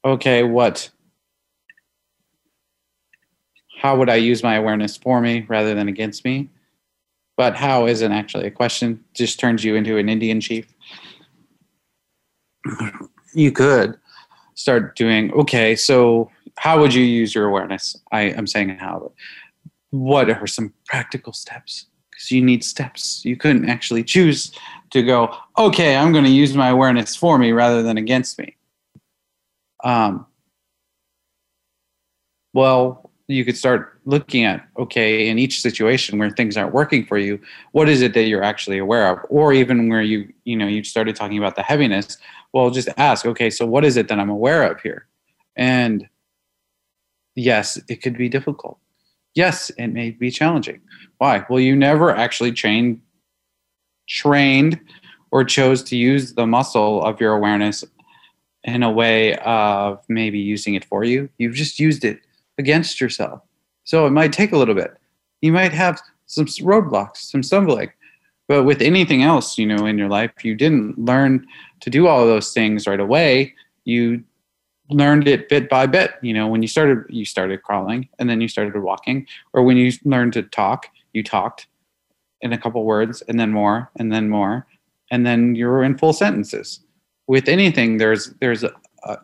okay, 0.05 0.43
what, 0.43 0.91
how 3.81 3.97
would 3.97 4.11
I 4.11 4.17
use 4.17 4.43
my 4.43 4.57
awareness 4.57 4.97
for 4.97 5.21
me 5.21 5.45
rather 5.49 5.75
than 5.75 5.89
against 5.89 6.25
me? 6.25 6.49
But 7.37 7.57
how 7.57 7.87
isn't 7.87 8.13
actually 8.13 8.47
a 8.47 8.51
question, 8.51 9.03
just 9.15 9.41
turns 9.41 9.65
you 9.65 9.75
into 9.75 9.97
an 9.97 10.09
Indian 10.09 10.41
chief. 10.41 10.75
You 13.35 13.51
could 13.51 13.97
start 14.55 14.97
doing, 14.97 15.33
okay, 15.33 15.75
so 15.75 16.31
how 16.59 16.79
would 16.81 16.93
you 16.93 17.03
use 17.03 17.35
your 17.35 17.47
awareness? 17.47 17.97
I, 18.13 18.23
I'm 18.23 18.47
saying 18.47 18.71
how, 18.71 18.99
but 19.01 19.13
what 19.91 20.31
are 20.31 20.47
some 20.47 20.73
practical 20.87 21.33
steps? 21.33 21.87
Because 22.11 22.31
you 22.31 22.43
need 22.43 22.63
steps. 22.63 23.25
You 23.25 23.37
couldn't 23.37 23.69
actually 23.69 24.05
choose 24.05 24.53
to 24.93 25.03
go, 25.03 25.35
okay, 25.59 25.97
I'm 25.97 26.13
going 26.13 26.25
to 26.25 26.31
use 26.31 26.55
my 26.55 26.69
awareness 26.69 27.17
for 27.17 27.39
me 27.39 27.53
rather 27.53 27.83
than 27.83 27.97
against 27.97 28.39
me. 28.39 28.57
Um, 29.83 30.27
well, 32.55 33.11
you 33.27 33.45
could 33.45 33.57
start 33.57 33.99
looking 34.05 34.45
at, 34.45 34.67
okay, 34.79 35.29
in 35.29 35.39
each 35.39 35.63
situation 35.63 36.19
where 36.19 36.31
things 36.31 36.57
aren't 36.57 36.75
working 36.75 37.07
for 37.07 37.17
you, 37.17 37.41
what 37.73 37.89
is 37.89 38.03
it 38.03 38.15
that 38.15 38.25
you're 38.25 38.43
actually 38.43 38.79
aware 38.79 39.11
of? 39.11 39.25
Or 39.31 39.53
even 39.53 39.89
where 39.89 40.03
you, 40.03 40.33
you 40.45 40.57
know, 40.57 40.67
you 40.67 40.85
started 40.85 41.17
talking 41.17 41.39
about 41.39 41.57
the 41.57 41.63
heaviness, 41.63 42.19
well, 42.53 42.71
just 42.71 42.89
ask, 42.99 43.25
okay, 43.25 43.49
so 43.49 43.65
what 43.65 43.85
is 43.85 43.97
it 43.97 44.09
that 44.09 44.21
I'm 44.21 44.29
aware 44.29 44.71
of 44.71 44.81
here? 44.81 45.07
And 45.57 46.07
yes, 47.35 47.81
it 47.89 48.03
could 48.03 48.19
be 48.19 48.29
difficult. 48.29 48.79
Yes, 49.35 49.71
it 49.79 49.89
may 49.89 50.11
be 50.11 50.31
challenging. 50.31 50.83
Why? 51.17 51.47
Well, 51.49 51.61
you 51.61 51.75
never 51.75 52.11
actually 52.11 52.53
trained 52.53 53.01
trained 54.09 54.81
or 55.31 55.45
chose 55.45 55.83
to 55.85 55.97
use 55.97 56.35
the 56.35 56.47
muscle 56.47 57.03
of 57.03 57.21
your 57.21 57.35
awareness 57.35 57.85
in 58.65 58.83
a 58.83 58.91
way 58.91 59.37
of 59.39 60.05
maybe 60.09 60.39
using 60.39 60.75
it 60.75 60.85
for 60.85 61.05
you. 61.05 61.29
You've 61.39 61.55
just 61.55 61.81
used 61.81 62.05
it 62.05 62.21
against 62.59 63.01
yourself. 63.01 63.41
So 63.85 64.07
it 64.07 64.11
might 64.11 64.33
take 64.33 64.53
a 64.53 64.57
little 64.57 64.75
bit. 64.75 64.95
You 65.41 65.53
might 65.53 65.73
have 65.73 66.01
some 66.27 66.47
roadblocks, 66.47 67.17
some 67.17 67.43
stumbling. 67.43 67.91
But 68.49 68.65
with 68.65 68.83
anything 68.83 69.23
else, 69.23 69.59
you 69.59 69.67
know, 69.67 69.87
in 69.87 69.99
your 69.99 70.09
life, 70.09 70.33
you 70.45 70.55
didn't 70.55 70.99
learn 70.99 71.47
to 71.81 71.91
do 71.91 72.07
all 72.07 72.27
those 72.27 72.53
things 72.53 72.87
right 72.87 73.01
away. 73.01 73.55
You 73.85 74.23
learned 74.91 75.27
it 75.27 75.49
bit 75.49 75.69
by 75.69 75.87
bit. 75.87 76.13
You 76.23 76.35
know, 76.35 76.47
when 76.47 76.63
you 76.63 76.69
started, 76.69 77.05
you 77.09 77.25
started 77.25 77.63
crawling 77.63 78.09
and 78.19 78.29
then 78.29 78.41
you 78.41 78.49
started 78.49 78.79
walking, 78.79 79.27
or 79.53 79.63
when 79.63 79.77
you 79.77 79.93
learned 80.05 80.35
to 80.35 80.43
talk, 80.43 80.87
you 81.13 81.23
talked 81.23 81.67
in 82.43 82.53
a 82.53 82.59
couple 82.59 82.85
words 82.85 83.23
and 83.23 83.39
then 83.39 83.51
more 83.51 83.91
and 83.97 84.13
then 84.13 84.29
more 84.29 84.67
and 85.11 85.27
then 85.27 85.55
you're 85.55 85.83
in 85.83 85.97
full 85.97 86.13
sentences. 86.13 86.81
With 87.27 87.49
anything 87.49 87.99
there's 87.99 88.35
there's 88.41 88.65
a, 88.65 88.73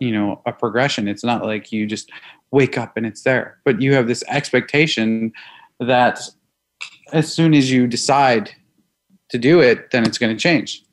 you 0.00 0.12
know 0.12 0.40
a 0.46 0.52
progression. 0.52 1.08
It's 1.08 1.24
not 1.24 1.44
like 1.44 1.72
you 1.72 1.86
just 1.86 2.10
wake 2.50 2.78
up 2.78 2.96
and 2.96 3.04
it's 3.04 3.22
there 3.22 3.58
but 3.64 3.82
you 3.82 3.92
have 3.94 4.06
this 4.06 4.24
expectation 4.28 5.32
that 5.80 6.20
as 7.12 7.32
soon 7.32 7.54
as 7.54 7.70
you 7.70 7.86
decide 7.86 8.50
to 9.30 9.38
do 9.38 9.60
it 9.60 9.90
then 9.90 10.04
it's 10.04 10.18
going 10.18 10.34
to 10.34 10.40
change. 10.40 10.84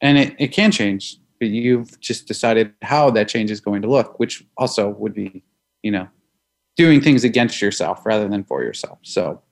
And 0.00 0.18
it, 0.18 0.36
it 0.38 0.48
can 0.48 0.70
change 0.70 1.16
but 1.40 1.48
you've 1.48 1.98
just 2.00 2.28
decided 2.28 2.72
how 2.82 3.10
that 3.10 3.28
change 3.28 3.50
is 3.50 3.60
going 3.60 3.82
to 3.82 3.88
look 3.88 4.18
which 4.20 4.44
also 4.56 4.90
would 4.90 5.14
be 5.14 5.42
you 5.82 5.90
know 5.90 6.08
doing 6.76 7.00
things 7.00 7.24
against 7.24 7.60
yourself 7.60 8.04
rather 8.06 8.28
than 8.28 8.44
for 8.44 8.62
yourself. 8.62 8.98
So 9.02 9.42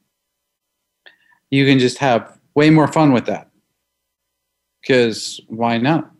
you 1.50 1.66
can 1.66 1.78
just 1.78 1.98
have 1.98 2.38
way 2.54 2.70
more 2.70 2.88
fun 2.88 3.12
with 3.12 3.26
that. 3.26 3.50
Because 4.80 5.40
why 5.48 5.78
not? 5.78 6.10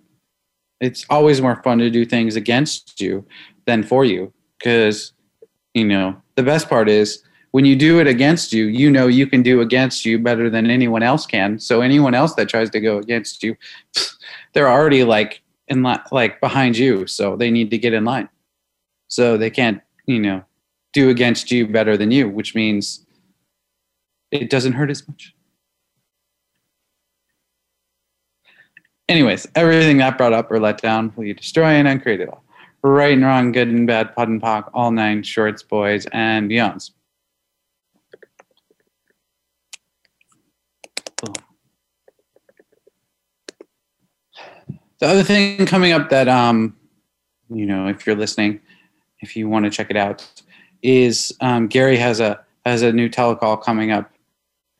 It's 0.80 1.06
always 1.10 1.40
more 1.40 1.62
fun 1.62 1.78
to 1.78 1.90
do 1.90 2.04
things 2.04 2.36
against 2.36 3.00
you 3.00 3.24
than 3.66 3.82
for 3.82 4.04
you. 4.04 4.32
Because, 4.58 5.12
you 5.74 5.84
know, 5.84 6.20
the 6.36 6.42
best 6.42 6.68
part 6.68 6.88
is 6.88 7.22
when 7.52 7.64
you 7.64 7.76
do 7.76 8.00
it 8.00 8.06
against 8.06 8.52
you, 8.52 8.66
you 8.66 8.90
know 8.90 9.06
you 9.06 9.26
can 9.26 9.42
do 9.42 9.60
against 9.60 10.04
you 10.04 10.18
better 10.18 10.48
than 10.48 10.70
anyone 10.70 11.02
else 11.02 11.26
can. 11.26 11.58
So 11.58 11.80
anyone 11.80 12.14
else 12.14 12.34
that 12.34 12.48
tries 12.48 12.70
to 12.70 12.80
go 12.80 12.98
against 12.98 13.42
you, 13.42 13.56
they're 14.52 14.68
already 14.68 15.04
like 15.04 15.42
in 15.68 15.82
line, 15.82 16.00
like 16.12 16.40
behind 16.40 16.76
you. 16.76 17.06
So 17.06 17.36
they 17.36 17.50
need 17.50 17.70
to 17.70 17.78
get 17.78 17.92
in 17.92 18.04
line. 18.04 18.28
So 19.08 19.36
they 19.36 19.50
can't, 19.50 19.80
you 20.06 20.20
know, 20.20 20.44
do 20.92 21.08
against 21.08 21.50
you 21.50 21.66
better 21.66 21.96
than 21.96 22.10
you, 22.10 22.28
which 22.28 22.54
means 22.54 23.04
it 24.30 24.50
doesn't 24.50 24.72
hurt 24.74 24.90
as 24.90 25.06
much. 25.08 25.34
Anyways, 29.08 29.48
everything 29.56 29.96
that 29.98 30.16
brought 30.16 30.32
up 30.32 30.50
or 30.52 30.60
let 30.60 30.80
down, 30.80 31.12
will 31.16 31.24
you 31.24 31.34
destroy 31.34 31.70
and 31.70 31.88
uncreate 31.88 32.20
it 32.20 32.28
all? 32.28 32.44
Right 32.82 33.12
and 33.12 33.24
wrong, 33.24 33.50
good 33.50 33.68
and 33.68 33.86
bad, 33.86 34.14
POD 34.14 34.28
and 34.28 34.40
POC, 34.42 34.70
all 34.72 34.92
nine 34.92 35.22
shorts, 35.22 35.62
boys, 35.62 36.06
and 36.12 36.48
beyonds. 36.48 36.92
The 45.00 45.06
other 45.06 45.22
thing 45.24 45.66
coming 45.66 45.92
up 45.92 46.10
that, 46.10 46.28
um, 46.28 46.76
you 47.48 47.66
know, 47.66 47.88
if 47.88 48.06
you're 48.06 48.16
listening, 48.16 48.60
if 49.20 49.34
you 49.34 49.48
want 49.48 49.64
to 49.64 49.70
check 49.70 49.90
it 49.90 49.96
out, 49.96 50.24
is 50.82 51.34
um, 51.40 51.66
Gary 51.66 51.96
has 51.96 52.20
a 52.20 52.44
has 52.64 52.82
a 52.82 52.92
new 52.92 53.08
telecall 53.08 53.60
coming 53.60 53.90
up 53.90 54.10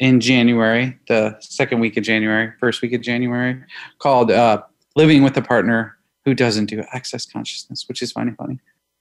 in 0.01 0.19
January, 0.19 0.99
the 1.09 1.37
second 1.41 1.79
week 1.79 1.97
of 1.97 2.03
January, 2.03 2.53
first 2.59 2.81
week 2.83 2.95
of 2.95 3.03
January, 3.03 3.63
called 3.99 4.31
uh, 4.31 4.63
Living 4.97 5.23
with 5.23 5.37
a 5.37 5.43
Partner 5.43 5.97
Who 6.25 6.35
Doesn't 6.35 6.67
Do 6.67 6.83
Access 6.93 7.27
Consciousness, 7.27 7.85
which 7.87 8.03
is 8.03 8.11
funny, 8.11 8.33
funny. 8.33 8.59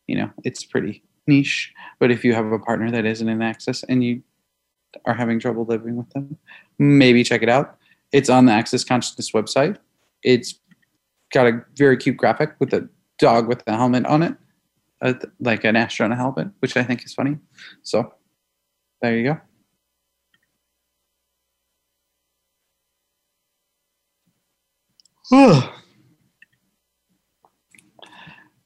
You 0.07 0.17
know, 0.17 0.29
it's 0.43 0.63
pretty 0.63 1.01
niche, 1.25 1.73
but 1.99 2.11
if 2.11 2.25
you 2.25 2.33
have 2.33 2.51
a 2.51 2.59
partner 2.59 2.91
that 2.91 3.05
isn't 3.05 3.29
in 3.29 3.41
access 3.41 3.83
and 3.83 4.03
you 4.03 4.21
are 5.05 5.13
having 5.13 5.39
trouble 5.39 5.65
living 5.65 5.95
with 5.95 6.09
them, 6.09 6.37
maybe 6.77 7.23
check 7.23 7.41
it 7.41 7.49
out. 7.49 7.77
It's 8.11 8.29
on 8.29 8.45
the 8.45 8.51
Access 8.51 8.83
Consciousness 8.83 9.31
website. 9.31 9.77
It's 10.23 10.55
got 11.31 11.47
a 11.47 11.63
very 11.77 11.95
cute 11.95 12.17
graphic 12.17 12.55
with 12.59 12.73
a 12.73 12.89
dog 13.19 13.47
with 13.47 13.63
a 13.67 13.77
helmet 13.77 14.05
on 14.05 14.21
it, 14.21 14.35
uh, 15.01 15.13
like 15.39 15.63
an 15.63 15.77
astronaut 15.77 16.17
helmet, 16.17 16.49
which 16.59 16.75
I 16.75 16.83
think 16.83 17.05
is 17.05 17.13
funny. 17.13 17.37
So 17.83 18.13
there 19.01 19.15
you 19.15 19.23
go. 19.23 19.39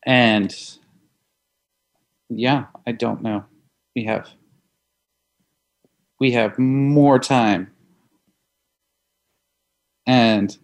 and 0.05 0.55
yeah, 2.29 2.65
I 2.87 2.91
don't 2.93 3.21
know. 3.21 3.43
We 3.95 4.05
have 4.05 4.29
we 6.19 6.31
have 6.31 6.57
more 6.57 7.19
time. 7.19 7.69
And 10.05 10.57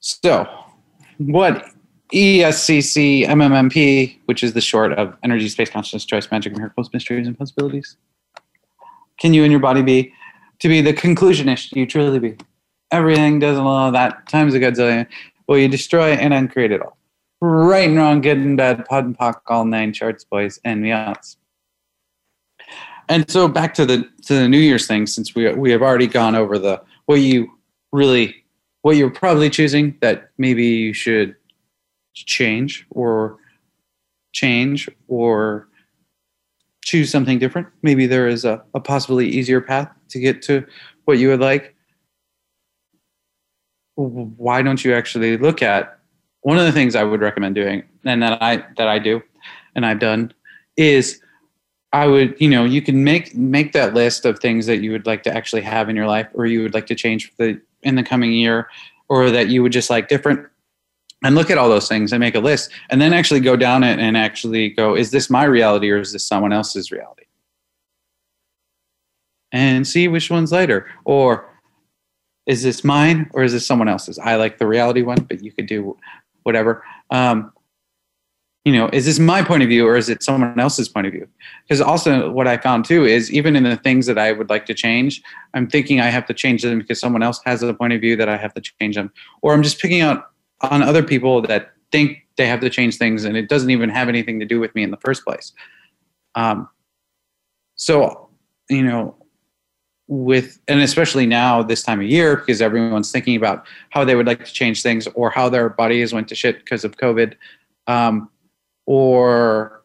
so 0.00 0.48
what 1.18 1.66
ESCC 2.12 3.26
MMMP, 3.26 4.18
which 4.26 4.42
is 4.42 4.54
the 4.54 4.60
short 4.62 4.92
of 4.92 5.14
Energy, 5.22 5.48
Space 5.48 5.70
Consciousness, 5.70 6.06
Choice, 6.06 6.30
Magic, 6.30 6.56
Miracles, 6.56 6.90
Mysteries, 6.92 7.26
and 7.26 7.38
Possibilities, 7.38 7.96
can 9.22 9.32
you 9.32 9.44
and 9.44 9.52
your 9.52 9.60
body 9.60 9.82
be 9.82 10.12
to 10.58 10.68
be 10.68 10.80
the 10.80 10.92
conclusionist 10.92 11.76
you 11.76 11.86
truly 11.86 12.18
be? 12.18 12.36
Everything 12.90 13.38
doesn't 13.38 13.62
allow 13.64 13.92
that 13.92 14.28
times 14.28 14.52
a 14.52 14.58
godzillion. 14.58 15.06
Will 15.46 15.58
you 15.58 15.68
destroy 15.68 16.10
and 16.14 16.34
uncreate 16.34 16.72
it 16.72 16.82
all? 16.82 16.98
Right 17.40 17.88
and 17.88 17.96
wrong, 17.96 18.20
good 18.20 18.38
and 18.38 18.56
bad, 18.56 18.84
POD 18.84 19.04
and 19.04 19.18
POC, 19.18 19.40
all 19.46 19.64
nine 19.64 19.92
shorts, 19.92 20.24
boys 20.24 20.58
and 20.64 20.82
beyonds. 20.82 21.36
And 23.08 23.30
so 23.30 23.46
back 23.46 23.74
to 23.74 23.86
the 23.86 24.08
to 24.26 24.34
the 24.34 24.48
New 24.48 24.58
Year's 24.58 24.88
thing, 24.88 25.06
since 25.06 25.36
we 25.36 25.52
we 25.54 25.70
have 25.70 25.82
already 25.82 26.08
gone 26.08 26.34
over 26.34 26.58
the 26.58 26.82
what 27.06 27.20
you 27.20 27.48
really 27.92 28.44
what 28.82 28.96
you're 28.96 29.10
probably 29.10 29.50
choosing 29.50 29.96
that 30.00 30.30
maybe 30.36 30.64
you 30.64 30.92
should 30.92 31.36
change 32.14 32.86
or 32.90 33.38
change 34.32 34.88
or 35.06 35.68
choose 36.84 37.10
something 37.10 37.38
different. 37.38 37.68
Maybe 37.82 38.06
there 38.06 38.28
is 38.28 38.44
a, 38.44 38.62
a 38.74 38.80
possibly 38.80 39.28
easier 39.28 39.60
path 39.60 39.90
to 40.10 40.18
get 40.18 40.42
to 40.42 40.66
what 41.04 41.18
you 41.18 41.28
would 41.28 41.40
like. 41.40 41.74
Why 43.94 44.62
don't 44.62 44.84
you 44.84 44.94
actually 44.94 45.36
look 45.36 45.62
at 45.62 45.98
one 46.40 46.58
of 46.58 46.64
the 46.64 46.72
things 46.72 46.96
I 46.96 47.04
would 47.04 47.20
recommend 47.20 47.54
doing, 47.54 47.84
and 48.04 48.22
that 48.22 48.42
I 48.42 48.64
that 48.76 48.88
I 48.88 48.98
do, 48.98 49.22
and 49.74 49.86
I've 49.86 50.00
done, 50.00 50.32
is 50.76 51.20
I 51.92 52.06
would 52.06 52.34
you 52.40 52.48
know 52.48 52.64
you 52.64 52.82
can 52.82 53.04
make 53.04 53.34
make 53.34 53.72
that 53.72 53.94
list 53.94 54.24
of 54.24 54.38
things 54.38 54.66
that 54.66 54.78
you 54.78 54.92
would 54.92 55.06
like 55.06 55.22
to 55.24 55.34
actually 55.34 55.62
have 55.62 55.88
in 55.88 55.94
your 55.94 56.06
life, 56.06 56.26
or 56.34 56.46
you 56.46 56.62
would 56.62 56.74
like 56.74 56.86
to 56.86 56.94
change 56.94 57.32
the 57.36 57.60
in 57.82 57.96
the 57.96 58.02
coming 58.02 58.32
year, 58.32 58.68
or 59.08 59.30
that 59.30 59.48
you 59.48 59.62
would 59.62 59.72
just 59.72 59.90
like 59.90 60.08
different 60.08 60.46
and 61.24 61.34
look 61.34 61.50
at 61.50 61.58
all 61.58 61.68
those 61.68 61.88
things 61.88 62.12
and 62.12 62.20
make 62.20 62.34
a 62.34 62.40
list 62.40 62.70
and 62.90 63.00
then 63.00 63.12
actually 63.12 63.40
go 63.40 63.56
down 63.56 63.84
it 63.84 63.98
and 63.98 64.16
actually 64.16 64.70
go 64.70 64.96
is 64.96 65.10
this 65.10 65.30
my 65.30 65.44
reality 65.44 65.90
or 65.90 65.98
is 65.98 66.12
this 66.12 66.26
someone 66.26 66.52
else's 66.52 66.90
reality? 66.90 67.24
And 69.52 69.86
see 69.86 70.08
which 70.08 70.30
one's 70.30 70.52
later 70.52 70.88
or 71.04 71.48
is 72.46 72.62
this 72.62 72.82
mine 72.82 73.30
or 73.34 73.44
is 73.44 73.52
this 73.52 73.66
someone 73.66 73.88
else's? 73.88 74.18
I 74.18 74.36
like 74.36 74.58
the 74.58 74.66
reality 74.66 75.02
one 75.02 75.22
but 75.28 75.42
you 75.42 75.52
could 75.52 75.66
do 75.66 75.96
whatever. 76.42 76.84
Um, 77.10 77.52
you 78.64 78.72
know 78.72 78.88
is 78.92 79.06
this 79.06 79.18
my 79.18 79.42
point 79.42 79.62
of 79.62 79.68
view 79.68 79.86
or 79.86 79.96
is 79.96 80.08
it 80.08 80.22
someone 80.22 80.58
else's 80.58 80.88
point 80.88 81.06
of 81.06 81.12
view? 81.12 81.28
Because 81.64 81.80
also 81.80 82.30
what 82.30 82.46
i 82.46 82.56
found 82.56 82.84
too 82.84 83.04
is 83.04 83.32
even 83.32 83.56
in 83.56 83.64
the 83.64 83.76
things 83.76 84.06
that 84.06 84.18
i 84.18 84.30
would 84.30 84.48
like 84.50 84.66
to 84.66 84.74
change 84.74 85.20
i'm 85.54 85.66
thinking 85.66 86.00
i 86.00 86.06
have 86.06 86.26
to 86.26 86.34
change 86.34 86.62
them 86.62 86.78
because 86.78 87.00
someone 87.00 87.24
else 87.24 87.40
has 87.44 87.62
a 87.62 87.74
point 87.74 87.92
of 87.92 88.00
view 88.00 88.14
that 88.14 88.28
i 88.28 88.36
have 88.36 88.54
to 88.54 88.60
change 88.60 88.94
them. 88.94 89.10
Or 89.42 89.52
i'm 89.52 89.64
just 89.64 89.80
picking 89.80 90.00
out 90.00 90.31
on 90.62 90.82
other 90.82 91.02
people 91.02 91.42
that 91.42 91.72
think 91.90 92.26
they 92.36 92.46
have 92.46 92.60
to 92.60 92.70
change 92.70 92.96
things 92.96 93.24
and 93.24 93.36
it 93.36 93.48
doesn't 93.48 93.70
even 93.70 93.90
have 93.90 94.08
anything 94.08 94.40
to 94.40 94.46
do 94.46 94.58
with 94.58 94.74
me 94.74 94.82
in 94.82 94.90
the 94.90 94.96
first 94.98 95.24
place. 95.24 95.52
Um, 96.34 96.68
so 97.74 98.28
you 98.68 98.82
know 98.82 99.16
with 100.08 100.58
and 100.68 100.80
especially 100.80 101.26
now 101.26 101.62
this 101.62 101.82
time 101.82 102.00
of 102.00 102.06
year 102.06 102.36
because 102.36 102.60
everyone's 102.60 103.10
thinking 103.10 103.36
about 103.36 103.66
how 103.90 104.04
they 104.04 104.14
would 104.14 104.26
like 104.26 104.44
to 104.44 104.52
change 104.52 104.82
things 104.82 105.06
or 105.14 105.30
how 105.30 105.48
their 105.48 105.68
bodies 105.68 106.12
went 106.12 106.28
to 106.28 106.34
shit 106.34 106.58
because 106.58 106.84
of 106.84 106.96
covid 106.96 107.34
um, 107.86 108.28
or 108.86 109.82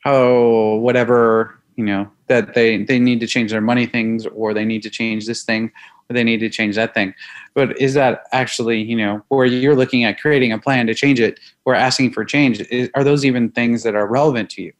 how 0.00 0.78
whatever 0.80 1.60
you 1.76 1.84
know 1.84 2.10
that 2.28 2.54
they 2.54 2.82
they 2.84 2.98
need 2.98 3.20
to 3.20 3.26
change 3.26 3.50
their 3.50 3.60
money 3.60 3.86
things 3.86 4.26
or 4.26 4.54
they 4.54 4.64
need 4.64 4.82
to 4.82 4.90
change 4.90 5.26
this 5.26 5.44
thing 5.44 5.70
they 6.12 6.24
need 6.24 6.40
to 6.40 6.48
change 6.48 6.76
that 6.76 6.94
thing. 6.94 7.14
But 7.54 7.78
is 7.80 7.94
that 7.94 8.24
actually 8.32 8.82
you 8.82 8.96
know 8.96 9.22
where 9.28 9.46
you're 9.46 9.76
looking 9.76 10.04
at 10.04 10.20
creating 10.20 10.52
a 10.52 10.58
plan 10.58 10.86
to 10.86 10.94
change 10.94 11.20
it 11.20 11.40
or 11.64 11.74
asking 11.74 12.12
for 12.12 12.24
change 12.24 12.60
is, 12.60 12.90
are 12.94 13.04
those 13.04 13.24
even 13.24 13.50
things 13.50 13.82
that 13.82 13.94
are 13.94 14.06
relevant 14.06 14.50
to 14.50 14.62
you? 14.62 14.72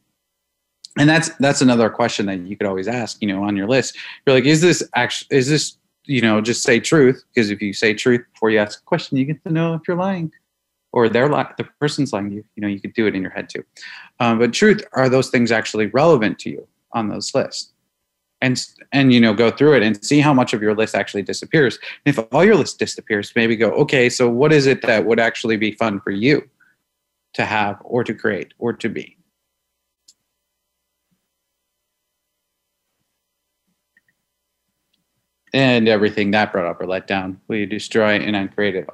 And 0.98 1.08
that's 1.08 1.30
that's 1.36 1.60
another 1.60 1.88
question 1.90 2.26
that 2.26 2.40
you 2.40 2.56
could 2.56 2.66
always 2.66 2.88
ask 2.88 3.20
you 3.20 3.28
know 3.28 3.42
on 3.44 3.56
your 3.56 3.68
list. 3.68 3.96
You're 4.26 4.36
like 4.36 4.44
is 4.44 4.60
this 4.60 4.82
actually 4.94 5.36
is 5.36 5.48
this 5.48 5.76
you 6.04 6.20
know 6.20 6.40
just 6.40 6.62
say 6.62 6.80
truth? 6.80 7.24
Because 7.34 7.50
if 7.50 7.60
you 7.62 7.72
say 7.72 7.94
truth 7.94 8.22
before 8.32 8.50
you 8.50 8.58
ask 8.58 8.80
a 8.80 8.84
question 8.84 9.16
you 9.16 9.24
get 9.24 9.42
to 9.44 9.52
know 9.52 9.74
if 9.74 9.82
you're 9.88 9.96
lying 9.96 10.32
or 10.92 11.08
they're 11.08 11.30
li- 11.30 11.44
the 11.56 11.64
person's 11.80 12.12
lying 12.12 12.28
to 12.28 12.36
you. 12.36 12.44
You 12.56 12.60
know 12.60 12.68
you 12.68 12.80
could 12.80 12.94
do 12.94 13.06
it 13.06 13.14
in 13.14 13.22
your 13.22 13.30
head 13.30 13.48
too. 13.48 13.64
Um, 14.20 14.38
but 14.38 14.52
truth 14.52 14.84
are 14.92 15.08
those 15.08 15.30
things 15.30 15.50
actually 15.50 15.86
relevant 15.86 16.38
to 16.40 16.50
you 16.50 16.66
on 16.92 17.08
those 17.08 17.34
lists 17.34 17.72
and 18.42 18.66
and 18.92 19.14
you 19.14 19.20
know 19.20 19.32
go 19.32 19.50
through 19.50 19.74
it 19.74 19.82
and 19.82 20.04
see 20.04 20.20
how 20.20 20.34
much 20.34 20.52
of 20.52 20.60
your 20.60 20.74
list 20.74 20.94
actually 20.94 21.22
disappears. 21.22 21.78
And 22.04 22.14
if 22.14 22.26
all 22.32 22.44
your 22.44 22.56
list 22.56 22.78
disappears 22.78 23.32
maybe 23.34 23.56
go 23.56 23.70
okay 23.70 24.10
so 24.10 24.28
what 24.28 24.52
is 24.52 24.66
it 24.66 24.82
that 24.82 25.06
would 25.06 25.20
actually 25.20 25.56
be 25.56 25.72
fun 25.72 26.00
for 26.00 26.10
you 26.10 26.42
to 27.34 27.46
have 27.46 27.78
or 27.84 28.04
to 28.04 28.12
create 28.12 28.52
or 28.58 28.74
to 28.74 28.88
be? 28.90 29.16
And 35.54 35.88
everything 35.88 36.30
that 36.32 36.50
brought 36.52 36.66
up 36.66 36.80
or 36.80 36.86
let 36.86 37.06
down. 37.06 37.40
Will 37.46 37.58
you 37.58 37.66
destroy 37.66 38.16
and 38.16 38.36
uncreate 38.36 38.74
it 38.74 38.88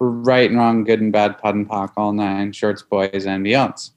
right 0.00 0.48
and 0.48 0.58
wrong 0.58 0.82
good 0.82 1.00
and 1.00 1.12
bad 1.12 1.36
POD 1.38 1.54
and 1.54 1.68
POC 1.68 1.92
all 1.96 2.12
nine 2.14 2.52
shorts 2.52 2.82
boys 2.82 3.26
and 3.26 3.44
beyonds 3.44 3.90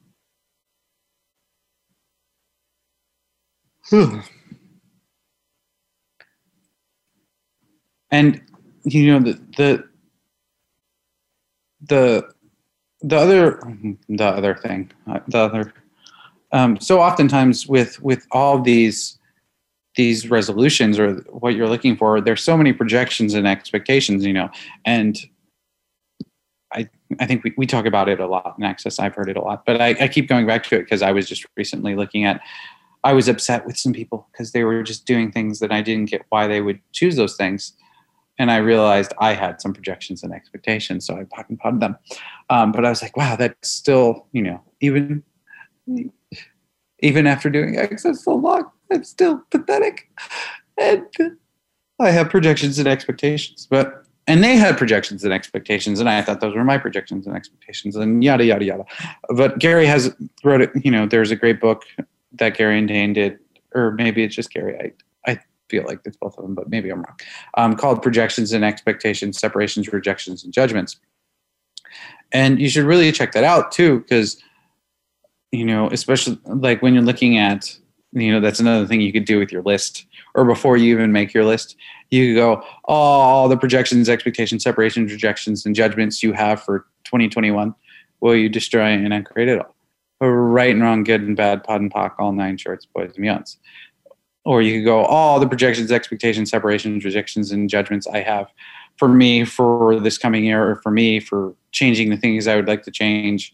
and 8.14 8.40
you 8.84 9.10
know 9.10 9.18
the 9.18 9.40
the 9.56 9.84
the 11.88 12.34
the 13.02 13.16
other 13.16 13.60
the 14.08 14.24
other 14.24 14.54
thing 14.54 14.90
uh, 15.08 15.20
the 15.28 15.38
other 15.38 15.74
um, 16.52 16.78
so 16.78 17.00
oftentimes 17.00 17.66
with 17.66 18.00
with 18.02 18.26
all 18.30 18.60
these 18.60 19.18
these 19.96 20.30
resolutions 20.30 20.98
or 20.98 21.14
what 21.44 21.54
you're 21.54 21.68
looking 21.68 21.96
for 21.96 22.20
there's 22.20 22.42
so 22.42 22.56
many 22.56 22.72
projections 22.72 23.34
and 23.34 23.46
expectations 23.46 24.24
you 24.24 24.32
know 24.32 24.48
and 24.84 25.26
i 26.72 26.88
i 27.18 27.26
think 27.26 27.42
we, 27.42 27.52
we 27.56 27.66
talk 27.66 27.86
about 27.86 28.08
it 28.08 28.20
a 28.20 28.26
lot 28.26 28.54
in 28.58 28.64
access. 28.64 28.98
I've 28.98 29.14
heard 29.14 29.28
it 29.28 29.36
a 29.36 29.42
lot 29.42 29.66
but 29.66 29.80
i, 29.80 29.88
I 30.00 30.08
keep 30.08 30.28
going 30.28 30.46
back 30.46 30.62
to 30.64 30.76
it 30.76 30.82
because 30.82 31.02
i 31.02 31.10
was 31.10 31.28
just 31.28 31.44
recently 31.56 31.94
looking 31.96 32.24
at 32.24 32.40
i 33.02 33.12
was 33.12 33.28
upset 33.28 33.66
with 33.66 33.76
some 33.76 33.92
people 33.92 34.26
because 34.32 34.52
they 34.52 34.64
were 34.64 34.82
just 34.82 35.04
doing 35.04 35.32
things 35.32 35.58
that 35.60 35.72
i 35.72 35.80
didn't 35.82 36.10
get 36.10 36.22
why 36.30 36.46
they 36.46 36.60
would 36.60 36.80
choose 36.92 37.16
those 37.16 37.36
things 37.36 37.74
and 38.38 38.50
i 38.50 38.56
realized 38.56 39.12
i 39.18 39.32
had 39.32 39.60
some 39.60 39.72
projections 39.72 40.22
and 40.22 40.32
expectations 40.32 41.06
so 41.06 41.16
i 41.16 41.24
POD 41.24 41.46
and 41.50 41.58
POD 41.58 41.80
them 41.80 41.96
um, 42.50 42.72
but 42.72 42.84
i 42.84 42.90
was 42.90 43.02
like 43.02 43.16
wow 43.16 43.36
that's 43.36 43.68
still 43.68 44.26
you 44.32 44.42
know 44.42 44.60
even 44.80 45.22
even 47.00 47.26
after 47.26 47.50
doing 47.50 47.76
access 47.76 48.24
so 48.24 48.34
long 48.34 48.70
I'm 48.90 49.04
still 49.04 49.42
pathetic. 49.50 50.08
And 50.78 51.06
I 52.00 52.10
have 52.10 52.30
projections 52.30 52.78
and 52.78 52.88
expectations, 52.88 53.66
but 53.70 54.04
and 54.26 54.42
they 54.42 54.56
had 54.56 54.78
projections 54.78 55.22
and 55.22 55.32
expectations, 55.32 56.00
and 56.00 56.08
I 56.08 56.22
thought 56.22 56.40
those 56.40 56.54
were 56.54 56.64
my 56.64 56.78
projections 56.78 57.26
and 57.26 57.36
expectations, 57.36 57.94
and 57.94 58.24
yada 58.24 58.44
yada 58.44 58.64
yada. 58.64 58.84
But 59.28 59.58
Gary 59.58 59.86
has 59.86 60.14
wrote 60.42 60.62
it. 60.62 60.70
You 60.82 60.90
know, 60.90 61.06
there's 61.06 61.30
a 61.30 61.36
great 61.36 61.60
book 61.60 61.84
that 62.32 62.56
Gary 62.56 62.78
and 62.78 62.88
Dain 62.88 63.12
did, 63.12 63.38
or 63.74 63.92
maybe 63.92 64.24
it's 64.24 64.34
just 64.34 64.52
Gary. 64.52 64.76
I 64.78 64.92
feel 65.68 65.84
like 65.84 66.00
it's 66.04 66.16
both 66.16 66.36
of 66.38 66.44
them, 66.44 66.54
but 66.54 66.68
maybe 66.68 66.90
I'm 66.90 67.02
wrong. 67.02 67.18
Um, 67.56 67.76
called 67.76 68.02
Projections 68.02 68.52
and 68.52 68.64
Expectations: 68.64 69.38
Separations, 69.38 69.92
Rejections, 69.92 70.44
and 70.44 70.52
Judgments. 70.52 70.96
And 72.32 72.60
you 72.60 72.68
should 72.68 72.84
really 72.84 73.10
check 73.12 73.32
that 73.32 73.44
out 73.44 73.72
too, 73.72 74.00
because 74.00 74.42
you 75.52 75.64
know, 75.64 75.88
especially 75.90 76.38
like 76.46 76.82
when 76.82 76.94
you're 76.94 77.02
looking 77.02 77.38
at 77.38 77.76
you 78.14 78.32
know 78.32 78.40
that's 78.40 78.60
another 78.60 78.86
thing 78.86 79.00
you 79.00 79.12
could 79.12 79.24
do 79.24 79.38
with 79.38 79.52
your 79.52 79.62
list 79.62 80.06
or 80.34 80.44
before 80.44 80.76
you 80.76 80.92
even 80.94 81.12
make 81.12 81.34
your 81.34 81.44
list 81.44 81.76
you 82.10 82.34
go 82.34 82.62
oh, 82.88 82.94
all 82.94 83.48
the 83.48 83.56
projections 83.56 84.08
expectations 84.08 84.62
separations 84.62 85.12
rejections 85.12 85.66
and 85.66 85.74
judgments 85.74 86.22
you 86.22 86.32
have 86.32 86.62
for 86.62 86.86
2021 87.04 87.74
will 88.20 88.36
you 88.36 88.48
destroy 88.48 88.86
and 88.86 89.12
uncreate 89.12 89.48
it 89.48 89.60
all 90.20 90.30
right 90.30 90.70
and 90.70 90.82
wrong 90.82 91.02
good 91.02 91.22
and 91.22 91.36
bad 91.36 91.62
POD 91.64 91.80
and 91.82 91.92
POC 91.92 92.12
all 92.18 92.32
nine 92.32 92.56
shorts 92.56 92.86
boys 92.86 93.12
and 93.16 93.24
beyonds 93.24 93.56
or 94.44 94.62
you 94.62 94.78
could 94.78 94.84
go 94.84 95.04
all 95.04 95.40
the 95.40 95.48
projections 95.48 95.90
expectations 95.90 96.50
separations 96.50 97.04
rejections 97.04 97.50
and 97.50 97.68
judgments 97.70 98.06
i 98.08 98.20
have 98.20 98.48
for 98.96 99.08
me 99.08 99.44
for 99.44 99.98
this 100.00 100.18
coming 100.18 100.44
year 100.44 100.70
or 100.70 100.76
for 100.76 100.90
me 100.90 101.20
for 101.20 101.54
changing 101.72 102.10
the 102.10 102.16
things 102.16 102.46
i 102.46 102.56
would 102.56 102.68
like 102.68 102.82
to 102.82 102.90
change 102.90 103.52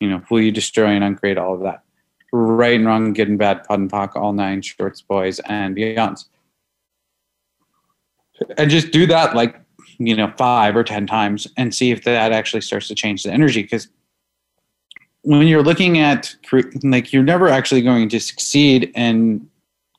you 0.00 0.08
know 0.08 0.22
will 0.30 0.40
you 0.40 0.50
destroy 0.52 0.88
and 0.88 1.04
uncreate 1.04 1.38
all 1.38 1.54
of 1.54 1.60
that 1.60 1.82
right 2.32 2.76
and 2.76 2.86
wrong, 2.86 3.12
good 3.12 3.28
and 3.28 3.38
bad, 3.38 3.62
POD 3.64 3.80
and 3.80 3.92
POC, 3.92 4.16
all 4.16 4.32
nine 4.32 4.62
shorts, 4.62 5.02
boys, 5.02 5.38
and 5.40 5.76
beyonds. 5.76 6.26
And 8.56 8.70
just 8.70 8.90
do 8.90 9.06
that 9.06 9.36
like, 9.36 9.60
you 9.98 10.16
know, 10.16 10.32
five 10.36 10.74
or 10.74 10.82
10 10.82 11.06
times 11.06 11.46
and 11.56 11.74
see 11.74 11.90
if 11.90 12.04
that 12.04 12.32
actually 12.32 12.62
starts 12.62 12.88
to 12.88 12.94
change 12.94 13.22
the 13.22 13.30
energy. 13.30 13.62
Because 13.62 13.88
when 15.22 15.46
you're 15.46 15.62
looking 15.62 15.98
at, 15.98 16.34
like, 16.82 17.12
you're 17.12 17.22
never 17.22 17.48
actually 17.48 17.82
going 17.82 18.08
to 18.08 18.18
succeed 18.18 18.90
in 18.96 19.48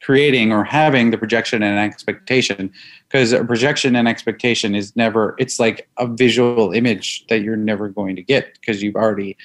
creating 0.04 0.52
or 0.52 0.64
having 0.64 1.12
the 1.12 1.18
projection 1.18 1.64
and 1.64 1.80
expectation 1.80 2.72
because 3.08 3.32
a 3.32 3.44
projection 3.44 3.96
and 3.96 4.08
expectation 4.08 4.76
is 4.76 4.96
never 4.96 5.36
it's 5.40 5.60
like 5.60 5.88
a 5.98 6.06
visual 6.06 6.72
image 6.74 7.26
that 7.28 7.42
you're 7.42 7.56
never 7.56 7.88
going 7.88 8.16
to 8.16 8.22
get 8.22 8.54
because 8.60 8.84
you've 8.84 8.96
already 8.96 9.38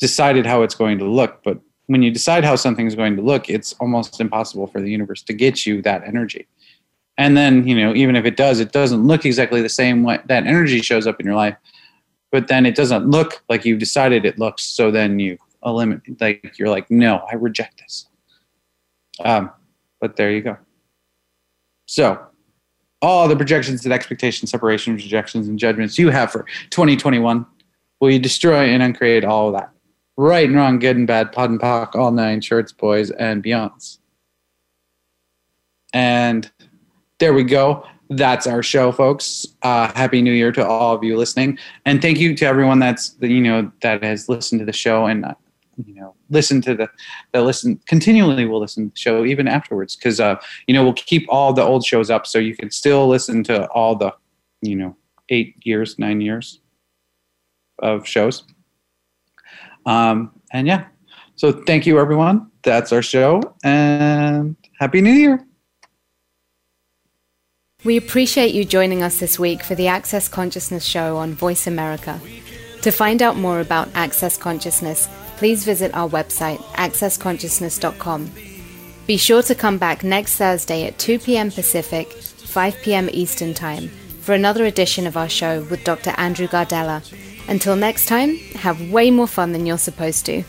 decided 0.00 0.46
how 0.46 0.62
it's 0.62 0.74
going 0.74 0.98
to 0.98 1.04
look. 1.04 1.42
But 1.44 1.58
when 1.86 2.02
you 2.02 2.10
decide 2.10 2.44
how 2.44 2.56
something's 2.56 2.94
going 2.94 3.16
to 3.16 3.22
look, 3.22 3.48
it's 3.48 3.74
almost 3.74 4.20
impossible 4.20 4.66
for 4.66 4.80
the 4.80 4.90
universe 4.90 5.22
to 5.22 5.32
get 5.32 5.66
you 5.66 5.82
that 5.82 6.02
energy. 6.04 6.46
And 7.16 7.36
then, 7.36 7.66
you 7.66 7.76
know, 7.76 7.94
even 7.94 8.16
if 8.16 8.24
it 8.24 8.36
does, 8.36 8.58
it 8.58 8.72
doesn't 8.72 9.06
look 9.06 9.24
exactly 9.24 9.62
the 9.62 9.68
same 9.68 10.02
way 10.02 10.18
that 10.26 10.46
energy 10.46 10.80
shows 10.80 11.06
up 11.06 11.20
in 11.20 11.26
your 11.26 11.36
life. 11.36 11.56
But 12.32 12.48
then 12.48 12.66
it 12.66 12.74
doesn't 12.74 13.08
look 13.08 13.42
like 13.48 13.64
you've 13.64 13.78
decided 13.78 14.24
it 14.24 14.38
looks. 14.38 14.64
So 14.64 14.90
then 14.90 15.20
you 15.20 15.38
eliminate, 15.64 16.20
like, 16.20 16.58
you're 16.58 16.68
like, 16.68 16.90
no, 16.90 17.24
I 17.30 17.36
reject 17.36 17.78
this. 17.78 18.06
Um, 19.22 19.50
but 20.00 20.16
there 20.16 20.30
you 20.30 20.40
go. 20.40 20.56
So, 21.86 22.24
all 23.02 23.28
the 23.28 23.36
projections 23.36 23.84
and 23.84 23.92
expectations, 23.92 24.50
separations, 24.50 25.02
rejections, 25.02 25.46
and 25.48 25.58
judgments 25.58 25.98
you 25.98 26.10
have 26.10 26.32
for 26.32 26.46
2021, 26.70 27.44
will 28.00 28.10
you 28.10 28.18
destroy 28.18 28.64
and 28.64 28.82
uncreate 28.82 29.24
all 29.24 29.52
that? 29.52 29.74
right 30.16 30.46
and 30.46 30.56
wrong, 30.56 30.78
good 30.78 30.96
and 30.96 31.06
bad, 31.06 31.32
POD 31.32 31.50
and 31.50 31.60
POC, 31.60 31.94
all 31.96 32.10
nine 32.10 32.40
shorts, 32.40 32.72
boys 32.72 33.10
and 33.12 33.42
beyonds. 33.42 33.98
And 35.92 36.50
there 37.18 37.32
we 37.32 37.44
go. 37.44 37.86
That's 38.10 38.46
our 38.46 38.62
show, 38.62 38.92
folks. 38.92 39.46
Uh, 39.62 39.92
Happy 39.94 40.20
New 40.20 40.32
Year 40.32 40.52
to 40.52 40.66
all 40.66 40.94
of 40.94 41.02
you 41.02 41.16
listening, 41.16 41.58
and 41.86 42.02
thank 42.02 42.18
you 42.18 42.34
to 42.36 42.44
everyone 42.44 42.78
that's 42.78 43.16
you 43.20 43.40
know 43.40 43.72
that 43.80 44.04
has 44.04 44.28
listened 44.28 44.58
to 44.58 44.64
the 44.64 44.72
show 44.72 45.06
and 45.06 45.24
uh, 45.24 45.34
you 45.86 45.94
know 45.94 46.14
listen 46.34 46.60
to 46.62 46.74
the 46.74 46.90
that 47.32 47.42
listen 47.42 47.80
continually. 47.86 48.44
Will 48.44 48.60
listen 48.60 48.90
to 48.90 48.92
the 48.92 48.98
show 48.98 49.24
even 49.24 49.48
afterwards 49.48 49.96
because 49.96 50.20
uh, 50.20 50.36
you 50.66 50.74
know 50.74 50.84
we'll 50.84 50.92
keep 50.92 51.26
all 51.30 51.54
the 51.54 51.62
old 51.62 51.86
shows 51.86 52.10
up 52.10 52.26
so 52.26 52.38
you 52.38 52.54
can 52.54 52.70
still 52.70 53.08
listen 53.08 53.42
to 53.44 53.66
all 53.68 53.96
the 53.96 54.12
you 54.60 54.76
know 54.76 54.94
eight 55.30 55.54
years, 55.64 55.98
nine 55.98 56.20
years 56.20 56.60
of 57.78 58.06
shows. 58.06 58.44
Um, 59.86 60.32
and 60.52 60.66
yeah, 60.66 60.86
so 61.36 61.52
thank 61.52 61.86
you, 61.86 61.98
everyone. 61.98 62.50
That's 62.62 62.92
our 62.92 63.02
show, 63.02 63.40
and 63.62 64.56
Happy 64.78 65.00
New 65.00 65.12
Year. 65.12 65.46
We 67.84 67.98
appreciate 67.98 68.54
you 68.54 68.64
joining 68.64 69.02
us 69.02 69.20
this 69.20 69.38
week 69.38 69.62
for 69.62 69.74
the 69.74 69.88
Access 69.88 70.26
Consciousness 70.26 70.86
Show 70.86 71.18
on 71.18 71.34
Voice 71.34 71.66
America. 71.66 72.18
To 72.80 72.90
find 72.90 73.20
out 73.20 73.36
more 73.36 73.60
about 73.60 73.88
Access 73.94 74.38
Consciousness, 74.38 75.06
please 75.36 75.64
visit 75.64 75.94
our 75.94 76.08
website, 76.08 76.58
accessconsciousness.com. 76.74 78.30
Be 79.06 79.16
sure 79.16 79.42
to 79.42 79.54
come 79.54 79.78
back 79.78 80.02
next 80.02 80.36
Thursday 80.36 80.86
at 80.86 80.98
2 80.98 81.18
p.m. 81.18 81.50
Pacific, 81.50 82.12
5 82.12 82.76
p.m. 82.82 83.08
Eastern 83.12 83.54
Time 83.54 83.88
for 84.20 84.32
another 84.34 84.64
edition 84.64 85.06
of 85.06 85.16
our 85.16 85.28
show 85.28 85.62
with 85.64 85.84
Dr. 85.84 86.14
Andrew 86.16 86.48
Gardella 86.48 87.02
until 87.48 87.76
next 87.76 88.06
time, 88.06 88.36
have 88.54 88.90
way 88.90 89.10
more 89.10 89.26
fun 89.26 89.52
than 89.52 89.66
you're 89.66 89.78
supposed 89.78 90.24
to. 90.26 90.42